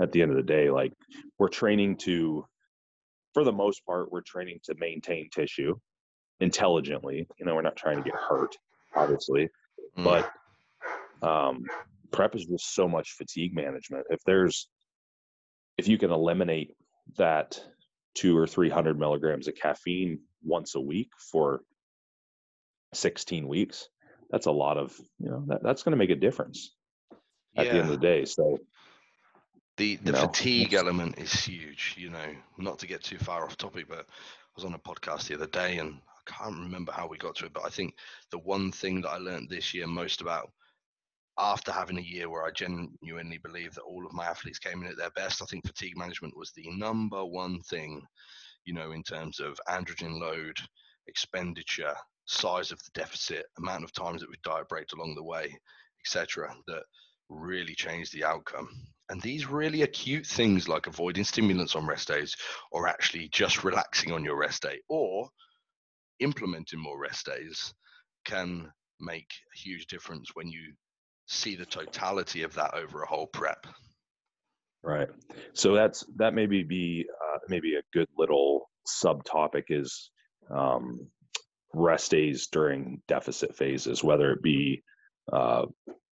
At 0.00 0.12
the 0.12 0.20
end 0.20 0.30
of 0.30 0.36
the 0.36 0.42
day, 0.42 0.68
like 0.68 0.92
we're 1.38 1.48
training 1.48 1.96
to, 1.98 2.44
for 3.32 3.44
the 3.44 3.52
most 3.52 3.80
part, 3.86 4.12
we're 4.12 4.20
training 4.20 4.60
to 4.64 4.74
maintain 4.78 5.30
tissue 5.30 5.74
intelligently. 6.40 7.26
You 7.38 7.46
know, 7.46 7.54
we're 7.54 7.62
not 7.62 7.76
trying 7.76 7.96
to 7.96 8.02
get 8.02 8.14
hurt, 8.14 8.54
obviously, 8.94 9.48
mm. 9.96 10.04
but 10.04 10.30
um, 11.26 11.64
prep 12.12 12.34
is 12.34 12.44
just 12.44 12.74
so 12.74 12.86
much 12.86 13.12
fatigue 13.12 13.54
management. 13.54 14.04
If 14.10 14.20
there's, 14.26 14.68
if 15.78 15.88
you 15.88 15.96
can 15.96 16.10
eliminate 16.10 16.74
that 17.16 17.58
two 18.16 18.36
or 18.36 18.46
three 18.46 18.70
hundred 18.70 18.98
milligrams 18.98 19.46
of 19.46 19.54
caffeine 19.54 20.18
once 20.42 20.74
a 20.74 20.80
week 20.80 21.10
for 21.30 21.60
16 22.94 23.46
weeks, 23.46 23.88
that's 24.30 24.46
a 24.46 24.50
lot 24.50 24.76
of, 24.76 24.98
you 25.18 25.30
know, 25.30 25.44
that, 25.46 25.62
that's 25.62 25.82
going 25.82 25.92
to 25.92 25.98
make 25.98 26.10
a 26.10 26.16
difference 26.16 26.74
at 27.56 27.66
yeah. 27.66 27.72
the 27.72 27.78
end 27.78 27.90
of 27.90 28.00
the 28.00 28.06
day. 28.06 28.24
So 28.24 28.58
the 29.76 29.96
the 29.96 30.14
fatigue 30.14 30.74
element 30.74 31.18
is 31.18 31.32
huge. 31.32 31.94
You 31.98 32.10
know, 32.10 32.34
not 32.58 32.78
to 32.80 32.86
get 32.86 33.02
too 33.02 33.18
far 33.18 33.44
off 33.44 33.56
topic, 33.56 33.86
but 33.88 34.00
I 34.00 34.02
was 34.54 34.64
on 34.64 34.74
a 34.74 34.78
podcast 34.78 35.28
the 35.28 35.34
other 35.34 35.46
day 35.46 35.78
and 35.78 35.94
I 35.94 36.30
can't 36.30 36.58
remember 36.58 36.92
how 36.92 37.06
we 37.06 37.18
got 37.18 37.36
to 37.36 37.46
it, 37.46 37.52
but 37.52 37.66
I 37.66 37.68
think 37.68 37.94
the 38.30 38.38
one 38.38 38.72
thing 38.72 39.02
that 39.02 39.10
I 39.10 39.18
learned 39.18 39.50
this 39.50 39.74
year 39.74 39.86
most 39.86 40.22
about 40.22 40.50
after 41.38 41.70
having 41.70 41.98
a 41.98 42.02
year 42.02 42.30
where 42.30 42.44
I 42.44 42.50
genuinely 42.50 43.38
believe 43.38 43.74
that 43.74 43.82
all 43.82 44.06
of 44.06 44.12
my 44.12 44.24
athletes 44.24 44.58
came 44.58 44.82
in 44.82 44.88
at 44.88 44.96
their 44.96 45.10
best, 45.10 45.42
I 45.42 45.46
think 45.46 45.66
fatigue 45.66 45.96
management 45.96 46.36
was 46.36 46.52
the 46.52 46.68
number 46.70 47.24
one 47.24 47.60
thing, 47.62 48.02
you 48.64 48.72
know, 48.72 48.92
in 48.92 49.02
terms 49.02 49.38
of 49.40 49.58
androgen 49.68 50.18
load, 50.18 50.56
expenditure, 51.06 51.94
size 52.24 52.72
of 52.72 52.78
the 52.78 52.90
deficit, 52.94 53.46
amount 53.58 53.84
of 53.84 53.92
times 53.92 54.20
that 54.20 54.30
we 54.30 54.36
diet 54.42 54.68
break 54.68 54.86
along 54.92 55.14
the 55.14 55.22
way, 55.22 55.56
etc., 56.04 56.54
that 56.66 56.82
really 57.28 57.74
changed 57.74 58.12
the 58.12 58.24
outcome. 58.24 58.68
And 59.08 59.20
these 59.20 59.46
really 59.46 59.82
acute 59.82 60.26
things 60.26 60.68
like 60.68 60.86
avoiding 60.86 61.24
stimulants 61.24 61.76
on 61.76 61.86
rest 61.86 62.08
days, 62.08 62.34
or 62.72 62.88
actually 62.88 63.28
just 63.28 63.62
relaxing 63.62 64.12
on 64.12 64.24
your 64.24 64.38
rest 64.38 64.62
day, 64.62 64.80
or 64.88 65.28
implementing 66.20 66.80
more 66.80 66.98
rest 66.98 67.26
days, 67.26 67.72
can 68.24 68.70
make 69.00 69.30
a 69.54 69.58
huge 69.58 69.86
difference 69.86 70.30
when 70.34 70.48
you 70.48 70.72
see 71.26 71.56
the 71.56 71.66
totality 71.66 72.42
of 72.42 72.54
that 72.54 72.74
over 72.74 73.02
a 73.02 73.06
whole 73.06 73.26
prep. 73.26 73.66
Right. 74.82 75.08
So 75.52 75.74
that's 75.74 76.04
that 76.16 76.34
maybe 76.34 76.62
be 76.62 77.06
uh, 77.10 77.38
maybe 77.48 77.74
a 77.74 77.82
good 77.92 78.08
little 78.16 78.70
subtopic 78.86 79.64
is 79.68 80.10
um, 80.50 81.08
rest 81.74 82.12
days 82.12 82.46
during 82.46 83.02
deficit 83.08 83.56
phases, 83.56 84.04
whether 84.04 84.32
it 84.32 84.42
be 84.42 84.82
uh, 85.32 85.66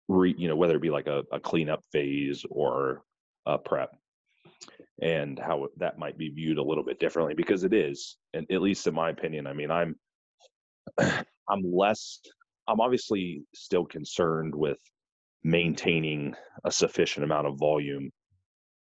re, 0.08 0.34
you 0.38 0.48
know 0.48 0.56
whether 0.56 0.76
it 0.76 0.82
be 0.82 0.90
like 0.90 1.08
a, 1.08 1.24
a 1.32 1.40
cleanup 1.40 1.82
phase 1.90 2.44
or 2.48 3.02
a 3.46 3.58
prep, 3.58 3.90
and 5.02 5.38
how 5.38 5.66
that 5.78 5.98
might 5.98 6.16
be 6.16 6.28
viewed 6.28 6.58
a 6.58 6.62
little 6.62 6.84
bit 6.84 7.00
differently 7.00 7.34
because 7.34 7.64
it 7.64 7.72
is, 7.72 8.16
and 8.34 8.46
at 8.52 8.62
least 8.62 8.86
in 8.86 8.94
my 8.94 9.10
opinion, 9.10 9.48
I 9.48 9.52
mean 9.52 9.72
I'm 9.72 9.96
I'm 11.00 11.62
less 11.64 12.20
I'm 12.68 12.80
obviously 12.80 13.42
still 13.52 13.84
concerned 13.84 14.54
with 14.54 14.78
maintaining 15.42 16.34
a 16.64 16.70
sufficient 16.70 17.24
amount 17.24 17.46
of 17.46 17.58
volume 17.58 18.10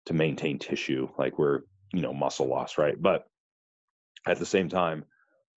to 0.06 0.14
maintain 0.14 0.58
tissue 0.58 1.08
like 1.18 1.38
we're 1.38 1.60
you 1.92 2.02
know 2.02 2.12
muscle 2.12 2.46
loss 2.48 2.78
right? 2.78 3.00
But 3.00 3.24
at 4.26 4.38
the 4.38 4.46
same 4.46 4.68
time 4.68 5.04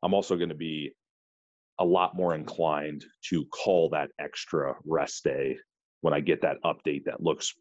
i'm 0.03 0.13
also 0.13 0.35
going 0.35 0.49
to 0.49 0.55
be 0.55 0.91
a 1.79 1.85
lot 1.85 2.15
more 2.15 2.33
inclined 2.33 3.03
to 3.29 3.45
call 3.45 3.89
that 3.89 4.09
extra 4.19 4.75
rest 4.85 5.23
day 5.23 5.57
when 6.01 6.13
i 6.13 6.19
get 6.19 6.41
that 6.41 6.57
update 6.63 7.03
that 7.05 7.21
looks 7.21 7.53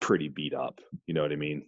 pretty 0.00 0.28
beat 0.28 0.54
up 0.54 0.80
you 1.06 1.14
know 1.14 1.22
what 1.22 1.32
i 1.32 1.36
mean? 1.36 1.62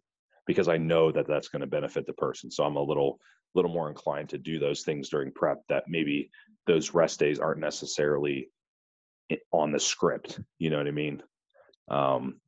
Because 0.46 0.68
i 0.68 0.76
know 0.76 1.12
that 1.12 1.26
that's 1.26 1.48
going 1.48 1.60
to 1.60 1.66
benefit 1.66 2.06
the 2.06 2.12
person 2.14 2.50
so 2.50 2.64
i'm 2.64 2.76
a 2.76 2.82
little 2.82 3.18
little 3.54 3.70
more 3.70 3.88
inclined 3.88 4.28
to 4.30 4.38
do 4.38 4.58
those 4.58 4.82
things 4.82 5.10
during 5.10 5.30
prep 5.32 5.58
that 5.68 5.84
maybe 5.86 6.30
those 6.66 6.94
rest 6.94 7.18
days 7.20 7.38
aren't 7.38 7.60
necessarily 7.60 8.48
on 9.52 9.72
the 9.72 9.80
script. 9.80 10.40
You 10.58 10.70
know 10.70 10.78
what 10.78 10.88
I 10.88 10.92
mean? 10.92 11.22
Um, 11.90 12.40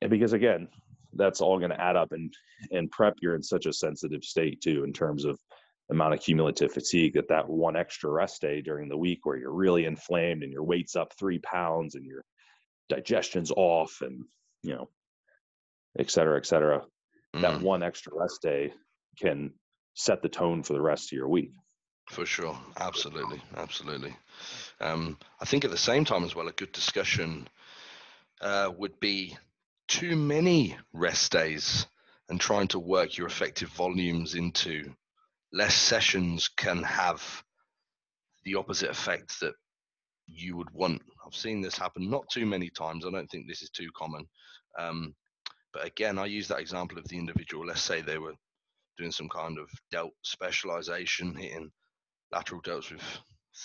and 0.00 0.10
because 0.10 0.32
again, 0.32 0.68
that's 1.14 1.40
all 1.40 1.58
going 1.58 1.70
to 1.70 1.80
add 1.80 1.96
up 1.96 2.12
and 2.12 2.32
and 2.70 2.90
prep. 2.90 3.14
You're 3.20 3.34
in 3.34 3.42
such 3.42 3.66
a 3.66 3.72
sensitive 3.72 4.24
state 4.24 4.60
too 4.60 4.84
in 4.84 4.92
terms 4.92 5.24
of 5.24 5.38
amount 5.90 6.14
of 6.14 6.20
cumulative 6.20 6.72
fatigue 6.72 7.14
that 7.14 7.28
that 7.28 7.48
one 7.48 7.76
extra 7.76 8.10
rest 8.10 8.42
day 8.42 8.60
during 8.60 8.88
the 8.88 8.96
week 8.96 9.20
where 9.24 9.36
you're 9.36 9.52
really 9.52 9.86
inflamed 9.86 10.42
and 10.42 10.52
your 10.52 10.62
weight's 10.62 10.96
up 10.96 11.12
three 11.18 11.38
pounds 11.38 11.94
and 11.94 12.04
your 12.04 12.22
digestion's 12.88 13.50
off 13.50 13.98
and 14.02 14.22
you 14.62 14.74
know 14.74 14.88
et 15.98 16.10
cetera 16.10 16.36
et 16.36 16.46
cetera 16.46 16.82
mm. 17.34 17.40
that 17.40 17.60
one 17.62 17.82
extra 17.82 18.12
rest 18.14 18.42
day 18.42 18.72
can 19.18 19.50
set 19.94 20.20
the 20.20 20.28
tone 20.28 20.62
for 20.62 20.74
the 20.74 20.80
rest 20.80 21.10
of 21.10 21.16
your 21.16 21.28
week 21.28 21.52
for 22.08 22.26
sure 22.26 22.58
absolutely 22.78 23.40
absolutely 23.56 24.14
um, 24.80 25.18
I 25.40 25.44
think 25.44 25.64
at 25.64 25.70
the 25.70 25.76
same 25.76 26.04
time 26.04 26.24
as 26.24 26.34
well, 26.34 26.48
a 26.48 26.52
good 26.52 26.72
discussion 26.72 27.48
uh, 28.40 28.70
would 28.76 28.98
be 29.00 29.36
too 29.88 30.16
many 30.16 30.76
rest 30.92 31.32
days 31.32 31.86
and 32.28 32.40
trying 32.40 32.68
to 32.68 32.78
work 32.78 33.16
your 33.16 33.26
effective 33.26 33.70
volumes 33.70 34.34
into 34.34 34.94
less 35.52 35.74
sessions 35.74 36.48
can 36.48 36.82
have 36.82 37.42
the 38.44 38.54
opposite 38.54 38.90
effect 38.90 39.40
that 39.40 39.54
you 40.26 40.56
would 40.56 40.70
want. 40.70 41.02
I've 41.26 41.34
seen 41.34 41.60
this 41.60 41.78
happen 41.78 42.10
not 42.10 42.28
too 42.28 42.46
many 42.46 42.70
times. 42.70 43.04
I 43.04 43.10
don't 43.10 43.26
think 43.28 43.48
this 43.48 43.62
is 43.62 43.70
too 43.70 43.88
common. 43.96 44.26
Um, 44.78 45.14
but 45.72 45.86
again, 45.86 46.18
I 46.18 46.26
use 46.26 46.48
that 46.48 46.60
example 46.60 46.98
of 46.98 47.08
the 47.08 47.16
individual. 47.16 47.66
Let's 47.66 47.82
say 47.82 48.00
they 48.02 48.18
were 48.18 48.34
doing 48.98 49.10
some 49.10 49.28
kind 49.28 49.58
of 49.58 49.68
delt 49.90 50.12
specialization, 50.22 51.34
hitting 51.34 51.70
lateral 52.32 52.62
delts 52.62 52.92
with 52.92 53.02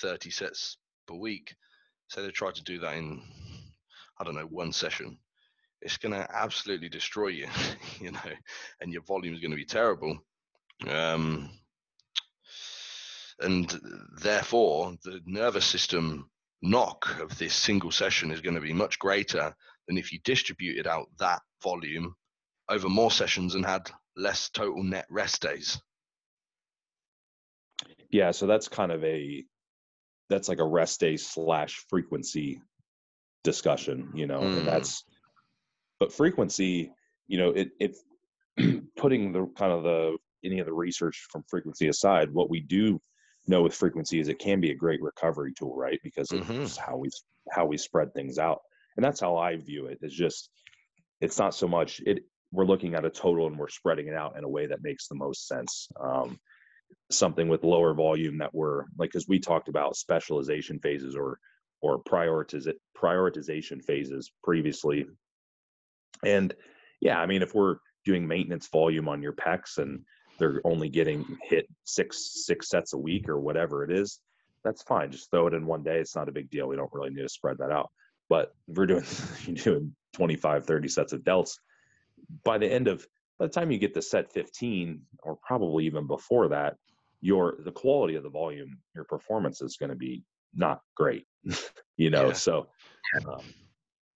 30 0.01 0.29
sets 0.29 0.77
per 1.07 1.15
week. 1.15 1.55
So 2.07 2.21
they 2.21 2.31
try 2.31 2.51
to 2.51 2.63
do 2.63 2.79
that 2.79 2.95
in, 2.95 3.21
I 4.19 4.23
don't 4.23 4.35
know, 4.35 4.47
one 4.49 4.71
session. 4.71 5.17
It's 5.81 5.97
going 5.97 6.13
to 6.13 6.27
absolutely 6.33 6.89
destroy 6.89 7.27
you, 7.27 7.47
you 7.99 8.11
know, 8.11 8.19
and 8.81 8.93
your 8.93 9.03
volume 9.03 9.33
is 9.33 9.41
going 9.41 9.51
to 9.51 9.57
be 9.57 9.65
terrible. 9.65 10.17
Um, 10.87 11.49
and 13.39 13.79
therefore, 14.21 14.95
the 15.03 15.21
nervous 15.25 15.65
system 15.65 16.29
knock 16.61 17.19
of 17.19 17.37
this 17.37 17.53
single 17.53 17.91
session 17.91 18.31
is 18.31 18.41
going 18.41 18.55
to 18.55 18.61
be 18.61 18.73
much 18.73 18.97
greater 18.99 19.53
than 19.87 19.97
if 19.97 20.13
you 20.13 20.19
distributed 20.23 20.87
out 20.87 21.07
that 21.19 21.41
volume 21.61 22.15
over 22.69 22.87
more 22.87 23.11
sessions 23.11 23.55
and 23.55 23.65
had 23.65 23.91
less 24.15 24.49
total 24.49 24.83
net 24.83 25.05
rest 25.09 25.41
days. 25.41 25.81
Yeah, 28.13 28.29
so 28.29 28.45
that's 28.45 28.67
kind 28.67 28.91
of 28.91 29.03
a 29.03 29.43
that's 30.29 30.47
like 30.47 30.59
a 30.59 30.65
rest 30.65 30.99
day 30.99 31.17
slash 31.17 31.83
frequency 31.89 32.61
discussion, 33.43 34.11
you 34.13 34.27
know, 34.27 34.41
mm. 34.41 34.59
and 34.59 34.67
that's 34.67 35.03
but 35.99 36.13
frequency, 36.13 36.91
you 37.27 37.39
know, 37.39 37.49
it 37.49 37.71
it 37.79 37.95
putting 38.97 39.33
the 39.33 39.47
kind 39.57 39.71
of 39.71 39.81
the 39.81 40.15
any 40.45 40.59
of 40.59 40.67
the 40.67 40.73
research 40.73 41.25
from 41.31 41.43
frequency 41.49 41.87
aside, 41.87 42.31
what 42.31 42.51
we 42.51 42.59
do 42.59 43.01
know 43.47 43.63
with 43.63 43.73
frequency 43.73 44.19
is 44.19 44.27
it 44.27 44.37
can 44.37 44.61
be 44.61 44.69
a 44.69 44.75
great 44.75 45.01
recovery 45.01 45.51
tool, 45.57 45.75
right? 45.75 45.99
Because 46.03 46.29
mm-hmm. 46.29 46.61
it's 46.61 46.77
how 46.77 46.97
we 46.97 47.09
how 47.49 47.65
we 47.65 47.77
spread 47.77 48.13
things 48.13 48.37
out, 48.37 48.59
and 48.95 49.03
that's 49.03 49.21
how 49.21 49.37
I 49.37 49.55
view 49.55 49.87
it. 49.87 49.97
It's 50.01 50.15
just 50.15 50.51
it's 51.19 51.39
not 51.39 51.55
so 51.55 51.67
much 51.67 51.99
it. 52.05 52.19
We're 52.51 52.65
looking 52.65 52.93
at 52.93 53.05
a 53.05 53.09
total 53.09 53.47
and 53.47 53.57
we're 53.57 53.69
spreading 53.69 54.05
it 54.05 54.13
out 54.13 54.37
in 54.37 54.43
a 54.43 54.49
way 54.49 54.67
that 54.67 54.83
makes 54.83 55.07
the 55.07 55.15
most 55.15 55.47
sense. 55.47 55.87
Um, 55.99 56.37
something 57.11 57.47
with 57.47 57.63
lower 57.63 57.93
volume 57.93 58.37
that 58.37 58.53
we're 58.53 58.85
like 58.97 59.11
because 59.11 59.27
we 59.27 59.39
talked 59.39 59.69
about 59.69 59.95
specialization 59.95 60.79
phases 60.79 61.15
or 61.15 61.39
or 61.81 62.01
prioritiz- 62.03 62.73
prioritization 62.97 63.83
phases 63.83 64.31
previously. 64.43 65.05
And 66.23 66.53
yeah 67.01 67.19
i 67.19 67.25
mean 67.25 67.41
if 67.41 67.53
we're 67.53 67.77
doing 68.05 68.27
maintenance 68.27 68.67
volume 68.67 69.09
on 69.09 69.21
your 69.21 69.33
pecs 69.33 69.77
and 69.77 70.01
they're 70.39 70.61
only 70.63 70.89
getting 70.89 71.37
hit 71.43 71.67
six 71.83 72.45
six 72.45 72.69
sets 72.69 72.93
a 72.93 72.97
week 72.97 73.29
or 73.29 73.39
whatever 73.39 73.83
it 73.83 73.91
is 73.91 74.19
that's 74.63 74.83
fine. 74.83 75.11
Just 75.11 75.29
throw 75.29 75.47
it 75.47 75.53
in 75.53 75.65
one 75.65 75.83
day. 75.83 75.99
It's 75.99 76.15
not 76.15 76.29
a 76.29 76.31
big 76.31 76.49
deal. 76.49 76.67
We 76.67 76.75
don't 76.75 76.91
really 76.93 77.09
need 77.09 77.21
to 77.21 77.29
spread 77.29 77.57
that 77.59 77.71
out. 77.71 77.91
But 78.29 78.53
if 78.67 78.77
we're 78.77 78.85
doing 78.85 79.03
you're 79.45 79.55
doing 79.55 79.95
25 80.13 80.65
30 80.65 80.87
sets 80.87 81.13
of 81.13 81.21
delts 81.21 81.57
by 82.43 82.57
the 82.57 82.71
end 82.71 82.87
of 82.87 83.05
by 83.43 83.47
the 83.47 83.53
time 83.53 83.71
you 83.71 83.77
get 83.77 83.93
to 83.93 84.01
set 84.01 84.31
15 84.31 85.01
or 85.21 85.37
probably 85.45 85.85
even 85.85 86.07
before 86.07 86.47
that 86.47 86.77
your 87.19 87.55
the 87.65 87.71
quality 87.73 88.15
of 88.15 88.23
the 88.23 88.29
volume 88.29 88.77
your 88.95 89.03
performance 89.03 89.61
is 89.61 89.75
going 89.75 89.89
to 89.89 89.97
be 89.97 90.23
not 90.55 90.79
great 90.95 91.25
you 91.97 92.09
know, 92.09 92.27
yeah. 92.27 92.33
so 92.33 92.67
um, 93.27 93.41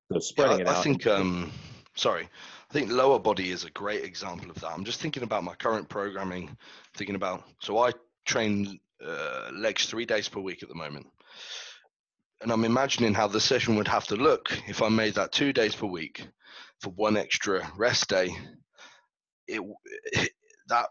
so 0.09 0.19
spreading 0.19 0.59
yeah, 0.59 0.69
I, 0.69 0.71
it 0.71 0.75
out. 0.75 0.77
I 0.77 0.83
think 0.83 1.07
um 1.07 1.51
sorry. 1.95 2.29
I 2.69 2.73
think 2.73 2.89
lower 2.89 3.19
body 3.19 3.51
is 3.51 3.65
a 3.65 3.69
great 3.71 4.05
example 4.05 4.49
of 4.49 4.61
that. 4.61 4.71
I'm 4.71 4.85
just 4.85 5.01
thinking 5.01 5.23
about 5.23 5.43
my 5.43 5.55
current 5.55 5.89
programming, 5.89 6.55
thinking 6.95 7.15
about 7.15 7.43
so 7.61 7.79
I 7.79 7.91
train 8.25 8.79
uh, 9.05 9.49
legs 9.53 9.87
three 9.87 10.05
days 10.05 10.29
per 10.29 10.39
week 10.39 10.63
at 10.63 10.69
the 10.69 10.75
moment. 10.75 11.05
And 12.41 12.49
I'm 12.49 12.63
imagining 12.63 13.13
how 13.13 13.27
the 13.27 13.41
session 13.41 13.75
would 13.75 13.89
have 13.89 14.07
to 14.07 14.15
look 14.15 14.57
if 14.67 14.81
I 14.81 14.87
made 14.87 15.15
that 15.15 15.33
two 15.33 15.51
days 15.51 15.75
per 15.75 15.87
week 15.87 16.25
for 16.79 16.91
one 16.91 17.17
extra 17.17 17.69
rest 17.75 18.07
day. 18.07 18.29
It, 19.47 19.61
it 20.11 20.19
eh, 20.19 20.27
that 20.67 20.87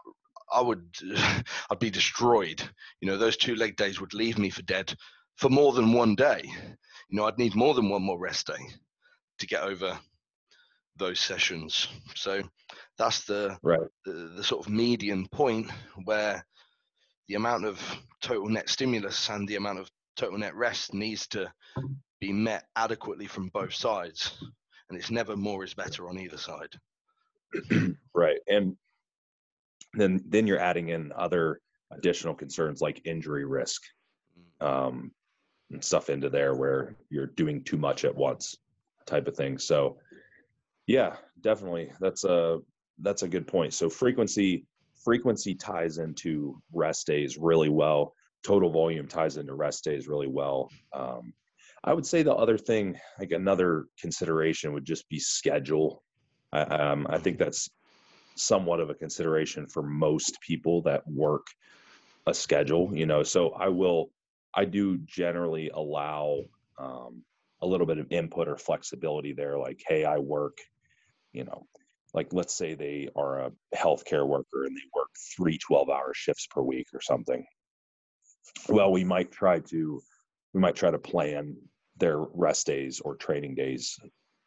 I 0.51 0.61
would 0.61 0.85
I'd 1.69 1.79
be 1.79 1.89
destroyed. 1.89 2.61
You 3.01 3.07
know, 3.07 3.17
those 3.17 3.37
two 3.37 3.55
leg 3.55 3.75
days 3.75 3.99
would 3.99 4.13
leave 4.13 4.37
me 4.37 4.49
for 4.49 4.61
dead 4.63 4.93
for 5.35 5.49
more 5.49 5.73
than 5.73 5.93
one 5.93 6.15
day. 6.15 6.41
You 7.09 7.17
know, 7.17 7.25
I'd 7.25 7.37
need 7.37 7.55
more 7.55 7.73
than 7.73 7.89
one 7.89 8.03
more 8.03 8.19
rest 8.19 8.47
day 8.47 8.73
to 9.39 9.47
get 9.47 9.63
over 9.63 9.97
those 10.97 11.19
sessions. 11.19 11.87
So 12.15 12.41
that's 12.97 13.23
the 13.25 13.57
right 13.61 13.79
the, 14.05 14.33
the 14.35 14.43
sort 14.43 14.65
of 14.65 14.71
median 14.71 15.27
point 15.27 15.69
where 16.05 16.45
the 17.27 17.35
amount 17.35 17.65
of 17.65 17.79
total 18.21 18.49
net 18.49 18.69
stimulus 18.69 19.29
and 19.29 19.47
the 19.47 19.55
amount 19.55 19.79
of 19.79 19.89
total 20.15 20.37
net 20.37 20.55
rest 20.55 20.93
needs 20.93 21.27
to 21.27 21.51
be 22.19 22.33
met 22.33 22.65
adequately 22.75 23.27
from 23.27 23.49
both 23.49 23.73
sides 23.73 24.39
and 24.89 24.97
it's 24.97 25.11
never 25.11 25.35
more 25.35 25.63
is 25.63 25.73
better 25.73 26.09
on 26.09 26.17
either 26.17 26.37
side 26.37 26.73
right 28.15 28.39
and 28.47 28.75
then 29.93 30.21
then 30.27 30.47
you're 30.47 30.59
adding 30.59 30.89
in 30.89 31.11
other 31.15 31.59
additional 31.91 32.33
concerns 32.33 32.81
like 32.81 33.01
injury 33.05 33.45
risk 33.45 33.81
mm. 34.61 34.67
um, 34.67 35.11
and 35.71 35.83
stuff 35.83 36.09
into 36.09 36.29
there 36.29 36.55
where 36.55 36.95
you're 37.09 37.27
doing 37.27 37.63
too 37.63 37.77
much 37.77 38.05
at 38.05 38.15
once 38.15 38.57
type 39.05 39.27
of 39.27 39.35
thing 39.35 39.57
so 39.57 39.97
yeah 40.87 41.15
definitely 41.41 41.91
that's 41.99 42.23
a 42.25 42.59
that's 42.99 43.23
a 43.23 43.27
good 43.27 43.47
point 43.47 43.73
so 43.73 43.89
frequency 43.89 44.65
frequency 45.07 45.55
ties 45.55 45.99
into 45.99 46.61
rest 46.73 47.07
days 47.07 47.37
really 47.37 47.69
well. 47.69 48.13
Total 48.43 48.69
volume 48.69 49.07
ties 49.07 49.37
into 49.37 49.53
rest 49.53 49.85
days 49.85 50.05
really 50.05 50.27
well. 50.27 50.69
Um, 50.93 51.33
I 51.85 51.93
would 51.93 52.05
say 52.05 52.23
the 52.23 52.35
other 52.35 52.57
thing, 52.57 52.99
like 53.17 53.31
another 53.31 53.85
consideration, 53.97 54.73
would 54.73 54.83
just 54.83 55.07
be 55.07 55.17
schedule. 55.17 56.03
I, 56.51 56.61
um, 56.61 57.07
I 57.09 57.17
think 57.17 57.37
that's 57.37 57.69
somewhat 58.35 58.79
of 58.79 58.89
a 58.89 58.95
consideration 58.95 59.67
for 59.67 59.83
most 59.83 60.39
people 60.41 60.81
that 60.83 61.07
work 61.07 61.47
a 62.27 62.33
schedule. 62.33 62.95
You 62.95 63.05
know, 63.05 63.23
so 63.23 63.49
I 63.49 63.69
will, 63.69 64.11
I 64.53 64.65
do 64.65 64.97
generally 64.99 65.69
allow 65.73 66.41
um, 66.77 67.23
a 67.61 67.67
little 67.67 67.87
bit 67.87 67.97
of 67.97 68.11
input 68.11 68.47
or 68.47 68.57
flexibility 68.57 69.33
there. 69.33 69.57
Like, 69.57 69.81
hey, 69.87 70.05
I 70.05 70.17
work, 70.17 70.57
you 71.33 71.43
know, 71.43 71.65
like 72.13 72.33
let's 72.33 72.53
say 72.53 72.73
they 72.73 73.09
are 73.15 73.39
a 73.39 73.51
healthcare 73.75 74.27
worker 74.27 74.65
and 74.65 74.75
they 74.75 74.81
work 74.93 75.09
three 75.35 75.57
12 75.57 75.89
hour 75.89 76.11
shifts 76.13 76.47
per 76.49 76.61
week 76.61 76.87
or 76.93 77.01
something 77.01 77.45
well 78.69 78.91
we 78.91 79.03
might 79.03 79.31
try 79.31 79.59
to 79.59 80.01
we 80.53 80.59
might 80.59 80.75
try 80.75 80.89
to 80.89 80.97
plan 80.97 81.55
their 81.97 82.19
rest 82.33 82.67
days 82.67 82.99
or 83.01 83.15
training 83.15 83.55
days 83.55 83.97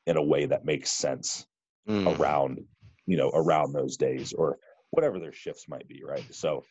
in 0.06 0.16
a 0.16 0.22
way 0.22 0.46
that 0.46 0.64
makes 0.64 0.90
sense 0.90 1.46
mm. 1.88 2.18
around 2.18 2.60
you 3.06 3.16
know 3.16 3.30
around 3.30 3.72
those 3.72 3.96
days 3.96 4.32
or 4.32 4.56
whatever 4.90 5.18
their 5.18 5.32
shifts 5.32 5.66
might 5.68 5.86
be 5.88 6.02
right 6.06 6.26
so 6.32 6.64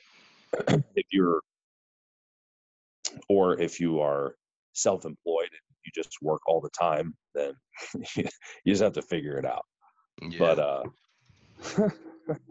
if 0.96 1.06
you're 1.12 1.42
or 3.28 3.60
if 3.60 3.80
you 3.80 4.00
are 4.00 4.36
self-employed 4.74 5.50
and 5.50 5.78
you 5.86 5.92
just 5.96 6.16
work 6.22 6.42
all 6.48 6.62
the 6.62 6.70
time 6.70 7.16
then 7.34 7.54
you 8.16 8.26
just 8.68 8.82
have 8.82 8.94
to 8.94 9.02
figure 9.02 9.38
it 9.38 9.46
out 9.46 9.66
yeah. 10.22 10.38
But 10.38 10.60
uh 10.60 11.90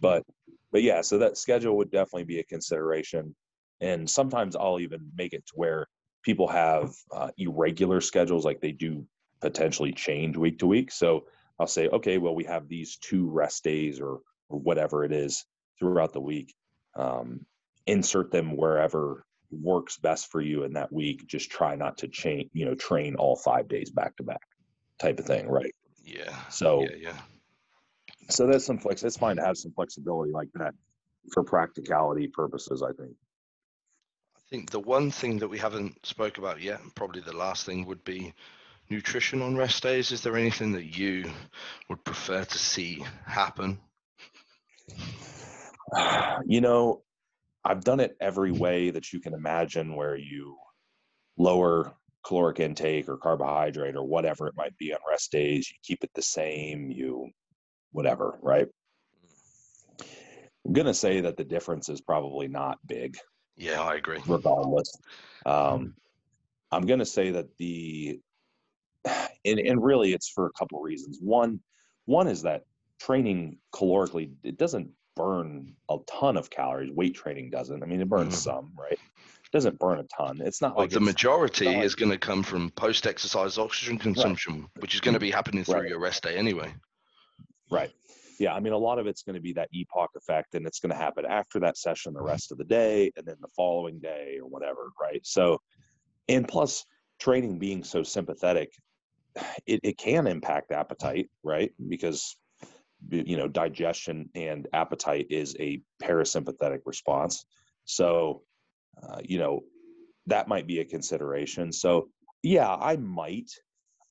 but 0.00 0.22
but 0.70 0.82
yeah, 0.82 1.00
so 1.00 1.18
that 1.18 1.38
schedule 1.38 1.76
would 1.78 1.90
definitely 1.90 2.24
be 2.24 2.40
a 2.40 2.44
consideration. 2.44 3.34
And 3.80 4.08
sometimes 4.08 4.56
I'll 4.56 4.80
even 4.80 5.10
make 5.16 5.32
it 5.32 5.46
to 5.46 5.52
where 5.54 5.86
people 6.24 6.48
have 6.48 6.92
uh, 7.14 7.30
irregular 7.38 8.00
schedules, 8.00 8.44
like 8.44 8.60
they 8.60 8.72
do 8.72 9.06
potentially 9.40 9.92
change 9.92 10.36
week 10.36 10.58
to 10.58 10.66
week. 10.66 10.90
So 10.90 11.24
I'll 11.58 11.66
say, 11.66 11.88
okay, 11.88 12.18
well, 12.18 12.34
we 12.34 12.44
have 12.44 12.68
these 12.68 12.96
two 12.96 13.28
rest 13.28 13.64
days 13.64 14.00
or, 14.00 14.20
or 14.48 14.58
whatever 14.58 15.04
it 15.04 15.12
is 15.12 15.44
throughout 15.78 16.12
the 16.12 16.20
week. 16.20 16.54
Um, 16.94 17.46
insert 17.86 18.30
them 18.30 18.56
wherever 18.56 19.24
works 19.50 19.96
best 19.96 20.30
for 20.30 20.40
you 20.40 20.64
in 20.64 20.74
that 20.74 20.92
week. 20.92 21.26
Just 21.26 21.50
try 21.50 21.74
not 21.74 21.98
to 21.98 22.08
change, 22.08 22.50
you 22.52 22.66
know, 22.66 22.74
train 22.74 23.16
all 23.16 23.36
five 23.36 23.68
days 23.68 23.90
back 23.90 24.16
to 24.16 24.22
back 24.22 24.42
type 24.98 25.18
of 25.18 25.26
thing, 25.26 25.48
right? 25.48 25.74
Yeah. 26.04 26.36
So 26.50 26.82
yeah, 26.82 26.96
yeah. 26.98 27.18
So 28.30 28.46
that's 28.46 28.64
some 28.64 28.78
flex. 28.78 29.02
It's 29.02 29.16
fine 29.16 29.36
to 29.36 29.44
have 29.44 29.56
some 29.56 29.72
flexibility 29.72 30.32
like 30.32 30.48
that 30.54 30.74
for 31.32 31.42
practicality 31.42 32.28
purposes. 32.28 32.82
I 32.82 32.92
think. 32.92 33.14
I 34.36 34.40
think 34.50 34.70
the 34.70 34.80
one 34.80 35.10
thing 35.10 35.38
that 35.38 35.48
we 35.48 35.58
haven't 35.58 36.06
spoke 36.06 36.38
about 36.38 36.62
yet, 36.62 36.80
and 36.80 36.94
probably 36.94 37.20
the 37.20 37.36
last 37.36 37.66
thing, 37.66 37.84
would 37.86 38.02
be 38.04 38.32
nutrition 38.90 39.42
on 39.42 39.56
rest 39.56 39.82
days. 39.82 40.12
Is 40.12 40.22
there 40.22 40.36
anything 40.36 40.72
that 40.72 40.96
you 40.96 41.30
would 41.88 42.04
prefer 42.04 42.44
to 42.44 42.58
see 42.58 43.04
happen? 43.26 43.78
You 46.46 46.60
know, 46.60 47.02
I've 47.64 47.82
done 47.82 48.00
it 48.00 48.16
every 48.20 48.52
way 48.52 48.90
that 48.90 49.12
you 49.12 49.20
can 49.20 49.34
imagine, 49.34 49.96
where 49.96 50.16
you 50.16 50.56
lower 51.36 51.94
caloric 52.24 52.60
intake 52.60 53.08
or 53.08 53.16
carbohydrate 53.16 53.96
or 53.96 54.04
whatever 54.04 54.46
it 54.46 54.54
might 54.56 54.76
be 54.76 54.92
on 54.92 54.98
rest 55.08 55.32
days. 55.32 55.70
You 55.70 55.76
keep 55.82 56.04
it 56.04 56.10
the 56.14 56.22
same, 56.22 56.90
you 56.90 57.30
whatever, 57.92 58.38
right? 58.42 58.68
I'm 60.64 60.72
going 60.72 60.86
to 60.86 60.94
say 60.94 61.20
that 61.22 61.36
the 61.36 61.44
difference 61.44 61.88
is 61.88 62.00
probably 62.00 62.48
not 62.48 62.78
big. 62.86 63.16
Yeah, 63.56 63.82
I 63.82 63.94
agree. 63.94 64.20
Regardless. 64.26 64.92
Um, 65.46 65.94
I'm 66.70 66.86
going 66.86 66.98
to 66.98 67.06
say 67.06 67.30
that 67.30 67.56
the, 67.56 68.20
and, 69.44 69.58
and 69.58 69.82
really 69.82 70.12
it's 70.12 70.28
for 70.28 70.46
a 70.46 70.52
couple 70.52 70.78
of 70.78 70.84
reasons. 70.84 71.18
One, 71.20 71.60
one 72.06 72.28
is 72.28 72.42
that 72.42 72.62
training 73.00 73.58
calorically, 73.74 74.32
it 74.42 74.58
doesn't 74.58 74.90
burn 75.16 75.74
a 75.90 75.96
ton 76.06 76.36
of 76.36 76.48
calories. 76.48 76.90
Weight 76.92 77.14
training 77.14 77.50
doesn't. 77.50 77.82
I 77.82 77.86
mean, 77.86 78.00
it 78.00 78.08
burns 78.08 78.34
mm-hmm. 78.34 78.50
some, 78.50 78.72
right? 78.78 78.92
It 78.92 79.52
doesn't 79.52 79.78
burn 79.78 79.98
a 79.98 80.04
ton. 80.04 80.40
It's 80.42 80.62
not 80.62 80.76
well, 80.76 80.84
like 80.84 80.90
the 80.90 81.00
majority 81.00 81.68
is 81.68 81.94
going 81.94 82.12
to 82.12 82.18
come 82.18 82.42
from 82.42 82.70
post-exercise 82.70 83.58
oxygen 83.58 83.98
consumption, 83.98 84.60
right. 84.60 84.68
which 84.80 84.94
is 84.94 85.00
going 85.00 85.14
to 85.14 85.20
be 85.20 85.30
happening 85.30 85.64
through 85.64 85.80
right. 85.80 85.88
your 85.88 86.00
rest 86.00 86.22
day 86.22 86.36
anyway. 86.36 86.72
Right. 87.70 87.90
Yeah, 88.38 88.54
I 88.54 88.60
mean, 88.60 88.72
a 88.72 88.78
lot 88.78 89.00
of 89.00 89.06
it's 89.08 89.22
going 89.22 89.34
to 89.34 89.40
be 89.40 89.52
that 89.54 89.68
EPOC 89.74 90.08
effect, 90.16 90.54
and 90.54 90.66
it's 90.66 90.78
going 90.78 90.92
to 90.92 90.96
happen 90.96 91.24
after 91.26 91.58
that 91.60 91.76
session, 91.76 92.12
the 92.14 92.22
rest 92.22 92.52
of 92.52 92.58
the 92.58 92.64
day, 92.64 93.10
and 93.16 93.26
then 93.26 93.36
the 93.40 93.48
following 93.56 93.98
day 93.98 94.38
or 94.40 94.48
whatever. 94.48 94.92
Right. 95.00 95.20
So, 95.24 95.60
and 96.28 96.46
plus, 96.46 96.84
training 97.18 97.58
being 97.58 97.82
so 97.82 98.04
sympathetic, 98.04 98.72
it, 99.66 99.80
it 99.82 99.98
can 99.98 100.26
impact 100.26 100.72
appetite, 100.72 101.30
right? 101.42 101.72
Because 101.88 102.36
you 103.10 103.36
know 103.36 103.46
digestion 103.46 104.28
and 104.34 104.66
appetite 104.72 105.28
is 105.30 105.54
a 105.60 105.80
parasympathetic 106.02 106.80
response 106.84 107.44
so 107.84 108.42
uh, 109.02 109.20
you 109.24 109.38
know, 109.38 109.62
that 110.26 110.48
might 110.48 110.66
be 110.66 110.80
a 110.80 110.84
consideration. 110.84 111.72
So 111.72 112.08
yeah, 112.42 112.68
I 112.68 112.96
might, 112.96 113.50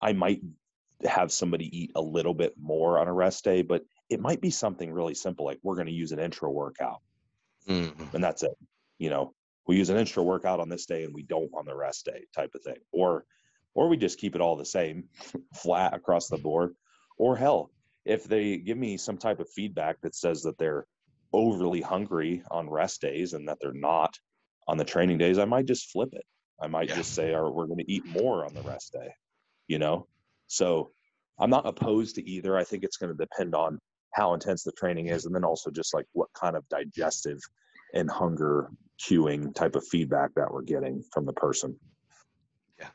I 0.02 0.14
might 0.14 0.42
have 1.04 1.32
somebody 1.32 1.66
eat 1.78 1.92
a 1.96 2.02
little 2.02 2.34
bit 2.34 2.54
more 2.60 2.98
on 2.98 3.08
a 3.08 3.14
rest 3.14 3.44
day, 3.44 3.62
but 3.62 3.84
it 4.10 4.20
might 4.20 4.42
be 4.42 4.50
something 4.50 4.92
really 4.92 5.14
simple, 5.14 5.46
like 5.46 5.60
we're 5.64 5.76
going 5.76 5.88
to 5.88 5.94
use 5.94 6.12
an 6.12 6.20
intra 6.20 6.52
workout, 6.52 7.02
mm-hmm. 7.68 8.16
and 8.16 8.24
that's 8.24 8.44
it. 8.44 8.58
You 8.98 9.10
know, 9.10 9.34
we 9.68 9.78
use 9.78 9.90
an 9.90 9.98
intra 9.98 10.24
workout 10.24 10.60
on 10.60 10.70
this 10.70 10.86
day 10.86 11.04
and 11.04 11.14
we 11.14 11.24
don't 11.24 11.52
on 11.54 11.66
the 11.66 11.76
rest 11.76 12.06
day, 12.06 12.26
type 12.34 12.52
of 12.56 12.64
thing, 12.64 12.78
or 12.92 13.26
or 13.78 13.88
we 13.88 13.96
just 13.96 14.18
keep 14.18 14.34
it 14.34 14.42
all 14.42 14.56
the 14.56 14.66
same, 14.66 15.04
flat 15.54 15.94
across 15.94 16.28
the 16.28 16.38
board, 16.38 16.74
or 17.20 17.38
hell, 17.38 17.70
if 18.06 18.24
they 18.24 18.58
give 18.58 18.78
me 18.78 18.98
some 18.98 19.18
type 19.18 19.40
of 19.40 19.48
feedback 19.52 20.02
that 20.02 20.16
says 20.16 20.42
that 20.42 20.58
they're 20.58 20.88
overly 21.32 21.80
hungry 21.80 22.42
on 22.50 22.68
rest 22.68 23.02
days 23.02 23.34
and 23.34 23.48
that 23.48 23.60
they're 23.62 23.74
not 23.74 24.18
on 24.68 24.78
the 24.78 24.84
training 24.84 25.20
days, 25.20 25.38
I 25.38 25.46
might 25.46 25.68
just 25.68 25.92
flip 25.92 26.10
it. 26.14 26.26
I 26.60 26.66
might 26.66 26.90
yeah. 26.90 26.96
just 26.96 27.14
say, 27.14 27.36
"Or 27.36 27.52
we're 27.52 27.68
going 27.68 27.78
to 27.78 27.92
eat 27.92 28.04
more 28.08 28.46
on 28.46 28.54
the 28.56 28.64
rest 28.64 28.94
day," 28.94 29.14
you 29.68 29.78
know. 29.78 30.08
So 30.48 30.92
I'm 31.40 31.52
not 31.52 31.68
opposed 31.68 32.16
to 32.16 32.28
either. 32.28 32.58
I 32.58 32.64
think 32.64 32.84
it's 32.84 32.98
going 32.98 33.16
to 33.16 33.26
depend 33.26 33.54
on 33.54 33.78
how 34.16 34.34
intense 34.34 34.64
the 34.64 34.72
training 34.72 35.08
is, 35.08 35.26
and 35.26 35.36
then 35.36 35.44
also 35.44 35.70
just 35.70 35.94
like 35.94 36.06
what 36.14 36.30
kind 36.34 36.56
of 36.56 36.68
digestive 36.70 37.38
and 37.94 38.10
hunger 38.10 38.72
cueing 39.00 39.54
type 39.54 39.76
of 39.76 39.86
feedback 39.86 40.32
that 40.36 40.52
we're 40.52 40.64
getting 40.64 41.04
from 41.14 41.28
the 41.28 41.34
person. 41.34 41.78
Yeah. 42.80 42.90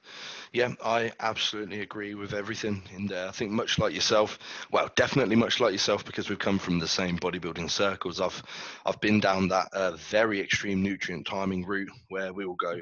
Yeah, 0.52 0.74
I 0.84 1.12
absolutely 1.18 1.80
agree 1.80 2.14
with 2.14 2.34
everything 2.34 2.82
in 2.94 3.06
there. 3.06 3.26
I 3.26 3.30
think 3.30 3.52
much 3.52 3.78
like 3.78 3.94
yourself, 3.94 4.38
well, 4.70 4.90
definitely 4.96 5.34
much 5.34 5.60
like 5.60 5.72
yourself 5.72 6.04
because 6.04 6.28
we've 6.28 6.38
come 6.38 6.58
from 6.58 6.78
the 6.78 6.88
same 6.88 7.18
bodybuilding 7.18 7.70
circles. 7.70 8.20
I've 8.20 8.42
I've 8.84 9.00
been 9.00 9.18
down 9.18 9.48
that 9.48 9.68
uh, 9.72 9.92
very 9.96 10.40
extreme 10.40 10.82
nutrient 10.82 11.26
timing 11.26 11.64
route 11.64 11.90
where 12.08 12.34
we 12.34 12.44
will 12.46 12.56
go 12.56 12.80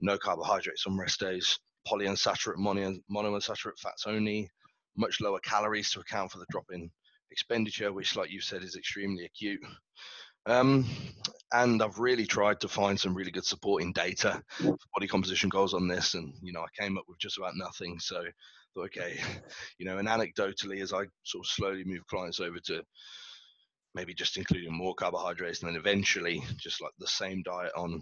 no 0.00 0.18
carbohydrates 0.18 0.86
on 0.86 0.98
rest 0.98 1.20
days, 1.20 1.58
polyunsaturated, 1.88 2.58
mono, 2.58 2.94
monounsaturated 3.10 3.78
fats 3.82 4.04
only, 4.06 4.50
much 4.96 5.20
lower 5.20 5.40
calories 5.40 5.90
to 5.92 6.00
account 6.00 6.30
for 6.32 6.38
the 6.38 6.46
drop 6.50 6.66
in 6.72 6.90
expenditure, 7.32 7.92
which, 7.92 8.16
like 8.16 8.30
you 8.30 8.40
said, 8.42 8.62
is 8.64 8.76
extremely 8.76 9.24
acute. 9.24 9.60
Um, 10.46 10.86
and 11.52 11.82
I've 11.82 11.98
really 11.98 12.26
tried 12.26 12.60
to 12.60 12.68
find 12.68 12.98
some 12.98 13.14
really 13.14 13.30
good 13.30 13.44
supporting 13.44 13.92
data 13.92 14.42
for 14.58 14.76
body 14.94 15.06
composition 15.06 15.48
goals 15.48 15.74
on 15.74 15.86
this, 15.86 16.14
and 16.14 16.32
you 16.42 16.52
know, 16.52 16.62
I 16.62 16.82
came 16.82 16.96
up 16.96 17.04
with 17.08 17.18
just 17.18 17.38
about 17.38 17.56
nothing. 17.56 17.98
So, 18.00 18.22
thought, 18.74 18.86
okay, 18.86 19.18
you 19.78 19.86
know, 19.86 19.98
and 19.98 20.08
anecdotally, 20.08 20.80
as 20.80 20.92
I 20.92 21.04
sort 21.24 21.44
of 21.44 21.46
slowly 21.46 21.84
move 21.84 22.06
clients 22.06 22.40
over 22.40 22.58
to 22.66 22.82
maybe 23.94 24.14
just 24.14 24.38
including 24.38 24.72
more 24.72 24.94
carbohydrates, 24.94 25.62
and 25.62 25.68
then 25.68 25.76
eventually 25.76 26.42
just 26.58 26.80
like 26.80 26.92
the 26.98 27.06
same 27.06 27.42
diet 27.42 27.72
on 27.76 28.00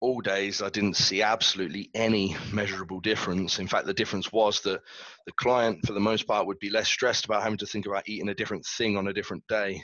all 0.00 0.20
days, 0.20 0.62
I 0.62 0.68
didn't 0.68 0.96
see 0.96 1.22
absolutely 1.22 1.90
any 1.92 2.36
measurable 2.52 3.00
difference. 3.00 3.58
In 3.58 3.66
fact, 3.66 3.86
the 3.86 3.94
difference 3.94 4.32
was 4.32 4.60
that 4.60 4.80
the 5.26 5.32
client, 5.40 5.84
for 5.84 5.92
the 5.92 6.00
most 6.00 6.26
part, 6.28 6.46
would 6.46 6.60
be 6.60 6.70
less 6.70 6.86
stressed 6.86 7.24
about 7.24 7.42
having 7.42 7.58
to 7.58 7.66
think 7.66 7.86
about 7.86 8.08
eating 8.08 8.28
a 8.28 8.34
different 8.34 8.64
thing 8.64 8.96
on 8.96 9.08
a 9.08 9.12
different 9.12 9.42
day. 9.48 9.82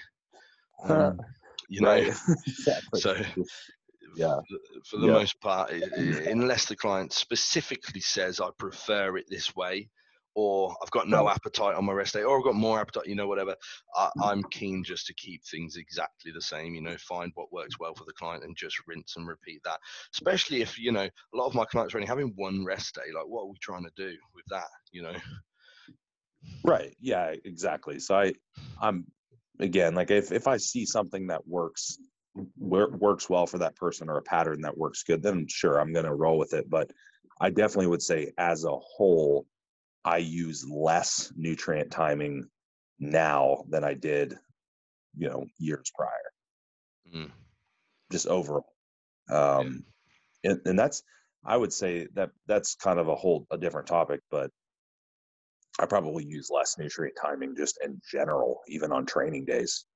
Um, 0.85 1.19
you 1.69 1.81
know, 1.81 1.95
exactly. 2.47 3.01
so 3.01 3.17
yeah, 4.17 4.39
for 4.85 4.99
the 4.99 5.07
yeah. 5.07 5.13
most 5.13 5.41
part, 5.41 5.71
unless 5.71 6.67
the 6.67 6.77
client 6.77 7.13
specifically 7.13 8.01
says, 8.01 8.41
"I 8.41 8.51
prefer 8.59 9.17
it 9.17 9.27
this 9.29 9.55
way," 9.57 9.89
or 10.35 10.77
I've 10.83 10.91
got 10.91 11.09
no 11.09 11.29
appetite 11.29 11.77
on 11.77 11.85
my 11.85 11.93
rest 11.93 12.15
day, 12.15 12.23
or 12.23 12.37
I've 12.37 12.45
got 12.45 12.55
more 12.55 12.81
appetite, 12.81 13.07
you 13.07 13.15
know, 13.15 13.29
whatever. 13.29 13.55
I, 13.97 14.33
am 14.33 14.43
mm. 14.43 14.51
keen 14.51 14.83
just 14.83 15.07
to 15.07 15.15
keep 15.15 15.45
things 15.45 15.77
exactly 15.77 16.33
the 16.33 16.43
same, 16.43 16.75
you 16.75 16.83
know, 16.83 16.97
find 16.99 17.31
what 17.35 17.53
works 17.53 17.79
well 17.79 17.95
for 17.95 18.05
the 18.05 18.13
client 18.13 18.45
and 18.45 18.57
just 18.57 18.77
rinse 18.87 19.15
and 19.17 19.29
repeat 19.29 19.61
that. 19.65 19.79
Especially 20.13 20.61
if, 20.61 20.79
you 20.79 20.91
know, 20.91 21.05
a 21.05 21.37
lot 21.37 21.47
of 21.47 21.55
my 21.55 21.65
clients 21.65 21.95
are 21.95 21.99
only 21.99 22.09
having 22.09 22.33
one 22.37 22.65
rest 22.65 22.97
day. 22.97 23.13
Like, 23.15 23.27
what 23.27 23.43
are 23.43 23.49
we 23.49 23.59
trying 23.61 23.85
to 23.85 23.93
do 23.97 24.17
with 24.35 24.45
that, 24.51 24.67
you 24.91 25.03
know? 25.03 25.15
Right. 26.65 26.95
Yeah, 27.01 27.35
exactly. 27.45 28.01
So 28.01 28.17
I, 28.17 28.35
I'm, 28.81 29.07
again, 29.61 29.95
like 29.95 30.11
if, 30.11 30.33
if 30.33 30.47
I 30.47 30.57
see 30.57 30.85
something 30.85 31.27
that 31.29 31.47
works, 31.47 31.99
works 32.59 33.31
well 33.31 33.47
for 33.47 33.59
that 33.59 33.77
person 33.77 34.09
or 34.09 34.19
a 34.19 34.23
pattern 34.23 34.61
that 34.63 34.77
works 34.77 35.03
good, 35.05 35.23
then 35.23 35.47
sure, 35.49 35.79
I'm 35.79 35.93
going 35.93 36.05
to 36.05 36.15
roll 36.15 36.39
with 36.39 36.53
it. 36.53 36.69
But 36.69 36.91
I 37.41 37.51
definitely 37.51 37.89
would 37.89 38.03
say 38.03 38.33
as 38.39 38.65
a 38.65 38.77
whole, 38.77 39.47
I 40.05 40.19
use 40.19 40.69
less 40.69 41.33
nutrient 41.37 41.91
timing 41.91 42.47
now 42.99 43.65
than 43.69 43.85
I 43.85 43.95
did, 43.95 44.35
you 45.17 45.29
know, 45.29 45.47
years 45.59 45.91
prior. 45.97 46.11
Mm. 47.15 47.31
Just 48.13 48.27
overall. 48.27 48.67
Um, 49.31 49.85
yeah. 50.43 50.53
and, 50.53 50.61
and 50.67 50.79
that's, 50.79 51.03
I 51.47 51.57
would 51.57 51.73
say 51.73 52.09
that 52.15 52.31
that's 52.47 52.75
kind 52.75 52.99
of 52.99 53.09
a 53.09 53.15
whole, 53.15 53.47
a 53.51 53.59
different 53.59 53.87
topic, 53.87 54.21
but 54.31 54.51
I 55.81 55.87
probably 55.87 56.25
use 56.25 56.51
less 56.51 56.79
nutrient 56.79 57.17
timing 57.21 57.57
just 57.57 57.79
in 57.85 58.01
general, 58.11 58.61
even 58.69 58.93
on 58.93 59.07
training 59.07 59.45
days. 59.45 59.87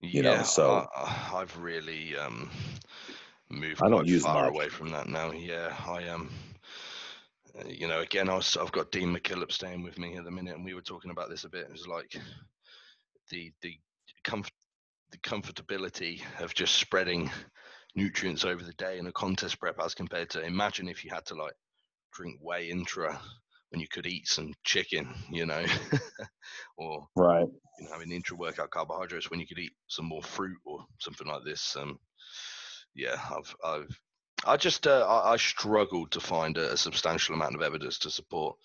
You 0.00 0.22
yeah, 0.22 0.36
know, 0.36 0.42
so 0.42 0.86
I, 0.94 1.08
have 1.38 1.56
really 1.58 2.16
um, 2.16 2.50
moved 3.48 3.82
I 3.82 3.88
don't 3.88 4.06
use 4.06 4.22
far 4.22 4.44
much. 4.44 4.54
away 4.54 4.68
from 4.68 4.90
that 4.90 5.08
now. 5.08 5.32
Yeah, 5.32 5.74
I 5.86 6.02
am. 6.02 6.22
Um, 6.22 6.30
uh, 7.58 7.68
you 7.68 7.88
know, 7.88 8.00
again, 8.00 8.28
I 8.28 8.34
was, 8.34 8.56
I've 8.60 8.72
got 8.72 8.92
Dean 8.92 9.16
McKillop 9.16 9.50
staying 9.50 9.82
with 9.82 9.98
me 9.98 10.16
at 10.16 10.24
the 10.24 10.30
minute, 10.30 10.54
and 10.54 10.64
we 10.64 10.74
were 10.74 10.82
talking 10.82 11.10
about 11.10 11.30
this 11.30 11.44
a 11.44 11.48
bit. 11.48 11.62
It 11.62 11.72
was 11.72 11.88
like 11.88 12.14
the 13.30 13.52
the 13.62 13.74
comfort 14.22 14.52
the 15.10 15.18
comfortability 15.18 16.20
of 16.40 16.54
just 16.54 16.74
spreading 16.74 17.30
nutrients 17.94 18.44
over 18.44 18.62
the 18.62 18.72
day 18.74 18.98
in 18.98 19.06
a 19.06 19.12
contest 19.12 19.58
prep 19.58 19.80
as 19.80 19.94
compared 19.94 20.28
to 20.30 20.44
imagine 20.44 20.88
if 20.88 21.04
you 21.04 21.10
had 21.10 21.24
to 21.26 21.34
like 21.34 21.54
drink 22.12 22.38
whey 22.42 22.68
intra 22.68 23.18
when 23.70 23.80
you 23.80 23.88
could 23.88 24.06
eat 24.06 24.28
some 24.28 24.52
chicken, 24.64 25.08
you 25.30 25.46
know, 25.46 25.64
or 26.78 27.06
right, 27.16 27.48
you 27.78 27.84
know, 27.84 27.92
having 27.92 28.12
intra 28.12 28.36
workout 28.36 28.70
carbohydrates 28.70 29.30
when 29.30 29.40
you 29.40 29.46
could 29.46 29.58
eat 29.58 29.72
some 29.88 30.06
more 30.06 30.22
fruit 30.22 30.58
or 30.64 30.84
something 30.98 31.26
like 31.26 31.44
this. 31.44 31.76
Um, 31.78 31.98
yeah, 32.94 33.18
I've 33.30 33.54
I've 33.64 34.00
I 34.44 34.56
just 34.56 34.86
uh, 34.86 35.06
I, 35.06 35.32
I, 35.32 35.36
struggled 35.36 36.12
to 36.12 36.20
find 36.20 36.56
a, 36.58 36.72
a, 36.72 36.76
substantial 36.76 37.34
amount 37.34 37.54
of 37.54 37.62
evidence 37.62 37.98
to 38.00 38.10
support 38.10 38.56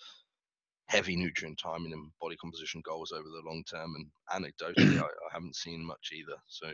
heavy 0.87 1.15
nutrient 1.15 1.57
timing 1.57 1.93
and 1.93 2.11
body 2.21 2.35
composition 2.35 2.81
goals 2.83 3.13
over 3.13 3.23
the 3.23 3.41
long 3.47 3.63
term. 3.63 3.95
And 3.95 4.07
anecdotally, 4.29 4.99
I, 5.01 5.05
I, 5.05 5.33
haven't 5.33 5.55
seen 5.55 5.85
much 5.85 6.11
either. 6.13 6.37
So, 6.47 6.67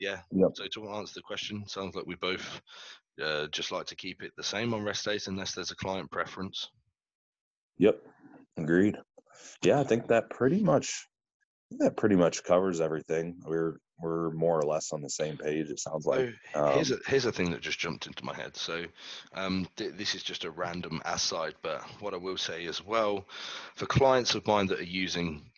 yeah. 0.00 0.20
Yep. 0.32 0.50
So 0.54 0.66
to 0.66 0.90
answer 0.90 1.14
the 1.14 1.22
question, 1.22 1.66
sounds 1.68 1.94
like 1.94 2.06
we 2.06 2.16
both 2.16 2.60
uh, 3.22 3.46
just 3.52 3.70
like 3.70 3.86
to 3.86 3.96
keep 3.96 4.22
it 4.22 4.32
the 4.36 4.42
same 4.42 4.74
on 4.74 4.82
rest 4.82 5.04
days 5.04 5.28
unless 5.28 5.52
there's 5.52 5.70
a 5.70 5.76
client 5.76 6.10
preference. 6.10 6.68
Yep. 7.78 8.00
Agreed. 8.56 8.96
Yeah, 9.62 9.80
I 9.80 9.84
think 9.84 10.08
that 10.08 10.30
pretty 10.30 10.62
much 10.62 11.06
that 11.78 11.96
pretty 11.96 12.16
much 12.16 12.44
covers 12.44 12.80
everything. 12.80 13.40
We're 13.44 13.78
we're 13.98 14.30
more 14.32 14.58
or 14.58 14.62
less 14.62 14.92
on 14.92 15.00
the 15.00 15.10
same 15.10 15.36
page. 15.36 15.70
It 15.70 15.80
sounds 15.80 16.06
like. 16.06 16.34
Um, 16.54 16.74
here's 16.74 16.90
a 16.90 16.98
here's 17.06 17.24
a 17.24 17.32
thing 17.32 17.50
that 17.50 17.60
just 17.60 17.78
jumped 17.78 18.06
into 18.06 18.24
my 18.24 18.34
head. 18.34 18.56
So, 18.56 18.84
um, 19.34 19.66
th- 19.76 19.94
this 19.94 20.14
is 20.14 20.22
just 20.22 20.44
a 20.44 20.50
random 20.50 21.00
aside, 21.04 21.54
but 21.62 21.82
what 22.00 22.14
I 22.14 22.18
will 22.18 22.36
say 22.36 22.66
as 22.66 22.84
well, 22.84 23.26
for 23.74 23.86
clients 23.86 24.34
of 24.34 24.46
mine 24.46 24.66
that 24.66 24.80
are 24.80 24.84
using 24.84 25.50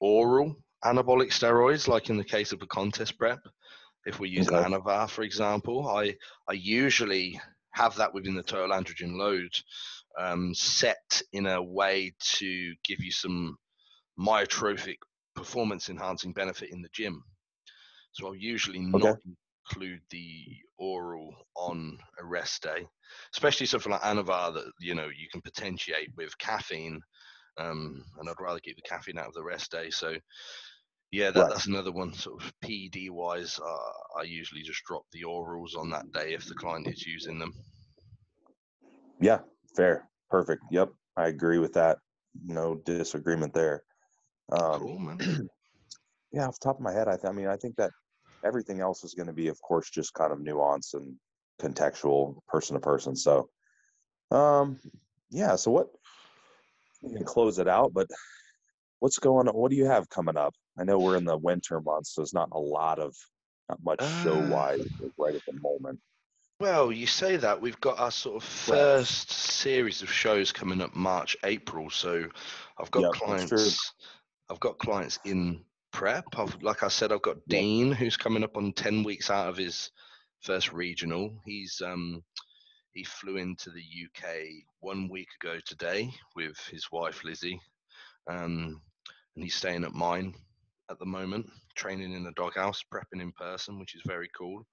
oral 0.00 0.56
anabolic 0.84 1.30
steroids, 1.30 1.88
like 1.88 2.08
in 2.10 2.16
the 2.16 2.24
case 2.24 2.52
of 2.52 2.62
a 2.62 2.66
contest 2.66 3.18
prep, 3.18 3.40
if 4.06 4.20
we 4.20 4.28
use 4.28 4.48
okay. 4.48 4.56
Anavar, 4.56 5.08
for 5.08 5.22
example, 5.22 5.88
I 5.88 6.14
I 6.48 6.52
usually 6.52 7.40
have 7.72 7.96
that 7.96 8.14
within 8.14 8.34
the 8.34 8.42
total 8.42 8.76
androgen 8.76 9.16
load 9.16 9.50
um, 10.18 10.52
set 10.54 11.22
in 11.32 11.46
a 11.46 11.62
way 11.62 12.12
to 12.36 12.74
give 12.84 13.00
you 13.00 13.12
some 13.12 13.56
myotrophic 14.18 14.96
performance 15.34 15.88
enhancing 15.88 16.32
benefit 16.32 16.70
in 16.72 16.82
the 16.82 16.88
gym. 16.92 17.22
So 18.12 18.26
I'll 18.26 18.34
usually 18.34 18.80
okay. 18.80 19.08
not 19.08 19.18
include 19.70 20.00
the 20.10 20.44
oral 20.78 21.34
on 21.56 21.98
a 22.20 22.24
rest 22.24 22.62
day, 22.62 22.86
especially 23.34 23.66
something 23.66 23.92
like 23.92 24.00
Anavar 24.02 24.54
that 24.54 24.70
you 24.80 24.94
know 24.94 25.06
you 25.06 25.28
can 25.30 25.40
potentiate 25.40 26.10
with 26.16 26.36
caffeine. 26.38 27.00
Um, 27.58 28.04
and 28.18 28.28
I'd 28.28 28.40
rather 28.40 28.60
keep 28.60 28.76
the 28.76 28.88
caffeine 28.88 29.18
out 29.18 29.26
of 29.26 29.34
the 29.34 29.42
rest 29.42 29.72
day. 29.72 29.90
So 29.90 30.14
yeah, 31.10 31.30
that, 31.30 31.40
right. 31.40 31.50
that's 31.50 31.66
another 31.66 31.92
one. 31.92 32.12
Sort 32.12 32.42
of 32.42 32.52
PD 32.64 33.10
wise, 33.10 33.58
uh, 33.58 34.20
I 34.20 34.22
usually 34.24 34.62
just 34.62 34.84
drop 34.84 35.02
the 35.12 35.22
orals 35.22 35.76
on 35.76 35.90
that 35.90 36.10
day 36.12 36.34
if 36.34 36.46
the 36.46 36.54
client 36.54 36.86
is 36.86 37.04
using 37.06 37.38
them. 37.38 37.52
Yeah, 39.20 39.40
fair, 39.78 40.08
perfect. 40.28 40.62
Yep, 40.70 40.90
I 41.16 41.28
agree 41.28 41.58
with 41.58 41.72
that. 41.74 41.98
No 42.44 42.74
disagreement 42.74 43.54
there. 43.54 43.82
Um, 44.50 44.80
cool, 44.80 44.98
man. 44.98 45.18
yeah, 46.32 46.46
off 46.46 46.58
the 46.58 46.64
top 46.64 46.76
of 46.76 46.82
my 46.82 46.92
head, 46.92 47.08
I, 47.08 47.12
th- 47.12 47.26
I 47.26 47.32
mean, 47.32 47.46
I 47.46 47.56
think 47.56 47.76
that 47.76 47.92
everything 48.44 48.80
else 48.80 49.04
is 49.04 49.14
going 49.14 49.28
to 49.28 49.32
be, 49.32 49.48
of 49.48 49.60
course, 49.62 49.88
just 49.88 50.14
kind 50.14 50.32
of 50.32 50.40
nuance 50.40 50.94
and 50.94 51.14
contextual, 51.62 52.38
person 52.48 52.74
to 52.74 52.80
person. 52.80 53.14
So, 53.14 53.48
um, 54.30 54.78
yeah. 55.30 55.56
So 55.56 55.70
what? 55.70 55.88
We 57.00 57.14
can 57.14 57.24
close 57.24 57.60
it 57.60 57.68
out, 57.68 57.92
but 57.94 58.08
what's 58.98 59.20
going 59.20 59.48
on? 59.48 59.54
What 59.54 59.70
do 59.70 59.76
you 59.76 59.86
have 59.86 60.08
coming 60.08 60.36
up? 60.36 60.54
I 60.76 60.82
know 60.82 60.98
we're 60.98 61.16
in 61.16 61.24
the 61.24 61.38
winter 61.38 61.80
months, 61.80 62.14
so 62.14 62.20
there's 62.22 62.34
not 62.34 62.48
a 62.50 62.58
lot 62.58 62.98
of, 62.98 63.14
not 63.68 63.78
much 63.84 64.02
show 64.20 64.40
wise 64.40 64.80
uh, 65.02 65.08
right 65.16 65.36
at 65.36 65.44
the 65.46 65.52
moment. 65.60 66.00
Well, 66.60 66.90
you 66.90 67.06
say 67.06 67.36
that 67.36 67.60
we've 67.60 67.80
got 67.80 68.00
our 68.00 68.10
sort 68.10 68.42
of 68.42 68.48
first 68.48 69.30
series 69.30 70.02
of 70.02 70.10
shows 70.12 70.50
coming 70.50 70.80
up 70.80 70.94
March, 70.94 71.36
April. 71.44 71.88
So 71.88 72.24
I've 72.80 72.90
got 72.90 73.02
yep, 73.02 73.12
clients. 73.12 73.92
I've 74.50 74.58
got 74.58 74.78
clients 74.78 75.20
in 75.24 75.60
prep. 75.92 76.24
I've, 76.36 76.60
like 76.60 76.82
I 76.82 76.88
said, 76.88 77.12
I've 77.12 77.22
got 77.22 77.36
Dean 77.46 77.92
who's 77.92 78.16
coming 78.16 78.42
up 78.42 78.56
on 78.56 78.72
ten 78.72 79.04
weeks 79.04 79.30
out 79.30 79.48
of 79.48 79.56
his 79.56 79.92
first 80.40 80.72
regional. 80.72 81.40
He's 81.44 81.80
um, 81.84 82.24
he 82.92 83.04
flew 83.04 83.36
into 83.36 83.70
the 83.70 83.80
UK 83.80 84.28
one 84.80 85.08
week 85.08 85.28
ago 85.40 85.58
today 85.64 86.10
with 86.34 86.58
his 86.72 86.90
wife 86.90 87.22
Lizzie, 87.22 87.60
um, 88.28 88.80
and 89.36 89.44
he's 89.44 89.54
staying 89.54 89.84
at 89.84 89.92
mine 89.92 90.34
at 90.90 90.98
the 90.98 91.06
moment, 91.06 91.46
training 91.74 92.12
in 92.12 92.24
the 92.24 92.32
doghouse, 92.32 92.82
prepping 92.92 93.20
in 93.20 93.32
person, 93.32 93.78
which 93.78 93.94
is 93.94 94.02
very 94.06 94.28
cool. 94.36 94.66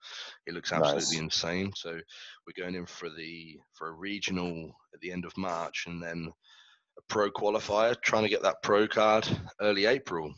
It 0.47 0.53
looks 0.53 0.72
absolutely 0.72 1.18
nice. 1.18 1.20
insane. 1.20 1.72
So 1.76 1.91
we're 1.91 2.63
going 2.63 2.76
in 2.76 2.86
for 2.86 3.09
the 3.09 3.59
for 3.74 3.89
a 3.89 3.93
regional 3.93 4.76
at 4.93 4.99
the 5.01 5.11
end 5.11 5.26
of 5.26 5.38
March, 5.38 5.86
and 5.88 6.01
then 6.01 6.32
a 6.97 7.01
pro 7.09 7.30
qualifier, 7.30 7.99
trying 8.01 8.24
to 8.24 8.30
get 8.30 8.43
that 8.43 8.61
pro 8.63 8.88
card 8.88 9.28
early 9.61 9.86
April. 9.86 10.34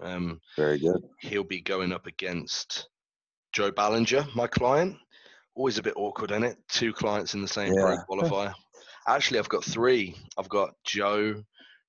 Um, 0.00 0.40
Very 0.56 0.78
good. 0.78 1.02
He'll 1.20 1.44
be 1.44 1.60
going 1.60 1.92
up 1.92 2.06
against 2.06 2.88
Joe 3.52 3.70
Ballinger, 3.70 4.26
my 4.34 4.46
client. 4.46 4.96
Always 5.54 5.78
a 5.78 5.82
bit 5.82 5.94
awkward, 5.96 6.32
in 6.32 6.44
it? 6.44 6.58
Two 6.68 6.92
clients 6.92 7.34
in 7.34 7.40
the 7.40 7.48
same 7.48 7.72
yeah. 7.72 7.82
pro 7.82 7.96
qualifier. 8.10 8.52
Actually, 9.08 9.38
I've 9.38 9.48
got 9.48 9.64
three. 9.64 10.14
I've 10.36 10.48
got 10.48 10.74
Joe, 10.84 11.42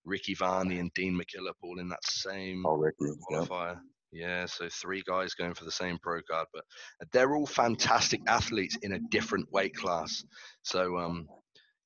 Ricky 0.08 0.34
Varney, 0.34 0.80
and 0.80 0.92
Dean 0.94 1.14
McKillop 1.14 1.54
all 1.62 1.80
in 1.80 1.90
that 1.90 2.04
same 2.04 2.66
oh, 2.66 2.76
Ricky, 2.76 3.12
qualifier. 3.30 3.78
Yeah, 4.12 4.46
so 4.46 4.70
three 4.70 5.04
guys 5.06 5.34
going 5.34 5.54
for 5.54 5.66
the 5.66 5.72
same 5.72 6.00
pro 6.02 6.22
card, 6.30 6.48
but 6.54 6.64
they're 7.12 7.36
all 7.36 7.46
fantastic 7.46 8.22
athletes 8.26 8.78
in 8.82 8.94
a 8.94 9.00
different 9.12 9.52
weight 9.52 9.76
class. 9.76 10.24
So, 10.64 10.98
um, 10.98 11.28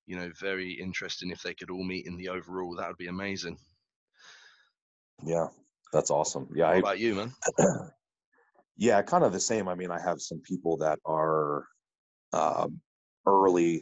you 0.06 0.18
know, 0.18 0.32
very 0.40 0.72
interesting 0.72 1.32
if 1.32 1.42
they 1.42 1.56
could 1.56 1.72
all 1.72 1.84
meet 1.84 2.06
in 2.06 2.16
the 2.18 2.30
overall. 2.30 2.76
That 2.78 2.88
would 2.88 2.98
be 2.98 3.08
amazing. 3.08 3.58
Yeah, 5.24 5.48
that's 5.92 6.12
awesome. 6.12 6.48
Yeah, 6.56 6.68
What 6.68 6.76
I, 6.76 6.80
about 6.80 7.00
you, 7.00 7.16
man? 7.16 7.34
yeah, 8.78 9.02
kind 9.02 9.24
of 9.24 9.34
the 9.34 9.40
same. 9.40 9.68
I 9.68 9.76
mean, 9.76 9.92
I 9.92 10.00
have 10.00 10.22
some 10.22 10.42
people 10.42 10.78
that 10.78 11.00
are 11.06 11.66
um, 12.34 12.80
early, 13.26 13.82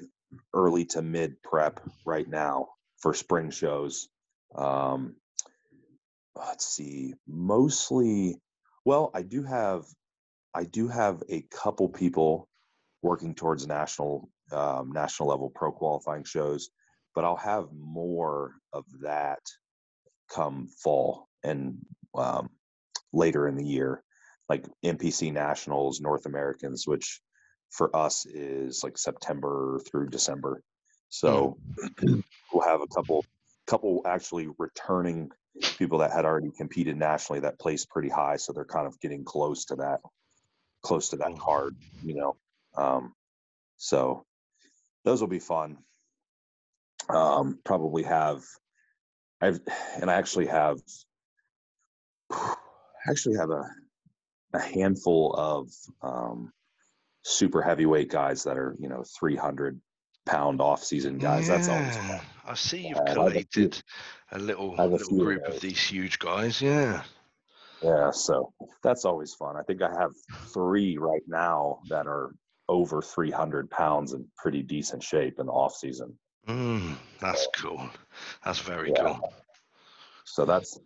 early 0.54 0.86
to 0.86 1.02
mid 1.02 1.42
prep 1.44 1.82
right 2.06 2.28
now 2.28 2.70
for 3.00 3.14
spring 3.14 3.52
shows. 3.52 4.08
Um, 4.56 5.16
let's 6.36 6.66
see, 6.66 7.14
mostly. 7.28 8.38
Well, 8.86 9.12
I 9.14 9.22
do 9.22 9.44
have, 9.44 9.84
I 10.54 10.64
do 10.64 10.88
have 10.88 11.24
a 11.30 11.42
couple 11.52 11.90
people 11.90 12.48
working 13.02 13.36
towards 13.36 13.68
national, 13.68 14.30
um, 14.52 14.92
national 14.92 15.30
level 15.30 15.52
pro 15.54 15.72
qualifying 15.72 16.24
shows, 16.24 16.70
but 17.16 17.24
I'll 17.24 17.36
have 17.36 17.68
more 17.74 18.54
of 18.74 18.86
that 19.02 19.40
come 20.30 20.68
fall 20.68 21.28
and 21.44 21.78
um, 22.16 22.50
later 23.14 23.48
in 23.48 23.56
the 23.56 23.66
year, 23.66 24.04
like 24.48 24.66
NPC 24.84 25.34
Nationals, 25.34 26.02
North 26.02 26.26
Americans, 26.26 26.86
which 26.88 27.22
for 27.72 27.96
us 27.96 28.26
is 28.26 28.84
like 28.84 28.98
September 28.98 29.80
through 29.90 30.10
December. 30.10 30.62
So 31.10 31.58
we'll 32.54 32.68
have 32.68 32.82
a 32.82 32.88
couple, 32.88 33.26
couple 33.70 34.02
actually 34.06 34.48
returning 34.58 35.32
people 35.78 36.00
that 36.00 36.12
had 36.12 36.26
already 36.26 36.52
competed 36.58 36.98
nationally 36.98 37.42
that 37.42 37.60
placed 37.60 37.90
pretty 37.90 38.10
high. 38.10 38.38
So 38.38 38.54
they're 38.54 38.66
kind 38.66 38.88
of 38.88 39.00
getting 39.00 39.24
close 39.24 39.66
to 39.66 39.76
that, 39.78 40.00
close 40.82 41.10
to 41.10 41.18
that 41.18 41.38
card, 41.38 41.76
you 42.04 42.16
know. 42.16 42.36
Um, 42.76 43.14
so 43.78 44.26
those 45.06 45.22
will 45.22 45.28
be 45.28 45.40
fun. 45.40 45.78
Um, 47.10 47.60
probably 47.64 48.04
have, 48.04 48.44
I've, 49.42 49.60
and 50.00 50.10
I 50.10 50.16
actually 50.16 50.48
have 50.48 50.78
I 52.32 53.12
actually 53.12 53.38
have 53.38 53.50
a 53.50 53.64
a 54.54 54.60
handful 54.60 55.34
of 55.34 55.70
um, 56.02 56.52
super 57.24 57.62
heavyweight 57.62 58.10
guys 58.10 58.44
that 58.44 58.58
are 58.58 58.76
you 58.80 58.90
know 58.90 59.04
300 59.20 59.80
pound 60.30 60.62
off 60.62 60.84
season 60.84 61.18
guys. 61.18 61.48
That's 61.48 61.68
always 61.68 61.96
fun. 61.96 62.08
Yeah, 62.08 62.22
I 62.46 62.54
see 62.54 62.88
you've 62.88 62.98
I 62.98 63.02
a 63.02 63.06
a 64.32 64.40
little 64.40 64.76
a 64.80 64.86
little 64.86 65.08
few 65.08 65.24
group 65.24 65.46
of 65.48 65.60
these 65.60 65.82
huge 65.82 66.20
guys. 66.20 66.62
Yeah. 66.62 67.04
Yeah, 67.82 68.12
so 68.12 68.54
that's 68.84 69.06
always 69.06 69.34
fun. 69.34 69.56
I 69.56 69.64
think 69.64 69.82
I 69.82 69.90
have 69.90 70.12
three 70.54 70.98
right 70.98 71.24
now 71.28 71.80
that 71.88 72.08
are 72.08 72.32
over 72.68 73.02
300 73.02 73.70
pounds 73.72 74.14
in 74.14 74.28
pretty 74.38 74.62
decent 74.62 75.02
shape 75.02 75.40
in 75.40 75.46
the 75.48 75.52
off 75.52 75.76
season. 75.76 76.18
Mm, 76.48 76.98
that's 77.20 77.48
cool. 77.56 77.90
That's 78.44 78.60
very 78.60 78.92
Yeah. 78.92 79.04
cool. 79.04 79.34
So 80.26 80.46
that's 80.46 80.78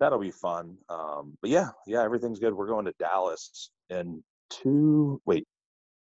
that'll 0.00 0.20
be 0.20 0.30
fun. 0.30 0.78
Um, 0.88 1.36
but 1.42 1.50
yeah, 1.50 1.70
yeah, 1.86 2.02
everything's 2.02 2.38
good. 2.38 2.54
We're 2.54 2.68
going 2.68 2.86
to 2.86 2.94
Dallas 2.98 3.70
in 3.90 4.22
two 4.48 5.20
wait 5.26 5.46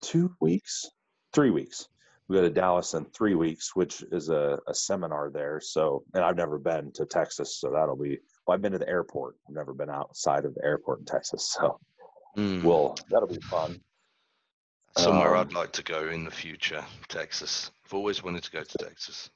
two 0.02 0.36
weeks, 0.42 0.86
three 1.34 1.50
weeks. 1.50 1.88
We 2.28 2.36
go 2.36 2.42
to 2.42 2.50
Dallas 2.50 2.94
in 2.94 3.06
three 3.06 3.36
weeks, 3.36 3.76
which 3.76 4.04
is 4.12 4.30
a, 4.30 4.60
a 4.68 4.74
seminar 4.74 5.30
there. 5.30 5.62
So, 5.62 6.04
and 6.14 6.24
I've 6.24 6.36
never 6.36 6.60
been 6.60 6.92
to 6.94 7.06
Texas, 7.06 7.58
so 7.60 7.72
that'll 7.72 7.96
be. 7.96 8.18
Well, 8.46 8.56
I've 8.56 8.62
been 8.62 8.74
to 8.74 8.78
the 8.78 8.90
airport. 8.90 9.36
I've 9.48 9.56
never 9.56 9.74
been 9.74 9.90
outside 9.90 10.46
of 10.46 10.54
the 10.56 10.64
airport 10.64 11.00
in 11.00 11.06
Texas, 11.06 11.56
so 11.60 11.80
Mm, 12.38 12.64
well, 12.64 12.96
that'll 13.10 13.28
be 13.28 13.40
fun. 13.50 13.80
somewhere 14.96 15.36
um, 15.36 15.48
I'd 15.48 15.54
like 15.54 15.72
to 15.74 15.84
go 15.84 16.08
in 16.10 16.24
the 16.24 16.32
future, 16.32 16.86
Texas. 17.08 17.72
I've 17.86 17.96
always 17.96 18.24
wanted 18.24 18.44
to 18.44 18.52
go 18.52 18.64
to 18.64 18.78
Texas. 18.78 19.32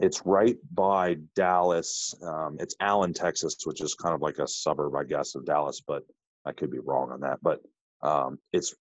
It's 0.00 0.22
right 0.24 0.56
by 0.72 1.18
Dallas. 1.36 2.14
Um, 2.22 2.56
it's 2.58 2.74
Allen, 2.80 3.12
Texas, 3.12 3.56
which 3.64 3.82
is 3.82 3.94
kind 3.94 4.14
of 4.14 4.22
like 4.22 4.38
a 4.38 4.48
suburb, 4.48 4.94
I 4.96 5.04
guess, 5.04 5.34
of 5.34 5.44
Dallas, 5.44 5.82
but 5.86 6.04
I 6.46 6.52
could 6.52 6.70
be 6.70 6.78
wrong 6.78 7.12
on 7.12 7.20
that. 7.20 7.38
But 7.42 7.60
um, 8.02 8.38
it's 8.52 8.74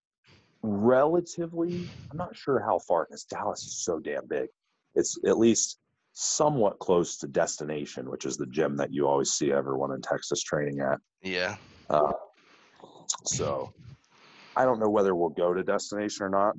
relatively, 0.64 1.90
I'm 2.10 2.18
not 2.18 2.36
sure 2.36 2.60
how 2.60 2.80
far, 2.80 3.06
because 3.06 3.24
Dallas 3.24 3.64
is 3.64 3.84
so 3.84 4.00
damn 4.00 4.28
big. 4.28 4.48
It's 4.96 5.18
at 5.26 5.38
least 5.38 5.80
somewhat 6.14 6.80
close 6.80 7.18
to 7.18 7.28
Destination, 7.28 8.10
which 8.10 8.26
is 8.26 8.38
the 8.38 8.48
gym 8.48 8.76
that 8.78 8.94
you 8.94 9.08
always 9.08 9.32
see 9.32 9.52
everyone 9.52 9.92
in 9.94 10.02
Texas 10.02 10.44
training 10.44 10.82
at. 10.82 11.00
Yeah. 11.22 11.56
Uh, 11.90 12.12
so 13.26 13.74
I 14.56 14.66
don't 14.66 14.80
know 14.80 14.90
whether 14.90 15.16
we'll 15.16 15.30
go 15.30 15.54
to 15.54 15.64
Destination 15.64 16.26
or 16.26 16.30
not. 16.30 16.56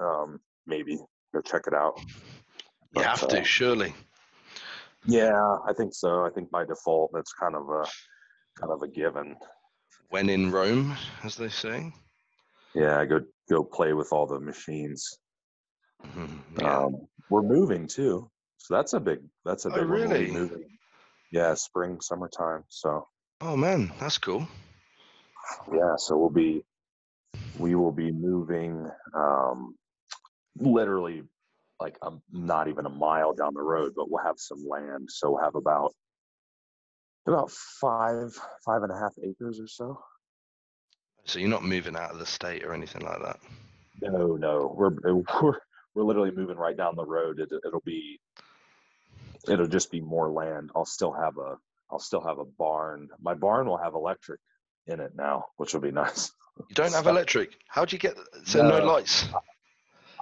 Um, 0.00 0.40
maybe 0.66 0.98
go 1.34 1.40
check 1.40 1.62
it 1.66 1.74
out. 1.74 1.98
You 1.98 2.06
But, 2.94 3.04
have 3.06 3.22
uh, 3.24 3.28
to, 3.28 3.44
surely. 3.44 3.94
Yeah, 5.04 5.56
I 5.68 5.72
think 5.76 5.94
so. 5.94 6.24
I 6.24 6.30
think 6.30 6.50
by 6.50 6.64
default 6.64 7.10
that's 7.12 7.32
kind 7.32 7.56
of 7.56 7.68
a 7.68 7.84
kind 8.58 8.72
of 8.72 8.82
a 8.82 8.88
given. 8.88 9.34
When 10.10 10.28
in 10.28 10.50
Rome, 10.52 10.96
as 11.24 11.36
they 11.36 11.48
say. 11.48 11.92
Yeah, 12.74 13.04
go 13.04 13.20
go 13.52 13.62
play 13.62 13.92
with 13.92 14.12
all 14.12 14.26
the 14.26 14.40
machines. 14.40 15.18
Mhm, 16.02 16.40
Yeah. 16.58 16.78
Um, 16.84 17.06
we're 17.30 17.42
moving 17.42 17.86
too, 17.86 18.30
so 18.56 18.74
that's 18.74 18.92
a 18.94 19.00
big 19.00 19.20
that's 19.44 19.64
a 19.66 19.70
Oh, 19.70 19.74
big 19.74 19.84
one. 19.88 19.90
Really? 20.00 20.30
moving. 20.30 20.78
Yeah, 21.30 21.54
spring 21.54 22.00
summertime. 22.00 22.64
So 22.68 23.08
oh 23.40 23.56
man, 23.56 23.92
that's 24.00 24.18
cool. 24.18 24.46
yeah, 25.72 25.94
so 25.96 26.16
we'll 26.16 26.30
be 26.30 26.64
we 27.58 27.74
will 27.74 27.92
be 27.92 28.10
moving 28.12 28.88
um, 29.14 29.76
literally 30.58 31.22
like 31.80 31.96
um, 32.02 32.22
not 32.30 32.68
even 32.68 32.86
a 32.86 32.90
mile 32.90 33.32
down 33.34 33.54
the 33.54 33.62
road, 33.62 33.92
but 33.96 34.10
we'll 34.10 34.24
have 34.24 34.38
some 34.38 34.64
land. 34.68 35.08
So 35.10 35.32
we'll 35.32 35.44
have 35.44 35.54
about 35.56 35.92
about 37.26 37.50
five 37.50 38.32
five 38.66 38.82
and 38.82 38.92
a 38.92 38.98
half 38.98 39.14
acres 39.22 39.60
or 39.60 39.68
so. 39.68 39.98
So 41.24 41.38
you're 41.38 41.48
not 41.48 41.64
moving 41.64 41.96
out 41.96 42.10
of 42.10 42.18
the 42.18 42.26
state 42.26 42.64
or 42.64 42.74
anything 42.74 43.02
like 43.04 43.22
that. 43.22 43.38
No, 44.00 44.36
no, 44.36 44.74
we're 44.76 44.88
uh, 44.88 45.22
we're 45.42 45.58
we're 45.94 46.04
literally 46.04 46.30
moving 46.32 46.56
right 46.56 46.76
down 46.76 46.96
the 46.96 47.04
road. 47.04 47.38
It, 47.40 47.50
it'll 47.66 47.80
be 47.84 48.20
it'll 49.48 49.66
just 49.66 49.90
be 49.90 50.00
more 50.00 50.30
land. 50.30 50.70
I'll 50.74 50.84
still 50.84 51.12
have 51.12 51.36
a 51.38 51.56
I'll 51.90 51.98
still 52.00 52.22
have 52.22 52.38
a 52.38 52.44
barn. 52.44 53.08
My 53.20 53.34
barn 53.34 53.66
will 53.66 53.76
have 53.78 53.94
electric 53.94 54.40
in 54.86 54.98
it 55.00 55.12
now, 55.14 55.46
which 55.56 55.74
will 55.74 55.80
be 55.80 55.90
nice. 56.04 56.32
You 56.68 56.74
don't 56.74 56.92
have 56.92 57.06
electric. 57.06 57.50
How 57.68 57.84
do 57.84 57.94
you 57.94 57.98
get? 58.00 58.14
So 58.44 58.62
no, 58.62 58.78
No. 58.80 58.84
lights. 58.86 59.26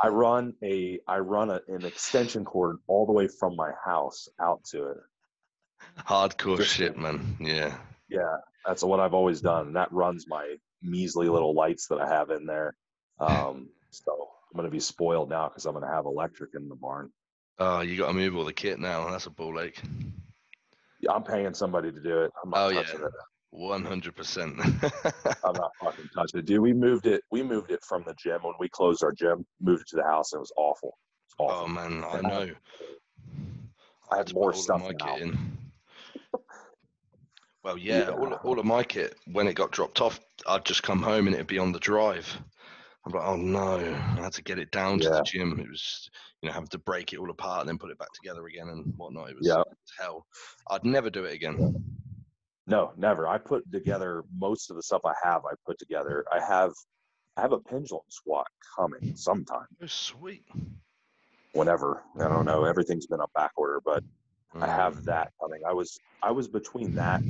I 0.02 0.08
run 0.08 0.54
a 0.62 0.98
I 1.06 1.18
run 1.18 1.50
a, 1.50 1.60
an 1.68 1.84
extension 1.84 2.44
cord 2.44 2.76
all 2.86 3.06
the 3.06 3.12
way 3.12 3.28
from 3.28 3.56
my 3.56 3.70
house 3.84 4.28
out 4.40 4.64
to 4.72 4.90
it. 4.90 4.96
Hardcore 6.06 6.58
Just- 6.58 6.74
shit, 6.74 6.96
man. 6.98 7.36
Yeah. 7.40 7.76
Yeah, 8.08 8.36
that's 8.66 8.82
what 8.82 8.98
I've 8.98 9.14
always 9.14 9.40
done. 9.40 9.74
That 9.74 9.92
runs 9.92 10.26
my 10.28 10.56
measly 10.82 11.28
little 11.28 11.54
lights 11.54 11.86
that 11.88 12.00
I 12.00 12.08
have 12.08 12.30
in 12.30 12.46
there. 12.46 12.74
Um, 13.18 13.68
so 13.90 14.12
I'm 14.50 14.56
gonna 14.56 14.70
be 14.70 14.80
spoiled 14.80 15.28
now 15.28 15.48
because 15.48 15.66
I'm 15.66 15.74
gonna 15.74 15.86
have 15.92 16.06
electric 16.06 16.50
in 16.54 16.68
the 16.68 16.76
barn. 16.76 17.10
Oh, 17.58 17.80
you 17.80 17.98
got 17.98 18.06
to 18.08 18.12
move 18.14 18.36
all 18.36 18.44
the 18.46 18.54
kit 18.54 18.78
now. 18.80 19.10
That's 19.10 19.26
a 19.26 19.30
ball 19.30 19.60
ache. 19.60 19.82
Yeah, 21.00 21.12
I'm 21.12 21.22
paying 21.22 21.52
somebody 21.52 21.92
to 21.92 22.00
do 22.00 22.22
it. 22.22 22.32
I'm 22.42 22.50
not 22.50 22.58
Oh, 22.66 22.68
yeah. 22.70 22.80
it. 22.80 23.00
One 23.50 23.84
hundred 23.84 24.14
percent. 24.16 24.58
I'm 24.62 25.56
not 25.56 25.72
fucking 25.82 26.08
touching 26.14 26.38
it, 26.40 26.46
dude. 26.46 26.60
We 26.60 26.72
moved 26.72 27.06
it. 27.06 27.22
We 27.30 27.42
moved 27.42 27.70
it 27.72 27.80
from 27.86 28.04
the 28.06 28.14
gym 28.14 28.38
when 28.42 28.54
we 28.60 28.68
closed 28.68 29.02
our 29.02 29.12
gym. 29.12 29.44
Moved 29.60 29.82
it 29.82 29.88
to 29.88 29.96
the 29.96 30.04
house, 30.04 30.32
and 30.32 30.38
it 30.38 30.40
was 30.40 30.52
awful. 30.56 30.96
It's 31.26 31.34
awful. 31.38 31.64
Oh 31.64 31.68
man, 31.68 32.04
I 32.04 32.18
And 32.18 32.28
know. 32.28 32.50
I 34.12 34.16
had 34.18 34.28
to 34.28 34.34
more 34.34 34.54
stuff 34.54 34.82
now. 35.00 35.16
Well, 37.62 37.76
yeah, 37.76 38.10
All, 38.10 38.30
Yeah. 38.30 38.36
all 38.36 38.58
of 38.58 38.64
my 38.64 38.82
kit 38.82 39.18
when 39.26 39.46
it 39.46 39.54
got 39.54 39.70
dropped 39.70 40.00
off, 40.00 40.18
I'd 40.46 40.64
just 40.64 40.82
come 40.82 41.02
home 41.02 41.26
and 41.26 41.34
it'd 41.34 41.46
be 41.46 41.58
on 41.58 41.72
the 41.72 41.78
drive. 41.78 42.40
I'm 43.04 43.12
like, 43.12 43.24
oh 43.24 43.36
no, 43.36 43.78
I 43.80 44.20
had 44.22 44.32
to 44.34 44.42
get 44.42 44.58
it 44.58 44.70
down 44.70 44.98
to 45.00 45.04
Yeah. 45.04 45.10
the 45.16 45.22
gym. 45.22 45.58
It 45.58 45.68
was, 45.68 46.08
you 46.40 46.48
know, 46.48 46.52
having 46.52 46.68
to 46.68 46.78
break 46.78 47.12
it 47.12 47.18
all 47.18 47.30
apart 47.30 47.60
and 47.60 47.68
then 47.68 47.78
put 47.78 47.90
it 47.90 47.98
back 47.98 48.12
together 48.12 48.46
again 48.46 48.68
and 48.68 48.94
whatnot. 48.96 49.30
It 49.30 49.36
was 49.36 49.46
Yeah. 49.46 49.62
hell. 49.98 50.26
I'd 50.70 50.84
never 50.84 51.10
do 51.10 51.24
it 51.24 51.34
again. 51.34 51.74
No, 52.66 52.92
never. 52.96 53.26
I 53.26 53.38
put 53.38 53.70
together 53.72 54.24
most 54.38 54.70
of 54.70 54.76
the 54.76 54.82
stuff 54.82 55.02
I 55.04 55.14
have. 55.22 55.44
I 55.44 55.54
put 55.66 55.78
together. 55.78 56.24
I 56.32 56.40
have. 56.40 56.72
I 57.36 57.42
have 57.42 57.52
a 57.52 57.60
pendulum 57.60 58.02
squat 58.08 58.46
coming 58.76 59.16
sometime. 59.16 59.66
Oh, 59.82 59.86
sweet. 59.86 60.44
Whenever 61.52 62.04
I 62.16 62.28
don't 62.28 62.44
know. 62.44 62.64
Everything's 62.64 63.06
been 63.06 63.20
on 63.20 63.28
back 63.34 63.52
order, 63.56 63.80
but 63.84 64.04
I 64.54 64.66
have 64.66 64.96
Mm. 64.96 65.04
that 65.04 65.32
coming. 65.40 65.60
I 65.66 65.72
was. 65.72 66.00
I 66.22 66.32
was 66.32 66.48
between 66.48 66.94
that. 66.94 67.22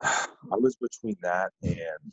I 0.02 0.56
was 0.56 0.76
between 0.76 1.16
that 1.22 1.50
and 1.62 2.12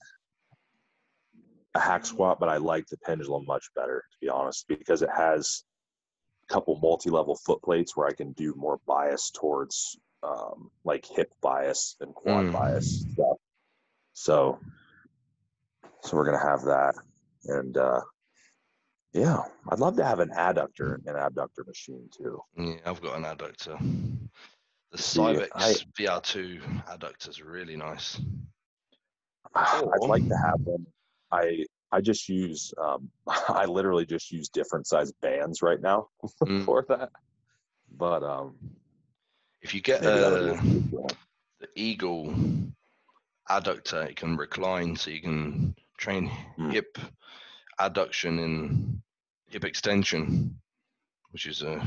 a 1.76 1.80
hack 1.80 2.06
squat, 2.06 2.40
but 2.40 2.50
I 2.50 2.58
like 2.58 2.88
the 2.88 2.98
pendulum 2.98 3.46
much 3.46 3.70
better, 3.76 4.04
to 4.12 4.18
be 4.22 4.30
honest, 4.30 4.68
because 4.68 5.02
it 5.02 5.10
has 5.16 5.64
a 6.50 6.54
couple 6.54 6.78
multi-level 6.82 7.36
foot 7.46 7.62
plates 7.62 7.96
where 7.96 8.08
I 8.08 8.14
can 8.14 8.32
do 8.34 8.54
more 8.56 8.80
bias 8.86 9.32
towards 9.32 9.98
um, 10.24 10.70
like 10.84 11.06
hip 11.06 11.32
bias 11.42 11.96
and 12.02 12.14
quad 12.14 12.46
Mm. 12.46 12.54
bias 12.54 13.06
stuff. 13.12 13.38
So, 14.14 14.60
so 16.02 16.18
we're 16.18 16.26
gonna 16.26 16.38
have 16.40 16.64
that, 16.64 16.96
and 17.46 17.78
uh, 17.78 18.02
yeah, 19.14 19.42
I'd 19.70 19.80
love 19.80 19.96
to 19.98 20.06
have 20.06 20.20
an 20.20 20.30
adductor, 20.30 20.96
and 20.96 21.08
an 21.08 21.16
abductor 21.16 21.64
machine 21.66 22.10
too. 22.16 22.42
Yeah, 22.58 22.76
I've 22.86 23.02
got 23.02 23.16
an 23.18 23.24
adductor. 23.24 23.78
The 24.92 24.98
Cybex 24.98 25.50
I- 25.56 25.74
VR2 25.98 26.62
adductor 26.88 27.30
is 27.30 27.42
really 27.42 27.76
nice. 27.76 28.20
I'd 29.56 30.00
like 30.02 30.28
to 30.28 30.38
have 30.38 30.64
them. 30.66 30.86
I 31.32 31.66
I 31.92 32.02
just 32.02 32.28
use 32.28 32.74
um, 32.82 33.10
I 33.28 33.66
literally 33.66 34.06
just 34.06 34.32
use 34.32 34.50
different 34.50 34.88
size 34.88 35.12
bands 35.22 35.62
right 35.62 35.82
now 35.82 36.08
Mm. 36.44 36.66
for 36.66 36.86
that. 36.90 37.10
But 37.96 38.24
um, 38.24 38.56
If 39.62 39.74
you 39.76 39.82
get 39.82 40.02
maybe 40.02 40.20
that'll 40.20 40.40
be 40.40 40.50
a 40.50 41.08
the 41.60 41.70
Eagle 41.76 42.34
adductor, 43.50 44.10
it 44.10 44.16
can 44.16 44.36
recline, 44.36 44.96
so 44.96 45.12
you 45.12 45.22
can 45.22 45.76
train 45.98 46.30
Mm. 46.58 46.72
hip 46.74 46.98
adduction 47.80 48.44
and 48.44 49.02
hip 49.48 49.64
extension, 49.64 50.56
which 51.32 51.46
is 51.46 51.62
a 51.62 51.82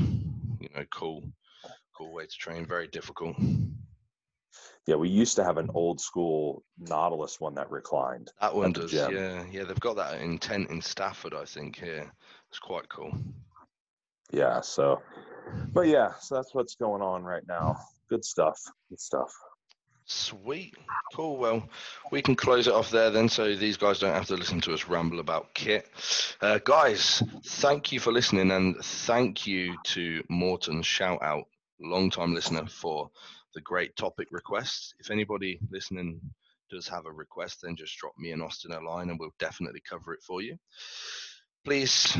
you 0.59 0.69
know 0.75 0.85
cool 0.93 1.23
cool 1.95 2.13
way 2.13 2.25
to 2.25 2.37
train. 2.37 2.65
Very 2.65 2.87
difficult. 2.87 3.35
yeah, 4.85 4.95
we 4.95 5.09
used 5.09 5.35
to 5.35 5.43
have 5.43 5.57
an 5.57 5.69
old 5.73 5.99
school 5.99 6.63
Nautilus 6.79 7.39
one 7.39 7.55
that 7.55 7.69
reclined. 7.69 8.31
That 8.41 8.55
one 8.55 8.73
does, 8.73 8.91
gym. 8.91 9.11
yeah, 9.15 9.43
yeah. 9.51 9.63
They've 9.63 9.79
got 9.79 9.95
that 9.97 10.21
intent 10.21 10.69
in 10.69 10.81
Stafford, 10.81 11.33
I 11.33 11.45
think. 11.45 11.77
Here, 11.77 12.11
it's 12.49 12.59
quite 12.59 12.87
cool. 12.89 13.11
Yeah, 14.31 14.61
so 14.61 15.01
but 15.73 15.87
yeah, 15.87 16.13
so 16.19 16.35
that's 16.35 16.53
what's 16.53 16.75
going 16.75 17.01
on 17.01 17.23
right 17.23 17.43
now. 17.47 17.77
Good 18.09 18.23
stuff. 18.23 18.59
Good 18.89 18.99
stuff. 18.99 19.31
Sweet, 20.09 20.73
cool. 21.13 21.35
Well, 21.35 21.67
we 22.11 22.21
can 22.21 22.35
close 22.35 22.67
it 22.67 22.73
off 22.73 22.91
there 22.91 23.11
then, 23.11 23.27
so 23.27 23.55
these 23.55 23.75
guys 23.75 23.99
don't 23.99 24.13
have 24.13 24.27
to 24.27 24.37
listen 24.37 24.61
to 24.61 24.73
us 24.73 24.87
ramble 24.87 25.19
about 25.19 25.53
kit. 25.53 25.85
Uh, 26.39 26.59
guys, 26.63 27.21
thank 27.45 27.91
you 27.91 27.99
for 27.99 28.13
listening, 28.13 28.51
and 28.51 28.77
thank 28.77 29.45
you 29.45 29.77
to 29.83 30.23
Morton. 30.29 30.81
Shout 30.81 31.21
out, 31.21 31.43
long 31.81 32.09
time 32.09 32.33
listener, 32.33 32.65
for 32.67 33.11
the 33.53 33.59
great 33.59 33.97
topic 33.97 34.29
requests. 34.31 34.93
If 34.99 35.11
anybody 35.11 35.59
listening 35.69 36.21
does 36.69 36.87
have 36.87 37.05
a 37.05 37.11
request, 37.11 37.59
then 37.63 37.75
just 37.75 37.97
drop 37.97 38.13
me 38.17 38.31
and 38.31 38.41
Austin 38.41 38.71
a 38.71 38.79
line, 38.79 39.09
and 39.09 39.19
we'll 39.19 39.35
definitely 39.39 39.81
cover 39.87 40.13
it 40.13 40.23
for 40.23 40.41
you. 40.41 40.57
Please 41.65 42.17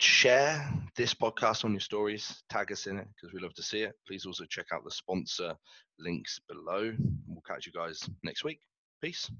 share 0.00 0.70
this 0.96 1.14
podcast 1.14 1.64
on 1.64 1.72
your 1.72 1.80
stories, 1.80 2.42
tag 2.48 2.72
us 2.72 2.86
in 2.86 2.98
it 2.98 3.08
because 3.14 3.32
we 3.34 3.40
love 3.40 3.54
to 3.54 3.62
see 3.62 3.82
it. 3.82 3.94
Please 4.06 4.26
also 4.26 4.44
check 4.48 4.66
out 4.72 4.84
the 4.84 4.90
sponsor 4.90 5.54
links 5.98 6.40
below. 6.48 6.94
We'll 7.26 7.42
catch 7.46 7.66
you 7.66 7.72
guys 7.72 8.08
next 8.22 8.44
week. 8.44 8.60
Peace. 9.02 9.30